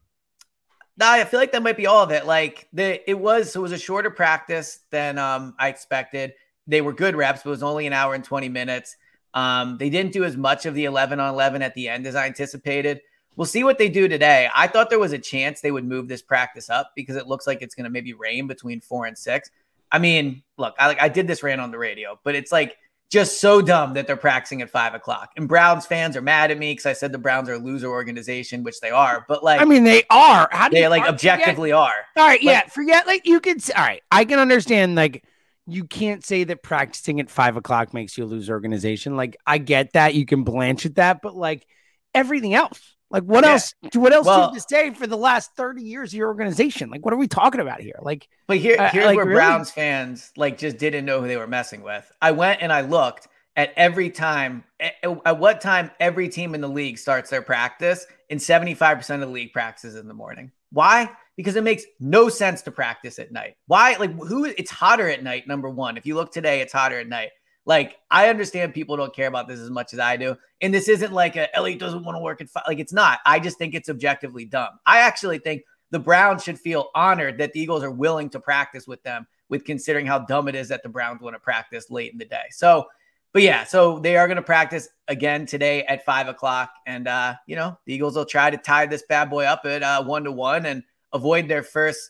I 1.00 1.24
feel 1.26 1.39
like 1.39 1.52
that 1.54 1.63
might 1.63 1.78
be 1.78 1.88
all 1.88 2.04
of 2.04 2.12
it. 2.12 2.26
Like 2.26 2.67
the 2.74 3.10
it 3.10 3.17
was 3.17 3.56
it 3.56 3.60
was 3.60 3.71
a 3.71 3.78
shorter 3.78 4.10
practice 4.10 4.80
than 4.91 5.17
um 5.17 5.56
I 5.60 5.69
expected. 5.69 6.34
They 6.67 6.82
were 6.82 6.93
good 6.93 7.15
reps, 7.15 7.41
but 7.43 7.50
it 7.50 7.52
was 7.52 7.63
only 7.63 7.88
an 7.88 7.93
hour 7.93 8.13
and 8.13 8.24
20 8.24 8.50
minutes. 8.50 8.95
Um, 9.34 9.78
they 9.78 9.89
didn't 9.89 10.13
do 10.13 10.24
as 10.24 10.38
much 10.38 10.65
of 10.65 10.76
the 10.76 10.86
11 10.86 11.19
on 11.19 11.34
11 11.34 11.62
at 11.62 11.74
the 11.74 11.88
end 11.88 12.06
as 12.06 12.15
I 12.15 12.28
anticipated. 12.28 13.02
We'll 13.36 13.45
see 13.45 13.63
what 13.63 13.78
they 13.78 13.89
do 13.89 14.08
today. 14.08 14.50
I 14.54 14.67
thought 14.67 14.89
there 14.89 15.00
was 15.00 15.13
a 15.13 15.17
chance 15.17 15.62
they 15.62 15.71
would 15.71 15.86
move 15.86 16.08
this 16.08 16.21
practice 16.21 16.69
up 16.69 16.91
because 16.95 17.15
it 17.15 17.28
looks 17.28 17.47
like 17.47 17.62
it's 17.62 17.74
going 17.74 17.86
to 17.86 17.89
maybe 17.89 18.13
rain 18.13 18.45
between 18.45 18.82
four 18.82 19.06
and 19.06 19.17
six. 19.17 19.50
I 19.91 20.00
mean, 20.00 20.43
look, 20.58 20.76
I 20.78 20.88
like 20.88 21.02
I 21.02 21.10
did 21.10 21.28
this 21.28 21.41
rant 21.41 21.62
on 21.62 21.71
the 21.71 21.78
radio, 21.78 22.19
but 22.24 22.36
it's 22.36 22.52
like 22.52 22.78
just 23.12 23.41
so 23.41 23.62
dumb 23.62 23.93
that 23.93 24.08
they're 24.08 24.15
practicing 24.15 24.62
at 24.62 24.69
five 24.69 24.93
o'clock. 24.93 25.32
And 25.36 25.47
Browns 25.47 25.86
fans 25.86 26.15
are 26.15 26.21
mad 26.21 26.50
at 26.50 26.58
me 26.58 26.71
because 26.71 26.86
I 26.86 26.93
said 26.93 27.12
the 27.12 27.17
Browns 27.17 27.50
are 27.50 27.54
a 27.54 27.60
loser 27.60 27.88
organization, 27.88 28.63
which 28.63 28.80
they 28.80 28.89
are. 28.89 29.26
But 29.28 29.43
like, 29.43 29.60
I 29.60 29.65
mean, 29.65 29.84
they 29.84 30.04
are. 30.10 30.47
How 30.52 30.69
do 30.69 30.76
they 30.76 30.88
like 30.88 31.02
forget- 31.02 31.13
objectively 31.13 31.74
are. 31.74 31.93
All 32.15 32.26
right, 32.26 32.41
yeah, 32.41 32.65
forget 32.67 33.06
like 33.06 33.28
you 33.28 33.41
could. 33.41 33.62
All 33.76 33.84
right, 33.84 34.02
I 34.10 34.24
can 34.24 34.39
understand 34.39 34.95
like 34.95 35.26
you 35.67 35.84
can't 35.84 36.24
say 36.24 36.45
that 36.45 36.63
practicing 36.63 37.19
at 37.19 37.30
five 37.30 37.58
o'clock 37.58 37.93
makes 37.93 38.17
you 38.17 38.26
lose 38.26 38.50
organization. 38.50 39.17
Like 39.17 39.36
I 39.45 39.58
get 39.58 39.93
that 39.93 40.15
you 40.15 40.26
can 40.26 40.43
blanch 40.43 40.86
at 40.86 40.95
that, 40.95 41.21
but 41.21 41.36
like 41.36 41.67
everything 42.15 42.54
else, 42.54 42.95
like 43.12 43.24
what 43.24 43.43
Yeah. 43.43 43.52
else? 43.54 43.74
What 43.93 44.13
else 44.13 44.26
do 44.26 44.30
Well- 44.30 44.54
to 44.54 44.60
say 44.60 44.91
for 44.93 45.08
the 45.08 45.17
last 45.17 45.56
thirty 45.56 45.84
years 45.84 46.12
of 46.13 46.17
your 46.17 46.28
organization? 46.28 46.89
Like 46.89 47.04
what 47.06 47.13
are 47.13 47.17
we 47.17 47.28
talking 47.28 47.62
about 47.62 47.82
here? 47.82 47.95
Like 48.02 48.28
But 48.47 48.58
here, 48.58 48.78
Uh, 48.80 48.89
here's 48.89 49.06
like, 49.06 49.15
where 49.17 49.26
really? 49.26 49.38
Browns 49.38 49.71
fans 49.71 50.32
like 50.38 50.58
just 50.58 50.78
didn't 50.78 51.06
know 51.06 51.21
who 51.21 51.28
they 51.28 51.38
were 51.38 51.47
messing 51.47 51.82
with. 51.84 52.10
I 52.21 52.32
went 52.32 52.62
and 52.62 52.71
I 52.71 52.82
looked 52.82 53.28
at 53.56 53.74
every 53.76 54.10
time 54.10 54.63
at, 54.80 54.93
at 55.04 55.38
what 55.39 55.60
time 55.62 55.91
every 56.00 56.30
team 56.30 56.56
in 56.56 56.62
the 56.62 56.69
league 56.69 56.97
starts 56.97 57.30
their 57.30 57.41
practice, 57.41 58.06
and 58.30 58.39
75% 58.39 59.15
of 59.15 59.28
the 59.28 59.34
league 59.34 59.52
practices 59.52 59.95
in 59.95 60.08
the 60.08 60.13
morning. 60.13 60.52
Why? 60.71 61.12
Because 61.36 61.58
it 61.58 61.63
makes 61.63 61.84
no 62.00 62.30
sense 62.30 62.62
to 62.62 62.71
practice 62.71 63.19
at 63.19 63.32
night. 63.32 63.56
Why? 63.67 63.95
Like 63.97 64.13
who 64.17 64.45
it's 64.45 64.71
hotter 64.71 65.10
at 65.10 65.21
night, 65.21 65.47
number 65.47 65.69
one. 65.69 65.97
If 65.97 66.06
you 66.06 66.15
look 66.15 66.32
today, 66.32 66.62
it's 66.62 66.71
hotter 66.71 66.97
at 67.00 67.08
night. 67.10 67.32
Like 67.65 67.97
I 68.10 68.30
understand 68.30 68.74
people 68.74 68.97
don't 68.97 69.15
care 69.15 69.28
about 69.28 69.47
this 69.47 69.60
as 69.60 69.69
much 69.69 69.93
as 69.93 70.00
I 70.00 70.17
do. 70.17 70.36
And 70.62 70.74
this 70.74 70.89
isn't 70.89 71.13
like 71.13 71.36
a 71.36 71.54
Eliot 71.56 71.80
doesn't 71.80 72.04
want 72.04 72.15
to 72.15 72.21
work 72.21 72.41
at 72.41 72.50
five. 72.50 72.63
Like 72.67 72.80
it's 72.80 72.93
not. 72.93 73.19
I 73.26 73.39
just 73.39 73.58
think 73.58 73.76
it's 73.76 73.89
objectively 73.89 74.45
dumb. 74.45 74.69
I 74.86 75.00
actually 75.00 75.39
think 75.39 75.63
the 75.91 76.00
Browns 76.00 76.43
should 76.43 76.60
feel 76.60 76.89
honored 76.95 77.38
that 77.38 77.54
the 77.54 77.60
Eagles 77.60 77.84
are 77.84 77.91
willing 77.91 78.30
to 78.32 78.39
practice 78.39 78.88
with 78.88 79.04
them, 79.04 79.28
with 79.50 79.65
considering 79.65 80.06
how 80.06 80.19
dumb 80.19 80.47
it 80.47 80.56
is 80.56 80.69
that 80.69 80.84
the 80.84 80.89
Browns 80.89 81.21
want 81.21 81.36
to 81.36 81.39
practice 81.39 81.91
late 81.91 82.12
in 82.12 82.17
the 82.17 82.26
day. 82.26 82.45
So, 82.50 82.88
but 83.34 83.43
yeah, 83.43 83.63
so 83.63 84.00
they 84.00 84.17
are 84.17 84.28
going 84.28 84.38
to 84.38 84.41
practice 84.41 84.89
again 85.08 85.45
today 85.45 85.84
at 85.84 86.04
five 86.04 86.28
o'clock, 86.28 86.71
and 86.88 87.08
uh, 87.08 87.36
you 87.45 87.56
know 87.56 87.78
the 87.86 87.93
Eagles 87.93 88.15
will 88.15 88.26
try 88.26 88.50
to 88.50 88.58
tie 88.58 88.88
this 88.88 89.04
bad 89.08 89.30
boy 89.30 89.45
up 89.45 89.62
at 89.65 89.84
uh, 89.84 90.04
one 90.04 90.24
to 90.24 90.32
one 90.32 90.65
and 90.65 90.84
avoid 91.13 91.47
their 91.47 91.63
first. 91.63 92.10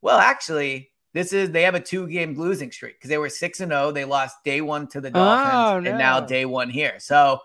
Well, 0.00 0.18
actually, 0.18 0.91
this 1.14 1.32
is 1.32 1.50
they 1.50 1.62
have 1.62 1.74
a 1.74 1.80
two 1.80 2.06
game 2.08 2.34
losing 2.38 2.70
streak 2.72 2.96
because 2.98 3.08
they 3.10 3.18
were 3.18 3.28
six 3.28 3.60
and 3.60 3.70
zero. 3.72 3.90
They 3.90 4.04
lost 4.04 4.36
day 4.44 4.60
one 4.60 4.86
to 4.88 5.00
the 5.00 5.10
Dolphins, 5.10 5.44
Oh, 5.44 5.76
and 5.76 5.98
now 5.98 6.20
day 6.20 6.44
one 6.44 6.70
here. 6.70 6.94
So. 6.98 7.40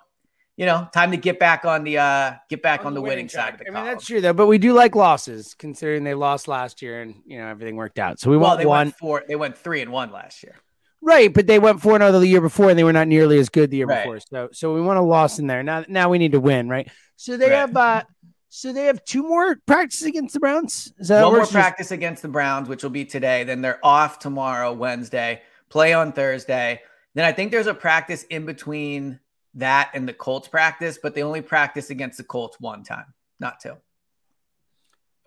You 0.60 0.65
know, 0.65 0.88
time 0.91 1.12
to 1.12 1.17
get 1.17 1.38
back 1.38 1.65
on 1.65 1.84
the 1.84 1.99
uh 1.99 2.32
get 2.49 2.63
back 2.63 2.84
on, 2.84 2.95
the, 2.95 3.01
winning, 3.01 3.30
side 3.30 3.53
of 3.53 3.60
the 3.60 3.67
I 3.67 3.71
mean, 3.71 3.84
that's 3.84 4.08
true 4.08 4.21
though, 4.21 4.34
but 4.34 4.47
we 4.47 4.58
do 4.58 4.73
like 4.73 4.95
losses 4.95 5.53
considering 5.53 6.03
they 6.03 6.15
lost 6.15 6.47
last 6.47 6.82
year 6.82 7.03
and 7.03 7.13
you 7.27 7.38
know 7.38 7.45
everything 7.45 7.75
worked 7.75 7.99
out. 7.99 8.19
So 8.19 8.32
we 8.32 8.38
well, 8.38 8.47
want 8.47 8.60
they 8.62 8.65
one. 8.65 8.88
went 8.88 8.95
four. 8.95 9.23
They 9.27 9.36
went 9.36 9.56
three 9.56 9.84
and 9.84 9.91
one 9.91 10.12
last 10.12 10.41
year. 10.41 10.56
Right, 10.99 11.32
but 11.32 11.45
they 11.45 11.60
went 11.60 11.80
four 11.80 11.95
another 11.95 12.19
the 12.19 12.27
year 12.27 12.41
before, 12.41 12.71
and 12.71 12.80
they 12.80 12.84
were 12.84 12.91
not 12.91 13.08
nearly 13.08 13.38
as 13.38 13.49
good 13.49 13.69
the 13.69 13.77
year 13.77 13.86
Right. 13.86 14.03
before. 14.03 14.19
So, 14.19 14.49
so 14.51 14.73
we 14.73 14.82
want 14.82 14.97
a 14.97 15.03
loss 15.03 15.38
in 15.38 15.45
there. 15.45 15.62
Now, 15.62 15.86
now 15.88 16.10
we 16.10 16.17
need 16.17 16.32
to 16.32 16.39
win, 16.39 16.69
right? 16.69 16.89
So 17.17 17.38
they 17.38 17.49
Right. 17.49 17.58
have, 17.58 17.77
uh 17.77 18.03
so 18.49 18.71
they 18.73 18.86
have 18.86 19.03
two 19.05 19.23
more 19.23 19.57
practices 19.65 20.07
against 20.07 20.33
the 20.33 20.39
Browns. 20.39 20.93
Is 20.99 21.10
that 21.10 21.21
One 21.23 21.31
more 21.33 21.39
works? 21.41 21.51
practice 21.51 21.91
against 21.91 22.21
the 22.21 22.27
Browns, 22.27 22.69
which 22.69 22.83
will 22.83 22.89
be 22.89 23.05
today. 23.05 23.43
Then 23.43 23.62
they're 23.62 23.86
off 23.86 24.19
tomorrow, 24.19 24.73
Wednesday. 24.73 25.41
Play 25.69 25.93
on 25.93 26.13
Thursday. 26.13 26.81
Then 27.13 27.25
I 27.25 27.31
think 27.31 27.52
there's 27.52 27.67
a 27.67 27.73
practice 27.73 28.23
in 28.23 28.45
between 28.45 29.19
that 29.56 29.91
and 29.93 30.08
the 30.08 30.13
Colts 30.13 30.48
practice, 30.48 30.98
but 31.02 31.13
they 31.15 31.23
only 31.23 31.41
practice 31.41 31.89
against 31.89 32.17
the 32.17 32.23
Colts 32.23 32.58
one 32.60 32.83
time, 32.83 33.13
not 33.39 33.60
two. 33.60 33.73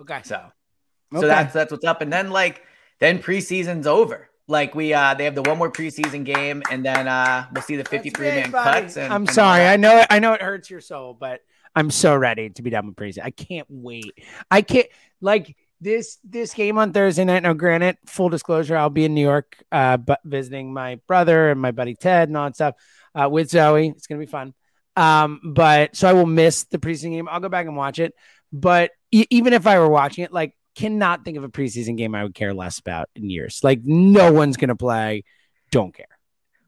Okay, 0.01 0.21
So, 0.25 0.37
Okay. 1.13 1.21
so 1.21 1.27
that's 1.27 1.53
that's 1.53 1.73
what's 1.73 1.85
up. 1.85 2.01
And 2.01 2.13
then 2.13 2.31
like 2.31 2.63
then 3.01 3.19
preseason's 3.19 3.87
over. 3.87 4.31
Like 4.49 4.75
we 4.75 4.95
uh 4.95 5.15
they 5.15 5.25
have 5.25 5.35
the 5.35 5.43
one 5.43 5.59
more 5.59 5.71
preseason 5.71 6.25
game 6.25 6.63
and 6.71 6.85
then 6.85 7.07
uh 7.07 7.47
we'll 7.53 7.63
see 7.63 7.77
the 7.77 7.85
53 7.85 8.27
man 8.29 8.53
cuts. 8.53 8.97
And, 8.97 9.13
I'm 9.13 9.23
and 9.23 9.31
sorry. 9.31 9.65
I 9.67 9.77
know. 9.77 10.05
I 10.09 10.21
know 10.21 10.33
it 10.33 10.41
hurts 10.43 10.71
your 10.71 10.81
soul, 10.81 11.17
but 11.19 11.41
I'm 11.75 11.91
so 11.91 12.17
ready 12.17 12.51
to 12.51 12.63
be 12.63 12.71
done 12.71 12.87
with 12.87 12.97
preseason. 12.97 13.25
I 13.25 13.31
can't 13.31 13.67
wait. 13.69 14.13
I 14.51 14.63
can't 14.63 14.89
like 15.21 15.57
this 15.81 16.19
this 16.25 16.53
game 16.53 16.79
on 16.79 16.93
Thursday 16.93 17.25
night. 17.25 17.43
Now, 17.43 17.53
granted, 17.53 17.97
full 18.07 18.29
disclosure, 18.29 18.77
I'll 18.77 18.91
be 18.91 19.05
in 19.05 19.15
New 19.15 19.23
York, 19.23 19.57
uh, 19.73 19.97
but 19.97 20.21
visiting 20.25 20.73
my 20.73 20.97
brother 21.07 21.51
and 21.51 21.61
my 21.61 21.71
buddy 21.71 21.95
Ted 21.95 22.29
and 22.29 22.37
all 22.37 22.45
that 22.47 22.55
stuff 22.55 22.75
uh, 23.15 23.29
with 23.29 23.51
Zoe. 23.51 23.89
It's 23.89 24.07
gonna 24.07 24.19
be 24.19 24.27
fun. 24.27 24.55
Um, 24.97 25.41
but 25.55 25.97
so 25.97 26.09
I 26.09 26.13
will 26.13 26.27
miss 26.27 26.65
the 26.65 26.79
preseason 26.79 27.11
game. 27.11 27.29
I'll 27.29 27.41
go 27.41 27.49
back 27.49 27.67
and 27.67 27.77
watch 27.77 27.99
it. 27.99 28.15
But 28.53 28.91
e- 29.11 29.27
even 29.31 29.53
if 29.53 29.67
I 29.67 29.79
were 29.79 29.89
watching 29.89 30.25
it, 30.25 30.33
like, 30.33 30.57
cannot 30.75 31.25
think 31.25 31.39
of 31.39 31.45
a 31.45 31.49
preseason 31.49 31.97
game 31.97 32.15
I 32.15 32.25
would 32.25 32.35
care 32.35 32.53
less 32.53 32.79
about 32.79 33.09
in 33.15 33.31
years. 33.31 33.61
Like, 33.63 33.81
no 33.85 34.33
one's 34.33 34.57
gonna 34.57 34.77
play. 34.77 35.25
Don't 35.71 35.95
care. 35.95 36.07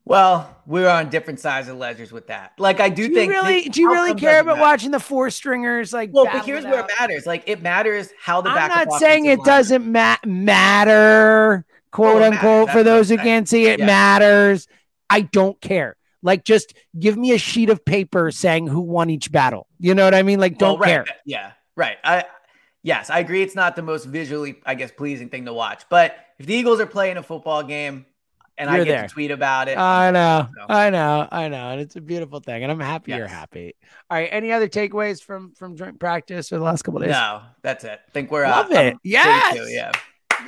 Well, 0.04 0.56
we're 0.66 0.88
on 0.88 1.10
different 1.10 1.38
sides 1.38 1.68
of 1.68 1.76
ledgers 1.76 2.10
with 2.10 2.26
that. 2.26 2.52
Like 2.58 2.80
I 2.80 2.88
do, 2.88 3.06
Do 3.08 3.14
think 3.14 3.30
really 3.32 3.68
do 3.68 3.80
you 3.80 3.92
really 3.92 4.14
care 4.14 4.40
about 4.40 4.56
matter. 4.56 4.60
watching 4.60 4.90
the 4.90 4.98
four 5.00 5.30
stringers 5.30 5.92
like 5.92 6.10
Well, 6.12 6.24
but 6.24 6.44
here's 6.44 6.64
where 6.64 6.80
it 6.80 6.90
matters. 6.98 7.24
Like 7.24 7.44
it 7.46 7.62
matters 7.62 8.10
how 8.20 8.40
the 8.40 8.50
I'm 8.50 8.68
not 8.68 8.98
saying 8.98 9.26
it 9.26 9.38
line- 9.38 9.46
doesn't 9.46 9.86
ma- 9.86 10.16
matter, 10.26 11.64
quote 11.92 12.16
Well, 12.16 12.32
unquote, 12.32 12.70
for 12.70 12.82
those 12.82 13.08
who 13.08 13.16
can't 13.16 13.48
see 13.48 13.66
it 13.66 13.78
Yeah. 13.78 13.86
matters. 13.86 14.66
I 15.08 15.20
don't 15.22 15.60
care. 15.60 15.96
Like, 16.24 16.44
just 16.44 16.74
give 16.98 17.16
me 17.16 17.32
a 17.32 17.38
sheet 17.38 17.68
of 17.68 17.84
paper 17.84 18.30
saying 18.30 18.68
who 18.68 18.80
won 18.80 19.10
each 19.10 19.30
battle. 19.32 19.66
You 19.80 19.94
know 19.94 20.04
what 20.04 20.14
I 20.14 20.22
mean? 20.22 20.38
Like, 20.40 20.56
don't 20.56 20.78
right, 20.78 20.88
care. 20.88 21.04
Yeah, 21.24 21.52
right. 21.76 21.96
I 22.04 22.24
yes, 22.82 23.10
I 23.10 23.18
agree. 23.18 23.42
It's 23.42 23.54
not 23.56 23.76
the 23.76 23.82
most 23.82 24.04
visually, 24.06 24.56
I 24.64 24.74
guess, 24.74 24.90
pleasing 24.90 25.28
thing 25.28 25.44
to 25.46 25.52
watch. 25.52 25.84
But 25.88 26.16
if 26.38 26.46
the 26.46 26.54
Eagles 26.54 26.80
are 26.80 26.86
playing 26.86 27.16
a 27.18 27.22
football 27.22 27.62
game 27.64 28.06
and 28.62 28.70
I 28.70 28.76
You're 28.76 28.84
get 28.86 28.92
there. 28.92 29.08
to 29.08 29.12
tweet 29.12 29.30
about 29.30 29.68
it, 29.68 29.76
I 29.76 30.10
know, 30.10 30.48
So- 30.56 30.66
I 30.68 30.88
know, 30.90 31.28
I 31.30 31.48
know, 31.48 31.70
and 31.70 31.80
it's 31.80 31.96
a 31.96 32.00
beautiful 32.00 32.40
thing, 32.40 32.62
and 32.62 32.72
I'm 32.72 32.80
happy 32.80 33.12
you're 33.12 33.26
happy. 33.26 33.74
All 34.10 34.16
right, 34.16 34.28
any 34.32 34.52
other 34.52 34.68
takeaways 34.68 35.22
from 35.22 35.52
from 35.52 35.76
joint 35.76 35.98
practice 36.00 36.52
or 36.52 36.58
the 36.58 36.64
last 36.64 36.82
couple 36.82 37.00
days? 37.00 37.10
no, 37.10 37.42
that's 37.62 37.84
it. 37.84 38.00
think 38.12 38.30
we're 38.30 38.46
Love 38.46 38.70
uh, 38.72 38.74
it. 38.78 38.96
Yes. 39.02 39.56
too, 39.56 39.64
yeah. 39.68 39.92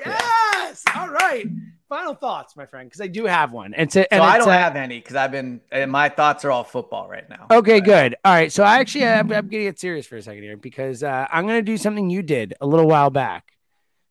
Yes. 0.04 0.82
All 0.96 1.08
right. 1.08 1.46
Final 1.88 2.14
thoughts, 2.14 2.56
my 2.56 2.66
friend, 2.66 2.88
because 2.88 3.00
I 3.00 3.06
do 3.06 3.26
have 3.26 3.52
one. 3.52 3.74
It's 3.76 3.94
a, 3.94 4.00
So 4.02 4.06
and 4.10 4.22
I 4.22 4.38
don't 4.38 4.48
a- 4.48 4.52
have 4.52 4.74
any 4.74 4.98
because 4.98 5.16
I've 5.16 5.30
been. 5.30 5.60
And 5.70 5.92
my 5.92 6.08
thoughts 6.08 6.44
are 6.44 6.50
all 6.50 6.64
football 6.64 7.08
right 7.08 7.28
now. 7.28 7.46
Okay, 7.50 7.78
But- 7.80 7.84
good. 7.86 8.16
All 8.24 8.32
right. 8.32 8.50
So 8.50 8.64
I 8.64 8.78
actually 8.80 9.06
I'm, 9.06 9.20
I'm 9.32 9.48
going 9.48 9.50
to 9.50 9.58
get 9.64 9.78
serious 9.78 10.06
for 10.06 10.16
a 10.16 10.22
second 10.22 10.42
here 10.42 10.56
because 10.56 11.02
uh, 11.02 11.26
I'm 11.30 11.46
going 11.46 11.58
to 11.58 11.62
do 11.62 11.76
something 11.76 12.10
you 12.10 12.22
did 12.22 12.54
a 12.60 12.66
little 12.66 12.88
while 12.88 13.10
back 13.10 13.52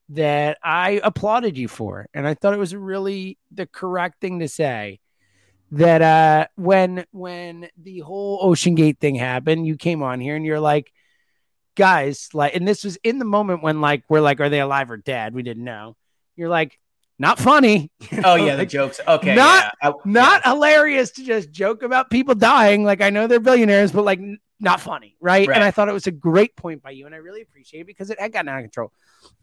that 0.10 0.58
I 0.64 1.02
applauded 1.04 1.58
you 1.58 1.68
for, 1.68 2.08
and 2.14 2.28
I 2.28 2.34
thought 2.34 2.54
it 2.54 2.60
was 2.60 2.76
really 2.76 3.38
the 3.52 3.66
correct 3.66 4.22
thing 4.22 4.40
to 4.40 4.48
say. 4.48 5.00
That 5.72 6.02
uh, 6.02 6.48
when 6.56 7.06
when 7.12 7.68
the 7.82 8.00
whole 8.00 8.52
OceanGate 8.52 9.00
thing 9.00 9.16
happened, 9.16 9.66
you 9.66 9.76
came 9.76 10.04
on 10.04 10.20
here 10.20 10.36
and 10.36 10.46
you're 10.46 10.60
like, 10.60 10.92
guys, 11.76 12.30
like, 12.34 12.56
and 12.56 12.68
this 12.68 12.84
was 12.84 12.98
in 13.04 13.18
the 13.18 13.26
moment 13.26 13.64
when 13.64 13.82
like 13.82 14.04
we're 14.08 14.22
like, 14.22 14.40
are 14.40 14.50
they 14.50 14.60
alive 14.60 14.92
or 14.92 14.98
dead? 14.98 15.34
We 15.34 15.42
didn't 15.42 15.64
know. 15.64 15.96
You're 16.36 16.50
like, 16.50 16.80
not 17.20 17.40
funny. 17.40 17.92
You 18.12 18.22
Oh 18.26 18.36
yeah, 18.36 18.56
the 18.56 18.66
jokes. 18.66 19.00
Okay, 19.08 19.36
Not- 19.36 19.74
yeah. 19.84 19.90
I- 19.90 19.94
not 20.06 20.42
yeah. 20.44 20.52
hilarious 20.52 21.12
to 21.12 21.24
just 21.24 21.52
joke 21.52 21.84
about 21.84 22.10
people 22.10 22.36
dying. 22.36 22.84
Like 22.84 23.02
I 23.02 23.10
know 23.10 23.28
they're 23.28 23.40
billionaires, 23.40 23.92
but 23.92 24.04
like 24.04 24.20
not 24.60 24.80
funny, 24.82 25.16
right? 25.20 25.48
Right. 25.48 25.56
And 25.56 25.64
I 25.64 25.72
thought 25.72 25.90
it 25.90 25.94
was 25.94 26.08
a 26.08 26.12
great 26.12 26.56
point 26.56 26.82
by 26.82 26.92
you, 26.92 27.06
and 27.06 27.14
I 27.14 27.20
really 27.20 27.42
appreciate 27.42 27.82
it 27.82 27.88
because 27.88 28.10
it 28.10 28.20
had 28.20 28.32
gotten 28.32 28.50
out 28.50 28.58
of 28.60 28.64
control. 28.64 28.92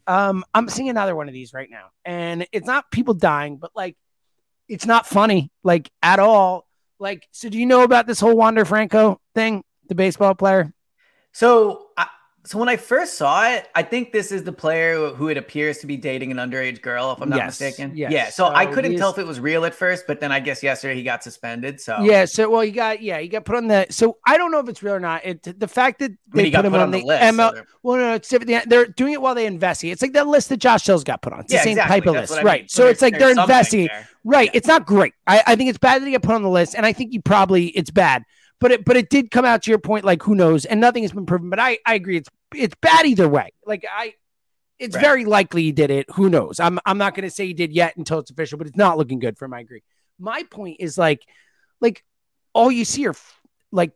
Um, 0.06 0.44
I'm 0.54 0.68
seeing 0.68 0.88
another 0.88 1.14
one 1.14 1.28
of 1.28 1.34
these 1.34 1.52
right 1.52 1.68
now, 1.70 1.86
and 2.04 2.46
it's 2.52 2.66
not 2.66 2.90
people 2.90 3.14
dying, 3.14 3.56
but 3.56 3.70
like 3.74 3.96
it's 4.68 4.86
not 4.86 5.06
funny, 5.06 5.50
like 5.62 5.90
at 6.02 6.18
all. 6.18 6.66
Like, 6.98 7.26
so 7.32 7.48
do 7.48 7.58
you 7.58 7.66
know 7.66 7.82
about 7.82 8.06
this 8.06 8.20
whole 8.20 8.36
Wander 8.36 8.64
Franco 8.64 9.20
thing, 9.34 9.64
the 9.88 9.94
baseball 9.94 10.34
player? 10.34 10.72
So, 11.32 11.86
I, 11.96 12.06
so 12.44 12.58
when 12.58 12.68
I 12.68 12.76
first 12.76 13.18
saw 13.18 13.48
it, 13.50 13.68
I 13.74 13.82
think 13.82 14.12
this 14.12 14.32
is 14.32 14.44
the 14.44 14.52
player 14.52 15.10
who 15.10 15.28
it 15.28 15.36
appears 15.36 15.78
to 15.78 15.86
be 15.86 15.96
dating 15.96 16.30
an 16.30 16.38
underage 16.38 16.80
girl, 16.80 17.12
if 17.12 17.20
I'm 17.20 17.28
not 17.28 17.36
Yes, 17.36 17.60
mistaken. 17.60 17.92
yes. 17.94 18.10
Yeah. 18.12 18.30
So, 18.30 18.46
I 18.46 18.64
couldn't 18.66 18.96
tell 18.96 19.10
if 19.10 19.18
it 19.18 19.26
was 19.26 19.38
real 19.38 19.64
at 19.66 19.74
first, 19.74 20.06
but 20.06 20.20
then 20.20 20.32
I 20.32 20.40
guess 20.40 20.62
yesterday 20.62 20.94
he 20.94 21.02
got 21.02 21.22
suspended. 21.22 21.80
So 21.80 22.00
Yeah. 22.02 22.24
So, 22.24 22.48
well, 22.48 22.64
you 22.64 22.72
got 22.72 23.02
yeah, 23.02 23.18
you 23.18 23.28
got 23.28 23.44
put 23.44 23.56
on 23.56 23.66
the. 23.68 23.86
So 23.90 24.16
I 24.26 24.38
don't 24.38 24.50
know 24.50 24.58
if 24.58 24.68
it's 24.68 24.82
real 24.82 24.94
or 24.94 25.00
not. 25.00 25.24
It 25.24 25.60
the 25.60 25.68
fact 25.68 25.98
that 25.98 26.12
I 26.12 26.14
they 26.32 26.36
mean, 26.38 26.44
he 26.46 26.50
got 26.50 26.58
put 26.62 26.66
him 26.66 26.72
put 26.72 26.80
on, 26.80 26.84
on 26.84 26.90
the 26.92 27.00
the, 27.00 27.06
list. 27.06 27.22
ML, 27.22 27.48
so 27.50 27.54
they're- 27.54 27.66
Well, 27.82 27.96
no, 27.98 28.14
it's. 28.14 28.28
They're 28.68 28.86
doing 28.86 29.12
it 29.12 29.20
while 29.22 29.34
they 29.34 29.46
investigate. 29.46 29.92
It's 29.92 30.02
like 30.02 30.12
the 30.14 30.24
list 30.24 30.48
that 30.48 30.56
Josh 30.58 30.84
Sills 30.84 31.04
got 31.04 31.22
put 31.22 31.32
on. 31.32 31.40
It's 31.40 31.52
yeah, 31.52 31.58
the 31.60 31.64
same 31.64 31.72
exactly. 31.72 32.00
type 32.00 32.06
of 32.08 32.14
That's 32.14 32.30
list, 32.30 32.40
I 32.40 32.44
right? 32.44 32.60
mean. 32.62 32.68
So 32.68 32.82
There's- 32.82 32.92
it's 32.94 33.02
like 33.02 33.18
they're 33.18 33.30
investigating. 33.32 33.88
there. 33.92 34.08
Right. 34.24 34.46
Yeah. 34.46 34.56
It's 34.58 34.66
not 34.66 34.86
great. 34.86 35.14
I, 35.26 35.42
I 35.46 35.56
think 35.56 35.68
it's 35.70 35.78
bad 35.78 36.00
that 36.00 36.04
they 36.06 36.12
got 36.12 36.22
put 36.22 36.34
on 36.34 36.42
the 36.42 36.48
list, 36.50 36.74
and 36.74 36.84
I 36.86 36.92
think 36.92 37.12
you 37.12 37.20
probably 37.22 37.66
it's 37.68 37.90
bad. 37.90 38.24
But 38.60 38.72
it 38.72 38.84
but 38.84 38.96
it 38.96 39.08
did 39.08 39.30
come 39.30 39.44
out 39.44 39.62
to 39.62 39.70
your 39.70 39.78
point, 39.78 40.04
like 40.04 40.22
who 40.22 40.34
knows, 40.34 40.64
and 40.66 40.80
nothing 40.80 41.02
has 41.02 41.12
been 41.12 41.26
proven. 41.26 41.48
But 41.50 41.58
I 41.58 41.78
I 41.86 41.94
agree, 41.94 42.18
it's 42.18 42.28
it's 42.54 42.74
bad 42.82 43.06
either 43.06 43.28
way. 43.28 43.52
Like 43.64 43.86
I, 43.90 44.14
it's 44.78 44.94
Right. 44.96 45.00
very 45.02 45.24
likely 45.24 45.62
he 45.62 45.72
did 45.72 45.90
it. 45.90 46.06
Who 46.14 46.28
knows? 46.28 46.60
I'm 46.60 46.78
I'm 46.84 46.98
not 46.98 47.14
going 47.14 47.24
to 47.24 47.30
say 47.30 47.46
he 47.46 47.54
did 47.54 47.72
yet 47.72 47.96
until 47.96 48.18
it's 48.18 48.30
official, 48.30 48.58
but 48.58 48.66
it's 48.66 48.76
not 48.76 48.98
looking 48.98 49.18
good 49.18 49.38
for 49.38 49.48
my 49.48 49.60
agree. 49.60 49.82
My 50.18 50.42
point 50.50 50.76
is 50.80 50.98
like, 50.98 51.22
like 51.80 52.04
all 52.52 52.70
you 52.70 52.84
see 52.84 53.06
are 53.06 53.14
like 53.72 53.92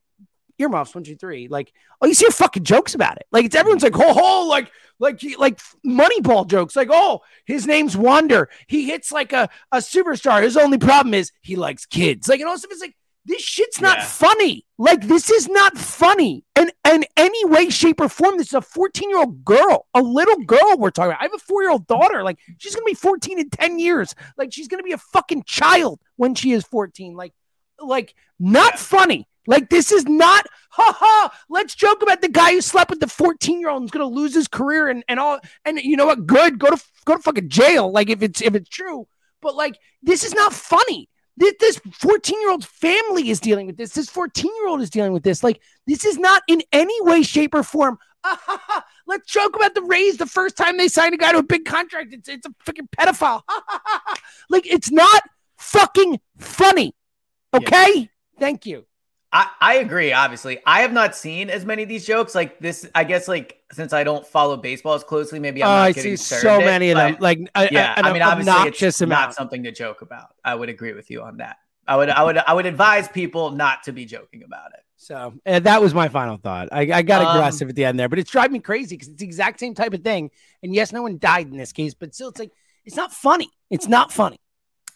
earmuffs 0.58 0.94
one 0.94 1.04
two 1.04 1.16
three. 1.16 1.48
Like 1.48 1.72
all 2.00 2.08
you 2.08 2.14
see 2.14 2.26
are 2.26 2.30
fucking 2.30 2.64
jokes 2.64 2.94
about 2.94 3.16
it. 3.16 3.26
Like 3.32 3.44
it's 3.44 3.54
everyone's 3.56 3.82
like, 3.82 3.98
oh, 3.98 4.14
oh 4.16 4.46
like 4.48 4.70
like 4.98 5.20
like 5.38 5.60
Moneyball 5.86 6.46
jokes. 6.46 6.74
Like 6.74 6.88
oh, 6.90 7.20
his 7.44 7.66
name's 7.66 7.96
Wonder. 7.96 8.48
He 8.66 8.86
hits 8.86 9.12
like 9.12 9.34
a 9.34 9.50
a 9.72 9.78
superstar. 9.78 10.42
His 10.42 10.56
only 10.56 10.78
problem 10.78 11.12
is 11.12 11.32
he 11.42 11.56
likes 11.56 11.84
kids. 11.84 12.28
Like 12.28 12.40
and 12.40 12.48
also 12.48 12.68
it's 12.70 12.80
like. 12.80 12.96
This 13.27 13.43
shit's 13.43 13.81
not 13.81 13.99
Yeah. 13.99 14.05
funny. 14.05 14.66
Like 14.77 15.03
this 15.09 15.31
is 15.31 15.49
not 15.49 15.79
funny. 15.79 16.45
And 16.55 16.72
in 16.87 17.05
any 17.16 17.45
way, 17.47 17.70
shape, 17.70 18.01
or 18.01 18.09
form, 18.09 18.37
this 18.37 18.49
is 18.49 18.55
a 18.55 18.61
14 18.61 19.09
year 19.09 19.18
old 19.18 19.45
girl, 19.45 19.87
a 19.95 20.03
little 20.03 20.37
girl 20.45 20.77
we're 20.77 20.91
talking 20.91 21.12
about. 21.12 21.20
I 21.20 21.25
have 21.25 21.35
a 21.35 21.39
four 21.39 21.62
year 21.62 21.70
old 21.70 21.87
daughter. 21.87 22.22
Like 22.22 22.39
she's 22.59 22.75
gonna 22.75 22.85
be 22.85 22.95
14 22.95 23.39
in 23.39 23.49
10 23.51 23.79
years. 23.79 24.14
Like 24.37 24.53
she's 24.53 24.68
gonna 24.68 24.83
be 24.83 24.93
a 24.93 24.99
fucking 24.99 25.45
child 25.45 26.01
when 26.16 26.35
she 26.35 26.53
is 26.53 26.64
14. 26.64 27.14
Like, 27.14 27.33
like 27.81 28.14
not 28.39 28.75
Yeah. 28.75 28.79
funny. 28.79 29.29
Like 29.47 29.68
this 29.70 29.93
is 29.93 30.07
not 30.07 30.47
ha 30.70 30.97
ha. 30.99 31.39
Let's 31.49 31.75
joke 31.75 32.03
about 32.03 32.20
the 32.22 32.29
guy 32.29 32.53
who 32.53 32.61
slept 32.61 32.91
with 32.91 33.01
the 33.01 33.07
14 33.07 33.61
year 33.61 33.68
old 33.70 33.83
and 33.83 33.87
is 33.89 33.91
gonna 33.91 34.07
lose 34.07 34.35
his 34.35 34.49
career 34.49 34.89
and, 34.89 35.03
and 35.09 35.18
all 35.20 35.39
and 35.64 35.79
you 35.79 35.97
know 35.97 36.07
what? 36.07 36.27
Good. 36.27 36.59
Go 36.59 36.70
to 36.70 36.83
go 37.07 37.16
to 37.16 37.22
fucking 37.22 37.49
jail. 37.49 37.91
Like 37.91 38.11
if 38.11 38.22
it's 38.22 38.43
if 38.43 38.55
it's 38.55 38.68
true. 38.68 39.07
But 39.41 39.55
like 39.55 39.77
this 40.03 40.25
is 40.25 40.35
not 40.35 40.53
funny. 40.53 41.09
This- 41.37 41.55
This 41.59 41.80
14 41.93 42.41
year 42.41 42.51
old 42.51 42.64
family 42.64 43.30
is 43.30 43.41
dealing 43.41 43.66
with 43.66 43.76
this. 43.76 43.91
This 43.93 44.09
14 44.09 44.51
year 44.57 44.68
old 44.68 44.80
is 44.80 44.91
dealing 44.91 45.12
with 45.12 45.22
this. 45.22 45.43
Like, 45.43 45.61
this 45.87 46.05
is 46.05 46.18
not 46.18 46.43
in 46.49 46.62
any 46.72 47.01
way, 47.03 47.22
shape, 47.22 47.55
or 47.55 47.62
form. 47.62 47.99
Ah. 48.22 48.85
Let's 49.07 49.30
joke 49.30 49.55
about 49.55 49.74
the 49.74 49.82
Rays 49.82 50.16
the 50.16 50.26
first 50.26 50.57
time 50.57 50.78
they 50.78 50.89
signed 50.89 51.12
a 51.14 51.18
guy 51.18 51.32
to 51.32 51.39
a 51.39 51.43
big 51.43 51.66
contract. 51.66 52.14
It's, 52.14 52.28
it's 52.28 52.47
a 52.47 52.51
freaking 52.64 52.89
pedophile. 52.97 53.43
Like, 54.49 54.66
it's 54.66 54.91
not 54.91 55.22
fucking 55.59 56.20
funny. 56.39 56.95
Okay? 57.53 58.09
Thank 58.39 58.64
you. 58.66 58.87
I, 59.35 59.49
I 59.61 59.74
agree, 59.78 60.12
obviously. 60.12 60.61
I 60.64 60.82
have 60.82 60.93
not 60.93 61.16
seen 61.16 61.51
as 61.51 61.66
many 61.66 61.82
of 61.82 61.89
these 61.89 62.07
jokes. 62.07 62.37
Like 62.37 62.61
this, 62.61 62.89
I 62.95 63.03
guess 63.03 63.26
like 63.26 63.61
since 63.72 63.93
I 63.93 64.05
don't 64.05 64.24
follow 64.24 64.57
baseball 64.57 64.95
as 64.95 65.03
closely, 65.03 65.41
maybe 65.41 65.61
I'm 65.62 65.68
not 65.68 65.82
I 65.82 65.93
getting 65.93 66.16
see 66.16 66.39
so 66.39 66.61
it, 66.61 66.64
many 66.64 66.91
of 66.91 66.97
them. 66.97 67.16
Like, 67.18 67.41
yeah, 67.72 67.95
I 67.97 68.12
mean, 68.12 68.22
obviously 68.22 68.87
it's 68.87 69.01
amount. 69.01 69.20
not 69.20 69.35
something 69.35 69.64
to 69.64 69.72
joke 69.72 70.03
about. 70.03 70.28
I 70.45 70.55
would 70.55 70.68
agree 70.68 70.93
with 70.93 71.11
you 71.11 71.22
on 71.22 71.39
that. 71.39 71.57
I 71.87 71.97
would, 71.97 72.11
I 72.11 72.22
would, 72.22 72.39
I 72.39 72.55
would 72.55 72.64
advise 72.64 73.09
people 73.09 73.51
not 73.51 73.82
to 73.82 73.93
be 73.93 74.05
joking 74.05 74.45
about 74.45 74.70
it. 74.72 74.80
So 74.97 75.35
uh, 75.45 75.59
that 75.59 75.82
was 75.82 75.93
my 75.93 76.09
final 76.09 76.37
thought. 76.37 76.68
I, 76.70 76.82
I 76.93 77.03
got 77.03 77.26
Um, 77.26 77.37
aggressive 77.37 77.68
at 77.68 77.74
the 77.74 77.85
end 77.85 77.99
there, 77.99 78.09
but 78.09 78.20
it's 78.20 78.30
driving 78.30 78.53
me 78.53 78.61
crazy 78.61 78.95
because 78.95 79.09
it's 79.09 79.18
the 79.18 79.26
exact 79.26 79.59
same 79.59 79.74
type 79.74 79.93
of 79.93 80.03
thing. 80.03 80.30
And 80.62 80.72
yes, 80.72 80.93
no 80.93 81.03
one 81.03 81.18
died 81.18 81.49
in 81.49 81.57
this 81.59 81.72
case, 81.72 81.93
but 81.93 82.14
still, 82.14 82.28
it's 82.28 82.39
like 82.39 82.53
it's 82.85 82.97
not 82.97 83.12
funny. 83.12 83.51
It's 83.68 83.89
not 83.89 84.12
funny. 84.12 84.39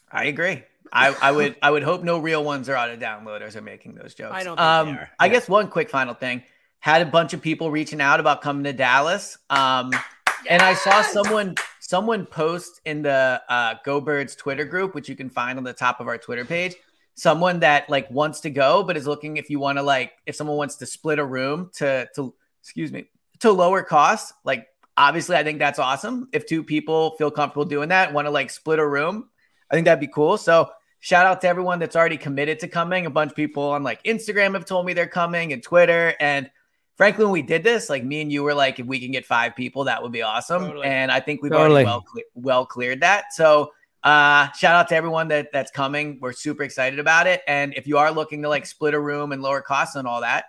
I 0.09 0.23
agree. 0.25 0.63
I, 0.91 1.15
I 1.21 1.31
would 1.31 1.55
I 1.61 1.69
would 1.71 1.83
hope 1.83 2.03
no 2.03 2.17
real 2.19 2.43
ones 2.43 2.69
are 2.69 2.75
out 2.75 2.89
of 2.89 2.99
downloaders 2.99 3.55
are 3.55 3.61
making 3.61 3.95
those 3.95 4.13
jokes. 4.13 4.33
I 4.33 4.43
don't 4.43 4.57
think 4.57 4.65
um, 4.67 4.87
they 4.87 4.93
are. 4.93 5.09
I 5.19 5.25
Yeah. 5.25 5.31
guess 5.33 5.47
one 5.49 5.67
quick 5.69 5.89
final 5.89 6.13
thing. 6.13 6.43
Had 6.79 7.01
a 7.01 7.05
bunch 7.05 7.33
of 7.33 7.41
people 7.41 7.71
reaching 7.71 7.99
out 8.01 8.19
about 8.19 8.41
coming 8.41 8.63
to 8.63 8.73
Dallas. 8.73 9.37
Um, 9.49 9.91
and 10.49 10.61
I 10.61 10.73
saw 10.73 11.01
someone 11.01 11.55
someone 11.79 12.25
post 12.25 12.81
in 12.85 13.01
the 13.01 13.41
uh, 13.49 13.75
Go 13.83 13.99
Birds 13.99 14.35
Twitter 14.35 14.65
group, 14.65 14.95
which 14.95 15.09
you 15.09 15.15
can 15.15 15.29
find 15.29 15.57
on 15.57 15.63
the 15.63 15.73
top 15.73 15.99
of 15.99 16.07
our 16.07 16.17
Twitter 16.17 16.45
page. 16.45 16.75
Someone 17.15 17.59
that 17.59 17.89
like 17.89 18.09
wants 18.09 18.39
to 18.41 18.49
go, 18.49 18.83
but 18.83 18.95
is 18.95 19.05
looking 19.05 19.37
if 19.37 19.49
you 19.49 19.59
want 19.59 19.77
to 19.77 19.81
like 19.83 20.13
if 20.25 20.35
someone 20.35 20.55
wants 20.55 20.77
to 20.77 20.85
split 20.85 21.19
a 21.19 21.25
room 21.25 21.69
to 21.75 22.07
to 22.15 22.33
excuse 22.61 22.91
me 22.91 23.09
to 23.39 23.51
lower 23.51 23.83
costs. 23.83 24.31
Like 24.45 24.67
obviously, 24.95 25.35
I 25.35 25.43
think 25.43 25.59
that's 25.59 25.79
awesome. 25.79 26.29
If 26.31 26.45
two 26.45 26.63
people 26.63 27.11
feel 27.17 27.29
comfortable 27.31 27.65
doing 27.65 27.89
that, 27.89 28.13
want 28.13 28.25
to 28.25 28.31
like 28.31 28.49
split 28.49 28.79
a 28.79 28.87
room, 28.87 29.29
I 29.69 29.75
think 29.75 29.83
that'd 29.85 29.99
be 29.99 30.07
cool. 30.07 30.37
So 30.37 30.69
shout 30.99 31.25
out 31.25 31.41
to 31.41 31.47
everyone 31.47 31.79
that's 31.79 31.95
already 31.95 32.17
committed 32.17 32.59
to 32.59 32.67
coming. 32.67 33.05
A 33.05 33.09
bunch 33.09 33.31
of 33.31 33.35
people 33.35 33.63
on 33.63 33.83
like 33.83 34.03
Instagram 34.03 34.53
have 34.53 34.65
told 34.65 34.85
me 34.85 34.93
they're 34.93 35.07
coming 35.07 35.53
and 35.53 35.63
Twitter. 35.63 36.13
And 36.19 36.49
frankly, 36.95 37.25
when 37.25 37.33
we 37.33 37.41
did 37.41 37.63
this, 37.63 37.89
like 37.89 38.03
me 38.03 38.21
and 38.21 38.31
you 38.31 38.43
were 38.43 38.53
like, 38.53 38.79
if 38.79 38.85
we 38.85 38.99
can 38.99 39.11
get 39.11 39.25
five 39.25 39.55
people, 39.55 39.85
that 39.85 40.03
would 40.03 40.11
be 40.11 40.21
awesome. 40.21 40.65
Totally. 40.65 40.87
And 40.87 41.11
I 41.11 41.19
think 41.19 41.41
we've 41.41 41.51
Totally. 41.51 41.83
already 41.83 41.85
well 41.85 42.01
cle- 42.01 42.21
well 42.35 42.65
cleared 42.65 43.01
that. 43.01 43.33
So 43.33 43.71
uh, 44.03 44.51
shout 44.51 44.75
out 44.75 44.87
to 44.89 44.95
everyone 44.95 45.27
that 45.29 45.51
that's 45.51 45.71
coming. 45.71 46.19
We're 46.21 46.33
super 46.33 46.63
excited 46.63 46.99
about 46.99 47.27
it. 47.27 47.41
And 47.47 47.73
if 47.75 47.87
you 47.87 47.97
are 47.97 48.11
looking 48.11 48.41
to 48.43 48.49
like 48.49 48.65
split 48.65 48.93
a 48.93 48.99
room 48.99 49.31
and 49.31 49.41
lower 49.41 49.61
costs 49.61 49.95
and 49.95 50.07
all 50.07 50.21
that, 50.21 50.45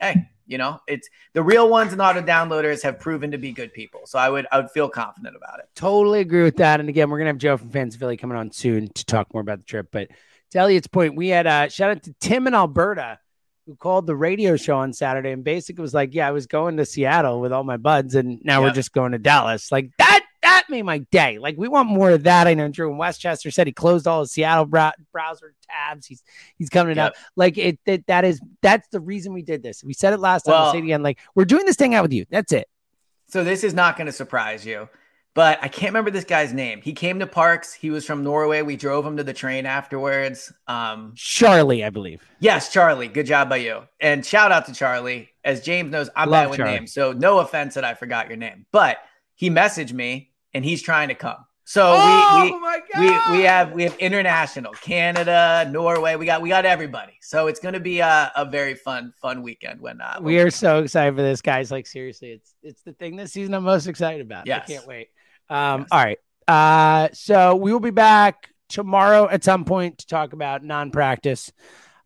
hey, 0.00 0.28
you 0.46 0.58
know, 0.58 0.80
it's 0.88 1.08
the 1.32 1.42
real 1.42 1.68
ones 1.68 1.92
and 1.92 2.02
auto 2.02 2.22
downloaders 2.22 2.82
have 2.82 2.98
proven 2.98 3.30
to 3.30 3.38
be 3.38 3.52
good 3.52 3.72
people. 3.72 4.00
So 4.06 4.18
I 4.18 4.28
would 4.28 4.46
I 4.50 4.58
would 4.58 4.70
feel 4.70 4.88
confident 4.88 5.36
about 5.36 5.60
it. 5.60 5.66
Totally 5.74 6.20
agree 6.20 6.42
with 6.42 6.56
that. 6.56 6.80
And 6.80 6.88
again, 6.88 7.08
we're 7.08 7.18
gonna 7.18 7.30
have 7.30 7.38
Joe 7.38 7.56
from 7.56 7.70
Fans 7.70 7.94
Philly 7.96 8.16
coming 8.16 8.36
on 8.36 8.50
soon 8.50 8.88
to 8.88 9.04
talk 9.04 9.32
more 9.32 9.42
about 9.42 9.58
the 9.58 9.64
trip. 9.64 9.88
But 9.92 10.08
to 10.50 10.58
Eliot's 10.58 10.88
point, 10.88 11.14
we 11.14 11.28
had 11.28 11.46
uh 11.46 11.68
shout 11.68 11.90
out 11.90 12.02
to 12.04 12.14
Tim 12.20 12.46
in 12.46 12.54
Alberta 12.54 13.20
who 13.66 13.76
called 13.76 14.06
the 14.06 14.16
radio 14.16 14.56
show 14.56 14.76
on 14.78 14.92
Saturday 14.92 15.30
and 15.30 15.44
basically 15.44 15.82
was 15.82 15.94
like, 15.94 16.12
Yeah, 16.12 16.26
I 16.26 16.32
was 16.32 16.48
going 16.48 16.78
to 16.78 16.84
Seattle 16.84 17.40
with 17.40 17.52
all 17.52 17.62
my 17.62 17.76
buds, 17.76 18.16
and 18.16 18.40
now 18.42 18.62
we're 18.62 18.72
just 18.72 18.92
going 18.92 19.12
to 19.12 19.18
Dallas. 19.18 19.70
Like 19.70 19.92
that 19.98 20.24
made 20.70 20.82
my 20.82 20.98
day. 21.10 21.38
Like 21.38 21.56
we 21.58 21.68
want 21.68 21.88
more 21.88 22.10
of 22.10 22.22
that. 22.24 22.46
I 22.46 22.54
know 22.54 22.68
Drew 22.68 22.90
in 22.90 22.96
Westchester 22.96 23.50
said 23.50 23.66
he 23.66 23.72
closed 23.72 24.06
all 24.06 24.20
his 24.20 24.30
Seattle 24.32 24.64
brow- 24.64 24.92
browser 25.12 25.54
tabs. 25.68 26.06
He's 26.06 26.22
he's 26.56 26.68
coming 26.70 26.96
Yep. 26.96 27.06
out. 27.06 27.16
Like 27.36 27.58
it 27.58 27.78
that, 27.86 28.06
that 28.06 28.24
is 28.24 28.40
that's 28.62 28.88
the 28.88 29.00
reason 29.00 29.32
we 29.32 29.42
did 29.42 29.62
this. 29.62 29.84
We 29.84 29.92
said 29.92 30.12
it 30.12 30.20
last 30.20 30.44
time. 30.44 30.52
We'll 30.52 30.62
Well- 30.62 30.72
say 30.72 30.78
it 30.78 30.84
again. 30.84 31.02
Like 31.02 31.18
we're 31.34 31.44
doing 31.44 31.66
this 31.66 31.76
thing 31.76 31.94
out 31.94 32.02
with 32.02 32.12
you. 32.12 32.24
That's 32.30 32.52
it. 32.52 32.68
So 33.28 33.44
this 33.44 33.62
is 33.64 33.74
not 33.74 33.96
going 33.96 34.06
to 34.06 34.12
surprise 34.12 34.66
you, 34.66 34.88
but 35.34 35.60
I 35.62 35.68
can't 35.68 35.90
remember 35.92 36.10
this 36.10 36.24
guy's 36.24 36.52
name. 36.52 36.80
He 36.82 36.92
came 36.92 37.20
to 37.20 37.28
Parks. 37.28 37.72
He 37.72 37.88
was 37.90 38.04
from 38.04 38.24
Norway. 38.24 38.62
We 38.62 38.76
drove 38.76 39.06
him 39.06 39.16
to 39.18 39.22
the 39.22 39.32
train 39.32 39.66
afterwards. 39.66 40.52
Um, 40.66 41.12
Charlie, 41.16 41.84
I 41.84 41.90
believe. 41.90 42.22
yes, 42.40 42.72
Charlie. 42.72 43.06
Good 43.06 43.26
job 43.26 43.48
by 43.48 43.58
you. 43.58 43.82
And 44.00 44.26
shout 44.26 44.50
out 44.50 44.66
to 44.66 44.72
Charlie. 44.74 45.28
As 45.44 45.60
James 45.62 45.92
knows, 45.92 46.10
I'm 46.16 46.28
Love 46.28 46.42
bad 46.44 46.50
with 46.50 46.56
Charlie. 46.58 46.72
names, 46.74 46.92
so 46.92 47.12
no 47.12 47.38
offense 47.38 47.74
that 47.74 47.84
I 47.84 47.94
forgot 47.94 48.26
your 48.28 48.36
name. 48.36 48.66
But 48.72 48.98
he 49.36 49.48
messaged 49.48 49.92
me, 49.92 50.29
and 50.52 50.64
he's 50.64 50.82
trying 50.82 51.08
to 51.08 51.14
come. 51.14 51.44
So 51.64 51.94
Oh 51.96 52.42
we, 52.42 52.50
we 52.50 52.58
my 52.58 52.80
we 52.98 53.38
we 53.38 53.44
have 53.44 53.72
we 53.72 53.84
have 53.84 53.96
international 53.98 54.72
Canada, 54.72 55.68
Norway. 55.70 56.16
We 56.16 56.26
got 56.26 56.42
we 56.42 56.48
got 56.48 56.64
everybody. 56.64 57.12
So 57.20 57.46
it's 57.46 57.60
going 57.60 57.74
to 57.74 57.80
be 57.80 58.00
a, 58.00 58.32
a 58.34 58.44
very 58.44 58.74
fun 58.74 59.12
fun 59.22 59.42
weekend 59.42 59.80
when 59.80 60.00
uh, 60.00 60.14
when 60.16 60.24
We 60.24 60.40
are 60.40 60.50
so 60.50 60.82
excited 60.82 61.14
for 61.14 61.22
this, 61.22 61.40
guys. 61.40 61.70
Like 61.70 61.86
seriously, 61.86 62.32
it's 62.32 62.54
it's 62.62 62.82
the 62.82 62.92
thing 62.92 63.14
this 63.14 63.32
season 63.32 63.54
I'm 63.54 63.62
most 63.62 63.86
excited 63.86 64.20
about. 64.20 64.48
Yes. 64.48 64.64
I 64.64 64.72
can't 64.72 64.86
wait. 64.86 65.08
Um, 65.48 65.82
Yes. 65.82 65.88
all 65.92 66.04
right. 66.04 66.18
Uh, 66.48 67.08
so 67.12 67.54
we 67.54 67.72
will 67.72 67.78
be 67.78 67.90
back 67.90 68.50
tomorrow 68.68 69.28
at 69.28 69.44
some 69.44 69.64
point 69.64 69.98
to 69.98 70.06
talk 70.08 70.32
about 70.32 70.64
non-practice. 70.64 71.52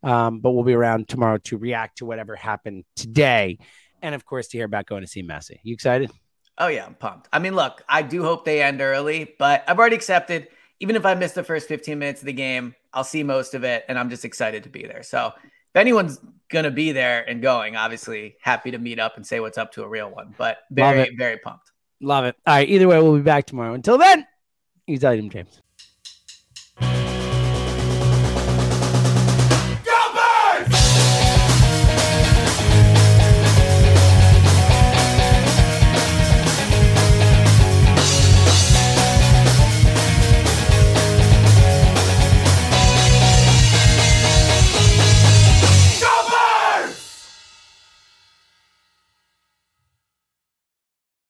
Um, 0.02 0.40
but 0.40 0.50
we'll 0.50 0.64
be 0.64 0.74
around 0.74 1.08
tomorrow 1.08 1.38
to 1.44 1.56
react 1.56 1.98
to 1.98 2.04
whatever 2.04 2.36
happened 2.36 2.84
today. 2.96 3.58
And 4.02 4.14
of 4.14 4.26
course 4.26 4.48
to 4.48 4.58
hear 4.58 4.66
about 4.66 4.84
going 4.84 5.00
to 5.00 5.08
see 5.08 5.22
Messi. 5.22 5.60
You 5.62 5.72
excited? 5.72 6.10
Oh 6.58 6.68
yeah, 6.68 6.86
I'm 6.86 6.94
pumped. 6.94 7.28
I 7.32 7.38
mean, 7.38 7.54
look, 7.54 7.82
I 7.88 8.02
do 8.02 8.22
hope 8.22 8.44
they 8.44 8.62
end 8.62 8.80
early, 8.80 9.34
but 9.38 9.64
I've 9.66 9.78
already 9.78 9.96
accepted. 9.96 10.48
Even 10.80 10.96
if 10.96 11.06
I 11.06 11.14
miss 11.14 11.32
the 11.32 11.44
first 11.44 11.68
15 11.68 11.98
minutes 11.98 12.20
of 12.20 12.26
the 12.26 12.32
game, 12.32 12.74
I'll 12.92 13.04
see 13.04 13.22
most 13.22 13.54
of 13.54 13.64
it, 13.64 13.84
and 13.88 13.98
I'm 13.98 14.10
just 14.10 14.24
excited 14.24 14.62
to 14.64 14.68
be 14.68 14.84
there. 14.84 15.02
So 15.02 15.32
if 15.36 15.76
anyone's 15.76 16.20
gonna 16.50 16.70
be 16.70 16.92
there 16.92 17.28
and 17.28 17.42
going, 17.42 17.76
obviously 17.76 18.36
happy 18.40 18.70
to 18.70 18.78
meet 18.78 18.98
up 18.98 19.16
and 19.16 19.26
say 19.26 19.40
what's 19.40 19.58
up 19.58 19.72
to 19.72 19.82
a 19.82 19.88
real 19.88 20.10
one. 20.10 20.34
But 20.38 20.58
very, 20.70 21.14
very 21.16 21.38
pumped. 21.38 21.72
Love 22.00 22.24
it. 22.24 22.36
All 22.46 22.54
right. 22.54 22.68
Either 22.68 22.86
way, 22.86 23.00
we'll 23.00 23.16
be 23.16 23.22
back 23.22 23.46
tomorrow. 23.46 23.74
Until 23.74 23.98
then, 23.98 24.26
he's 24.86 25.04
Item 25.04 25.30
James. 25.30 25.60